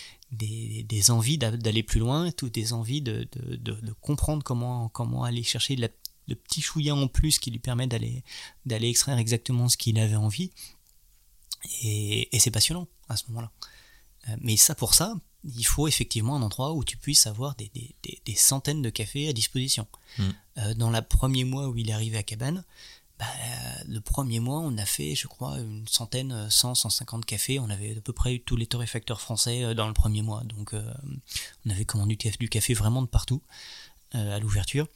[1.11, 6.35] envies d'aller plus loin, toutes des envies de, de, de, comprendre comment, aller chercher le
[6.35, 8.25] petit chouïa en plus qui lui permet d'aller
[8.67, 10.51] extraire exactement ce qu'il avait envie.
[11.83, 13.53] Et c'est passionnant à ce moment-là.
[14.29, 15.15] Euh, mais ça, pour ça,
[15.45, 19.29] il faut effectivement un endroit où tu puisses avoir des, des, des, centaines de cafés
[19.29, 19.87] à disposition.
[20.19, 20.23] Mm.
[20.59, 22.65] Euh, dans le premier mois où il est arrivé à Cabane,
[23.19, 23.27] bah,
[23.89, 27.59] le premier mois, on a fait, je crois, une centaine, 100, 150 cafés.
[27.59, 30.43] On avait à peu près eu tous les torréfacteurs français euh, dans le premier mois.
[30.45, 30.75] Donc,
[31.67, 33.43] on avait commandé du café vraiment de partout
[34.13, 34.87] à l'ouverture.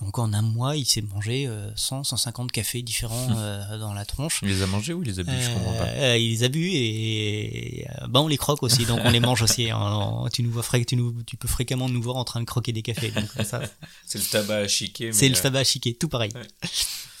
[0.00, 4.06] Donc en un mois, il s'est mangé 100, euh, 150 cafés différents euh, dans la
[4.06, 4.40] tronche.
[4.42, 5.88] Il les a mangés ou il les a bu Je comprends pas.
[5.88, 9.42] Euh, il les a bu et bah on les croque aussi, donc on les mange
[9.42, 9.68] aussi.
[9.80, 10.24] Hein.
[10.32, 12.82] tu nous vois tu, nous, tu peux fréquemment nous voir en train de croquer des
[12.82, 13.12] cafés.
[14.06, 15.12] c'est le tabac à chiquer.
[15.12, 16.30] C'est le tabac à chiquer, tout pareil.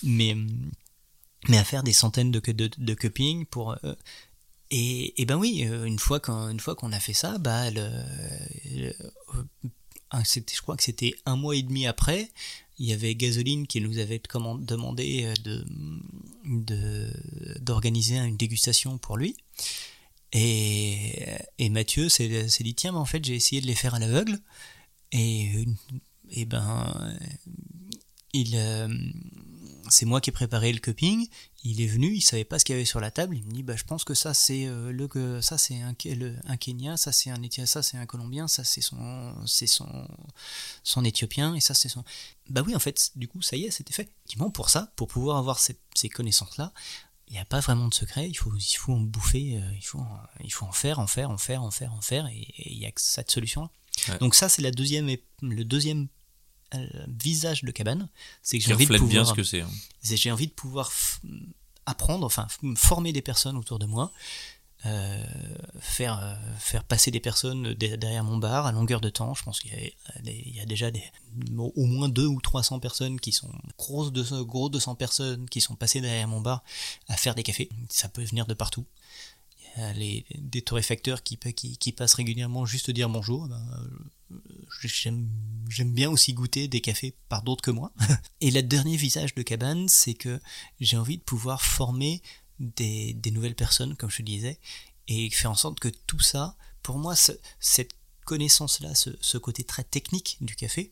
[0.02, 0.36] Mais
[1.48, 3.76] mais à faire des centaines de de, de cupping pour
[4.70, 7.88] et, et ben oui, une fois qu'on fois qu'on a fait ça, bah le,
[8.74, 8.92] le
[10.12, 12.30] je crois que c'était un mois et demi après,
[12.78, 14.20] il y avait Gasoline qui nous avait
[14.60, 15.34] demandé euh,
[16.44, 17.12] de
[17.60, 19.36] d'organiser une dégustation pour lui.
[20.32, 21.26] Et,
[21.58, 24.38] et Mathieu s'est dit tiens mais en fait j'ai essayé de les faire à l'aveugle
[25.10, 25.66] et,
[26.30, 27.16] et ben
[28.32, 28.88] il euh,
[29.90, 31.28] c'est moi qui ai préparé le cupping.
[31.62, 33.36] Il est venu, il savait pas ce qu'il y avait sur la table.
[33.36, 35.94] Il me dit, bah, je pense que ça c'est euh, le ça c'est un,
[36.46, 37.36] un Kenya, ça c'est un
[37.66, 40.08] ça c'est un Colombien, ça c'est son c'est son
[40.82, 42.04] son Éthiopien et ça c'est son.
[42.48, 44.10] Bah oui, en fait, du coup, ça y est, c'était fait.
[44.24, 46.72] Effectivement, pour ça, pour pouvoir avoir ces connaissances là,
[47.28, 48.28] il n'y a pas vraiment de secret.
[48.28, 50.04] Il faut il faut en bouffer, euh, il faut
[50.42, 52.86] il faut en faire, en faire, en faire, en faire, en faire, et il y
[52.86, 53.70] a que cette solution là.
[54.18, 56.08] Donc ça, c'est la deuxième, le deuxième
[57.08, 58.08] visage de cabane.
[58.42, 59.60] C'est que j'ai envie de pouvoir, bien ce que c'est.
[59.60, 59.70] Hein.
[60.02, 60.90] J'ai envie de pouvoir
[61.86, 64.12] apprendre, enfin former des personnes autour de moi,
[64.86, 65.22] euh,
[65.78, 69.34] faire, euh, faire passer des personnes derrière mon bar à longueur de temps.
[69.34, 69.72] Je pense qu'il
[70.24, 71.02] y, y, a déjà des,
[71.58, 75.74] au moins deux ou 300 personnes qui sont grosses de, gros 200 personnes qui sont
[75.74, 76.62] passées derrière mon bar
[77.08, 77.68] à faire des cafés.
[77.90, 78.86] Ça peut venir de partout.
[79.76, 81.36] A les, des torréfacteurs qui,
[81.96, 83.48] passent régulièrement juste dire bonjour.
[83.48, 84.38] Ben, euh,
[84.82, 87.92] j'aime bien aussi goûter des cafés par d'autres que moi.
[88.40, 90.40] Et le dernier visage de cabane, c'est que
[90.80, 92.22] j'ai envie de pouvoir former
[92.58, 94.58] des, nouvelles personnes, comme je te disais,
[95.08, 97.92] et faire en sorte que tout ça, pour moi, cette
[98.24, 100.90] connaissance-là, ce, côté très technique du café,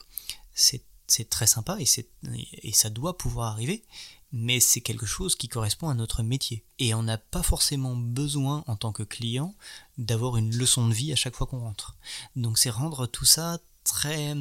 [0.54, 3.84] c'est très sympa et ça doit pouvoir arriver,
[4.32, 6.64] mais c'est quelque chose qui correspond à notre métier.
[6.78, 9.54] Et on n'a pas forcément besoin, en tant que client,
[9.96, 11.96] d'avoir une leçon de vie à chaque fois qu'on rentre.
[12.36, 14.34] Donc c'est rendre tout ça très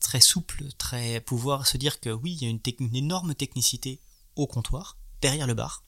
[0.00, 4.00] très souple, très pouvoir se dire que oui, il y a une, énorme technicité
[4.36, 5.84] au comptoir, derrière le bar,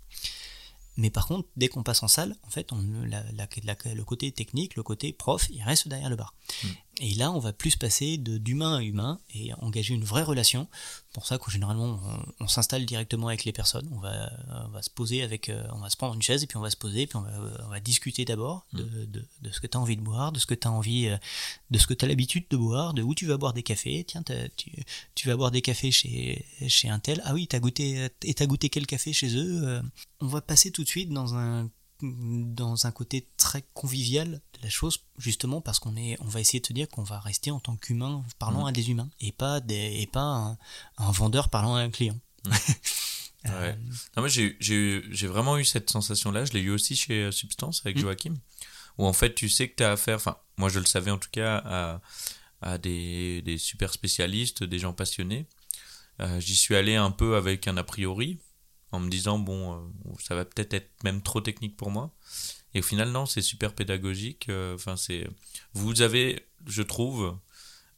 [0.97, 4.83] mais par contre, dès qu'on passe en salle, en fait, on, le côté technique, le
[4.83, 6.35] côté prof, il reste derrière le bar.
[6.63, 6.69] Mm.
[6.99, 10.67] Et là, on va plus passer d'humain à humain et engager une vraie relation.
[11.13, 12.01] Pour ça que généralement,
[12.41, 13.87] on, s'installe directement avec les personnes.
[13.93, 14.33] On va,
[14.65, 16.63] on va se poser avec, euh, on va se prendre une chaise et puis on
[16.63, 17.31] va se poser, puis on va,
[17.67, 19.07] on va discuter d'abord de, mm.
[19.11, 21.09] de, de, ce que tu as envie de boire, de ce que tu as envie,
[21.09, 21.19] euh,
[21.71, 24.05] de ce que tu as l'habitude de boire, de où tu vas boire des cafés.
[24.05, 24.23] Tiens,
[24.57, 24.71] tu,
[25.15, 27.21] tu, vas boire des cafés chez, chez un tel.
[27.25, 29.83] Ah oui, t'as goûté, et t'as goûté quel café chez eux euh,
[30.21, 31.69] On va passer tout de suite dans un
[32.03, 36.61] dans un côté très convivial de la chose, justement parce qu'on est, on va essayer
[36.61, 38.69] de te dire qu'on va rester en tant qu'humain parlant mmh.
[38.69, 40.57] à des humains et pas des, et pas
[40.99, 42.19] un, vendeur parlant à un client.
[43.45, 43.51] Mmh.
[43.53, 43.73] Euh,
[44.17, 46.47] moi j'ai, vraiment eu cette sensation-là.
[46.47, 48.01] Je l'ai eu aussi chez euh, Substance avec mmh.
[48.01, 48.35] Joachim,
[48.99, 51.19] où en fait tu sais que tu as affaire, enfin moi je le savais en
[51.19, 52.01] tout cas, à,
[52.61, 55.47] à des, des super spécialistes, des gens passionnés.
[56.21, 58.39] Euh, j'y suis allé un peu avec un a priori,
[58.93, 59.79] en me disant bon euh,
[60.21, 62.13] ça va peut-être être même trop technique pour moi.
[62.75, 64.49] Et au final non c'est super pédagogique.
[64.49, 65.29] Euh, enfin c'est
[65.75, 67.37] vous avez je trouve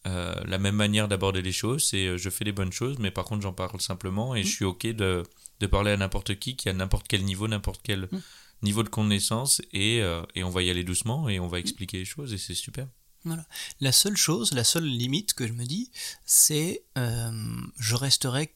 [0.07, 3.25] euh, la même manière d'aborder les choses c'est je fais les bonnes choses mais par
[3.25, 5.23] contre j'en parle simplement et je suis ok de,
[5.61, 8.23] de parler à n'importe qui qui a n'importe quel niveau n'importe quel mm.
[8.63, 9.99] niveau de connaissance et,
[10.35, 12.87] et on va y aller doucement et on va expliquer les choses et c'est super.
[13.25, 13.45] Voilà.
[13.81, 15.91] La seule chose, la seule limite que je me dis,
[16.25, 18.55] c'est je resterai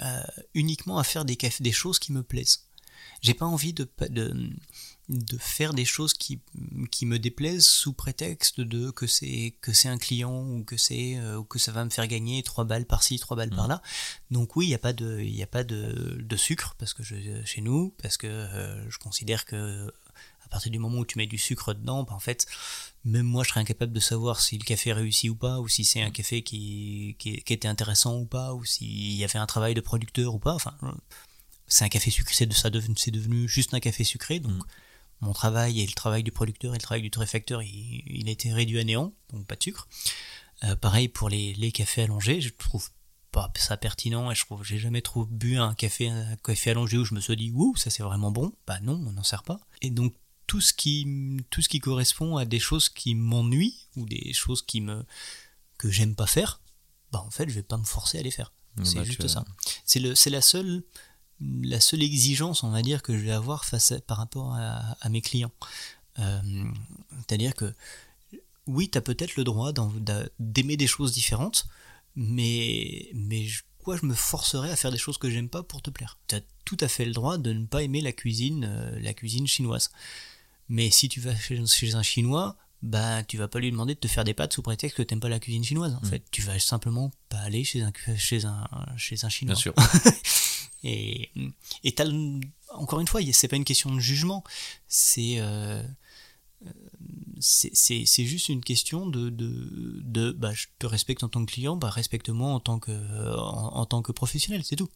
[0.00, 0.22] euh,
[0.54, 2.66] uniquement à faire des, des choses qui me plaisent.
[3.22, 4.50] J'ai pas envie de, de,
[5.08, 6.40] de, faire des choses qui,
[6.90, 11.16] qui me déplaisent sous prétexte de que c'est que c'est un client ou que c'est
[11.16, 13.76] euh, que ça va me faire gagner trois balles par-ci, trois balles par-là.
[13.76, 14.34] Mmh.
[14.34, 17.02] Donc oui, il n'y a pas de il a pas de, de, sucre parce que
[17.02, 17.14] je,
[17.44, 19.90] chez nous parce que euh, je considère que
[20.46, 22.46] à partir du moment où tu mets du sucre dedans, bah, en fait,
[23.06, 25.84] même moi je serais incapable de savoir si le café réussit ou pas, ou si
[25.84, 29.74] c'est un café qui, qui, était intéressant ou pas, ou s'il y avait un travail
[29.74, 30.54] de producteur ou pas.
[30.54, 30.74] Enfin,
[31.68, 34.62] c'est un café sucré, c'est devenu juste un café sucré, donc mm.
[35.20, 38.32] mon travail et le travail du producteur et le travail du torréfacteur, il, il a
[38.32, 39.88] été réduit à néant, donc pas de sucre.
[40.64, 42.90] Euh, pareil pour les, les cafés allongés, je trouve
[43.30, 46.96] pas ça pertinent et je trouve j'ai jamais trop bu un café un café allongé
[46.96, 49.42] où je me suis dit ouh ça c'est vraiment bon bah non on n'en sert
[49.42, 50.14] pas et donc
[50.46, 54.62] tout ce qui tout ce qui correspond à des choses qui m'ennuient ou des choses
[54.62, 55.04] qui me
[55.78, 56.60] que j'aime pas faire
[57.12, 58.52] bah en fait je vais pas me forcer à les faire.
[58.82, 59.44] C'est bah, juste ça.
[59.86, 60.82] c'est le c'est la seule
[61.40, 65.22] la seule exigence on va dire que je vais avoir face par rapport à, mes
[65.22, 65.52] clients.
[66.18, 66.40] Euh,
[67.20, 67.74] c'est à dire que
[68.66, 69.72] oui tu as peut-être le droit
[70.38, 71.66] d'aimer des choses différentes
[72.16, 73.46] mais mais
[73.78, 76.18] pourquoi je me forcerais à faire des choses que j'aime pas pour te plaire.
[76.26, 79.14] Tu as tout à fait le droit de ne pas aimer la cuisine euh, la
[79.14, 79.90] cuisine chinoise
[80.68, 84.08] mais si tu vas chez, un Chinois, bah tu vas pas lui demander de te
[84.08, 85.94] faire des pâtes sous prétexte que t'aimes pas la cuisine chinoise.
[85.94, 86.10] En mm.
[86.10, 88.66] fait, tu vas simplement pas aller chez un chez un
[88.96, 89.54] chez un Chinois.
[89.54, 89.74] Bien sûr.
[90.82, 91.30] et
[91.84, 91.94] et
[92.74, 94.44] encore une fois, c'est pas une question de jugement.
[94.88, 95.82] C'est euh,
[97.40, 101.76] c'est juste une question de, de, de, bah, je te respecte en tant que client,
[101.76, 102.92] bah, respecte-moi en tant que,
[103.36, 104.88] en, tant que professionnel, c'est tout.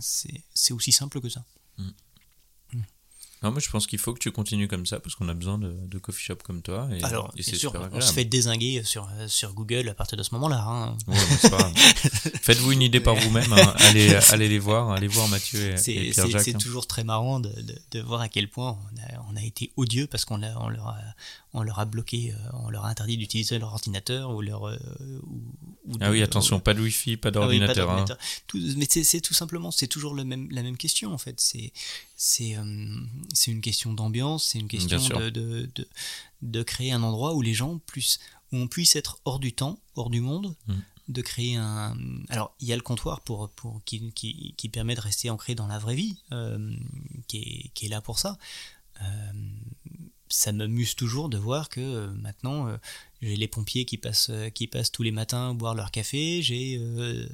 [0.00, 1.44] C'est aussi simple que ça.
[1.78, 1.90] Mm.
[3.42, 5.58] Non, mais je pense qu'il faut que tu continues comme ça parce qu'on a besoin
[5.58, 6.88] de, de coffee shop comme toi.
[6.92, 10.34] Et, Alors, c'est sûr, on se fait désinguer sur, sur Google à partir de ce
[10.34, 10.64] moment-là.
[10.66, 10.96] Hein.
[12.42, 13.52] Faites-vous une idée par vous-même.
[13.52, 13.74] Hein.
[13.78, 16.40] Allez, allez les voir, allez voir Mathieu et, et Pierre.
[16.40, 16.58] C'est hein.
[16.58, 19.72] toujours très marrant de, de, de, voir à quel point on a, on a été
[19.76, 20.98] odieux parce qu'on on leur a,
[21.54, 24.68] on leur a bloqué, euh, on leur a interdit d'utiliser leur ordinateur ou leur.
[24.68, 24.78] Euh,
[25.26, 28.18] ou, ah oui, attention, pas de Wi-Fi, pas ah d'ordinateur.
[28.54, 31.40] mais c'est tout simplement, c'est toujours le même, la même question en fait.
[31.40, 31.72] C'est
[32.24, 32.56] c'est
[33.34, 35.88] c'est une question d'ambiance, c'est une question de de, de,
[36.42, 38.20] de, créer un endroit où les gens plus
[38.52, 40.74] où on puisse être hors du temps, hors du monde, mm.
[41.08, 41.96] de créer un.
[42.28, 45.56] Alors il y a le comptoir pour pour qui, qui, qui permet de rester ancré
[45.56, 46.16] dans la vraie vie,
[47.26, 48.38] qui est qui est là pour ça.
[50.32, 52.76] Ça m'amuse toujours de voir que maintenant
[53.22, 56.76] j'ai les pompiers qui passent, euh, qui passent tous les matins boire leur café, j'ai
[56.76, 57.28] euh,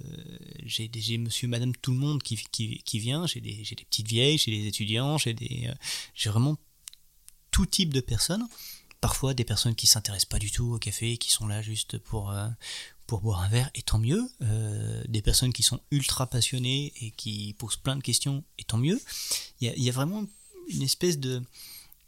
[0.65, 4.51] j'ai monsieur, madame, tout le monde qui, qui, vient, j'ai des, des, petites vieilles, j'ai
[4.51, 5.35] des étudiants, j'ai
[5.67, 6.59] euh, vraiment
[7.51, 8.47] tout type de personnes.
[9.01, 12.35] Parfois des personnes qui s'intéressent pas du tout au café, qui sont là juste pour,
[13.07, 14.29] pour boire un verre, et tant mieux.
[15.07, 19.01] des personnes qui sont ultra passionnées et qui posent plein de questions, et tant mieux.
[19.61, 20.27] Il y a, y a vraiment
[20.69, 21.41] une espèce de,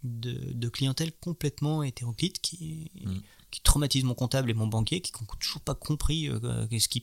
[0.03, 3.21] de, de clientèle complètement hétéroclite qui, mm
[3.51, 6.39] qui traumatise mon comptable et mon banquier qui n'ont toujours pas compris euh,
[6.71, 7.03] ce, qui,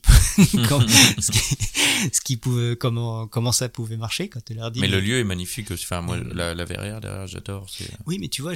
[2.12, 4.80] ce, qui, pouvait, comment, comment ça pouvait marcher quand tu leur dis.
[4.80, 5.72] Mais le lieu est magnifique.
[5.72, 7.68] Enfin, moi, la, la verrière derrière, j'adore.
[8.06, 8.54] Oui, mais tu vois,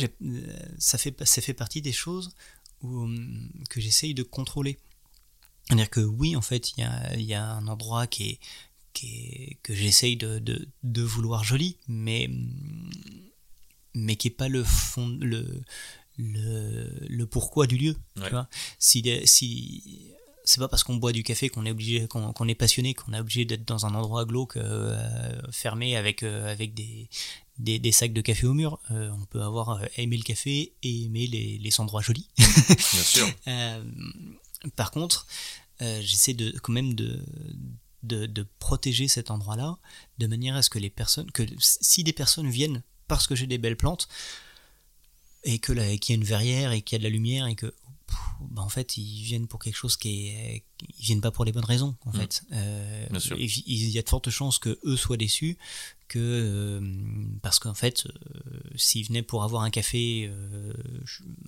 [0.77, 2.31] ça fait, ça fait partie des choses
[2.81, 3.07] où,
[3.69, 4.77] que j'essaye de contrôler.
[5.65, 8.39] C'est-à-dire que oui, en fait, il y a, y a, un endroit qui est,
[8.93, 12.29] qui est que j'essaye de, de, de, vouloir joli, mais
[13.93, 15.61] mais qui est pas le fond le
[16.17, 17.95] le, le pourquoi du lieu.
[18.23, 18.47] Tu vois
[18.79, 20.13] si, si
[20.43, 23.19] c'est pas parce qu'on boit du café qu'on est obligé, qu'on est passionné, qu'on est
[23.19, 27.09] obligé d'être dans un endroit glauque euh, fermé avec euh, avec des,
[27.57, 28.79] des, des, sacs de café au mur.
[28.91, 32.29] Euh, on peut avoir aimé le café et aimer les, les endroits jolis.
[32.37, 33.27] Bien sûr.
[34.75, 35.27] par contre,
[35.79, 37.23] j'essaie de quand même de,
[38.03, 39.77] de, de protéger cet endroit-là
[40.17, 43.45] de manière à ce que les personnes, que si des personnes viennent parce que j'ai
[43.45, 44.07] des belles plantes,
[45.43, 47.55] et que qu'il y a une verrière et qu'il y a de la lumière et
[47.55, 47.73] que
[48.39, 50.63] bah en fait ils viennent pour quelque chose qui est
[50.97, 52.13] ils viennent pas pour les bonnes raisons en mmh.
[52.13, 52.43] fait.
[52.53, 53.07] Euh,
[53.37, 55.57] il y a de fortes chances que eux soient déçus
[56.07, 56.79] que euh,
[57.41, 60.31] parce qu'en fait euh, s'ils venaient pour avoir un café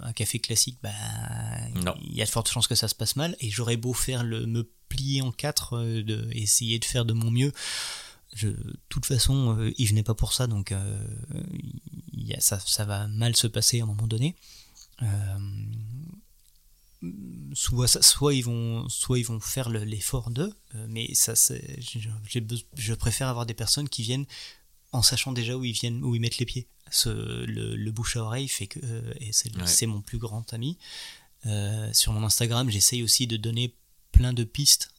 [0.01, 0.91] un café classique bah
[2.01, 3.37] il y a de fortes chances que ça se passe mal.
[3.39, 7.31] Et j'aurais beau faire le me plier en quatre de essayer de faire de mon
[7.31, 7.53] mieux
[8.41, 11.03] de toute façon, euh, il venait pas pour ça, donc euh,
[12.39, 14.35] ça, ça, va mal se passer à un moment donné.
[15.01, 15.07] Euh,
[17.53, 20.53] soit, soit, ils vont, soit ils vont faire l'effort d'eux,
[20.87, 24.25] mais ça, je préfère avoir des personnes qui viennent
[24.91, 26.67] en sachant déjà où ils viennent, où ils mettent les pieds.
[26.91, 28.79] Ce, le, bouche à oreille fait que,
[29.19, 30.77] et c'est mon plus grand ami.
[31.91, 33.75] sur mon Instagram, j'essaye aussi de donner
[34.11, 34.93] plein de pistes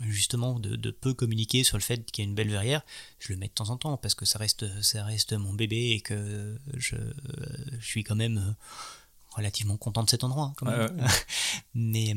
[0.00, 2.82] justement de, peu communiquer sur le fait qu'il y a une belle verrière,
[3.18, 5.90] je le mets de temps en temps parce que ça reste, ça reste mon bébé
[5.90, 6.96] et que je,
[7.78, 8.52] je suis quand même euh,
[9.30, 10.52] relativement content de cet endroit.
[11.74, 12.14] mais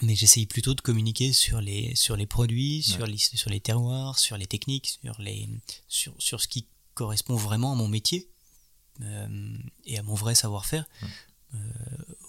[0.00, 4.18] mais j'essaye plutôt de communiquer sur les, sur les produits, sur, les, sur les terroirs,
[4.18, 5.48] sur les techniques, sur, les,
[5.86, 8.28] sur, sur ce qui correspond vraiment à mon métier
[9.02, 10.86] euh, et à mon vrai savoir-faire.
[11.54, 11.58] Euh,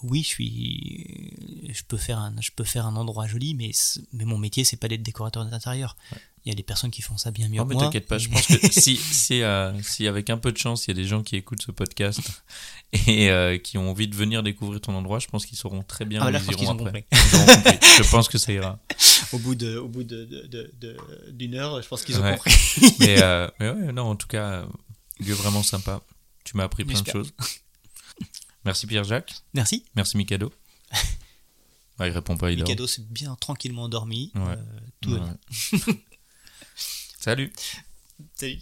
[0.04, 1.34] oui, je suis,
[1.74, 3.72] je peux faire un, je peux faire un endroit joli, mais
[4.12, 5.95] mais mon métier c'est pas d'être décorateur d'intérieur.
[6.45, 8.28] Il y a des personnes qui font ça bien mieux non, mais t'inquiète pas, je
[8.28, 11.08] pense que si, si, euh, si, avec un peu de chance, il y a des
[11.08, 12.20] gens qui écoutent ce podcast
[13.08, 16.04] et euh, qui ont envie de venir découvrir ton endroit, je pense qu'ils sauront très
[16.04, 17.06] bien ah, où ils iront après.
[17.14, 18.78] Je pense que ça ira.
[19.32, 20.28] Au bout de, au bout de,
[21.32, 22.54] d'une heure, je pense qu'ils ont compris.
[23.00, 24.66] mais, euh, mais ouais, non, en tout cas,
[25.20, 26.02] lieu vraiment sympa.
[26.44, 27.34] Tu m'as appris plein de choses.
[28.65, 29.34] Merci Pierre-Jacques.
[29.53, 29.85] Merci.
[29.95, 30.52] Merci Mikado.
[31.99, 34.31] il répond pas, il Mikado s'est bien tranquillement endormi.
[34.35, 34.56] Euh,
[35.02, 35.18] tout
[37.19, 37.52] Salut.
[38.35, 38.60] Salut.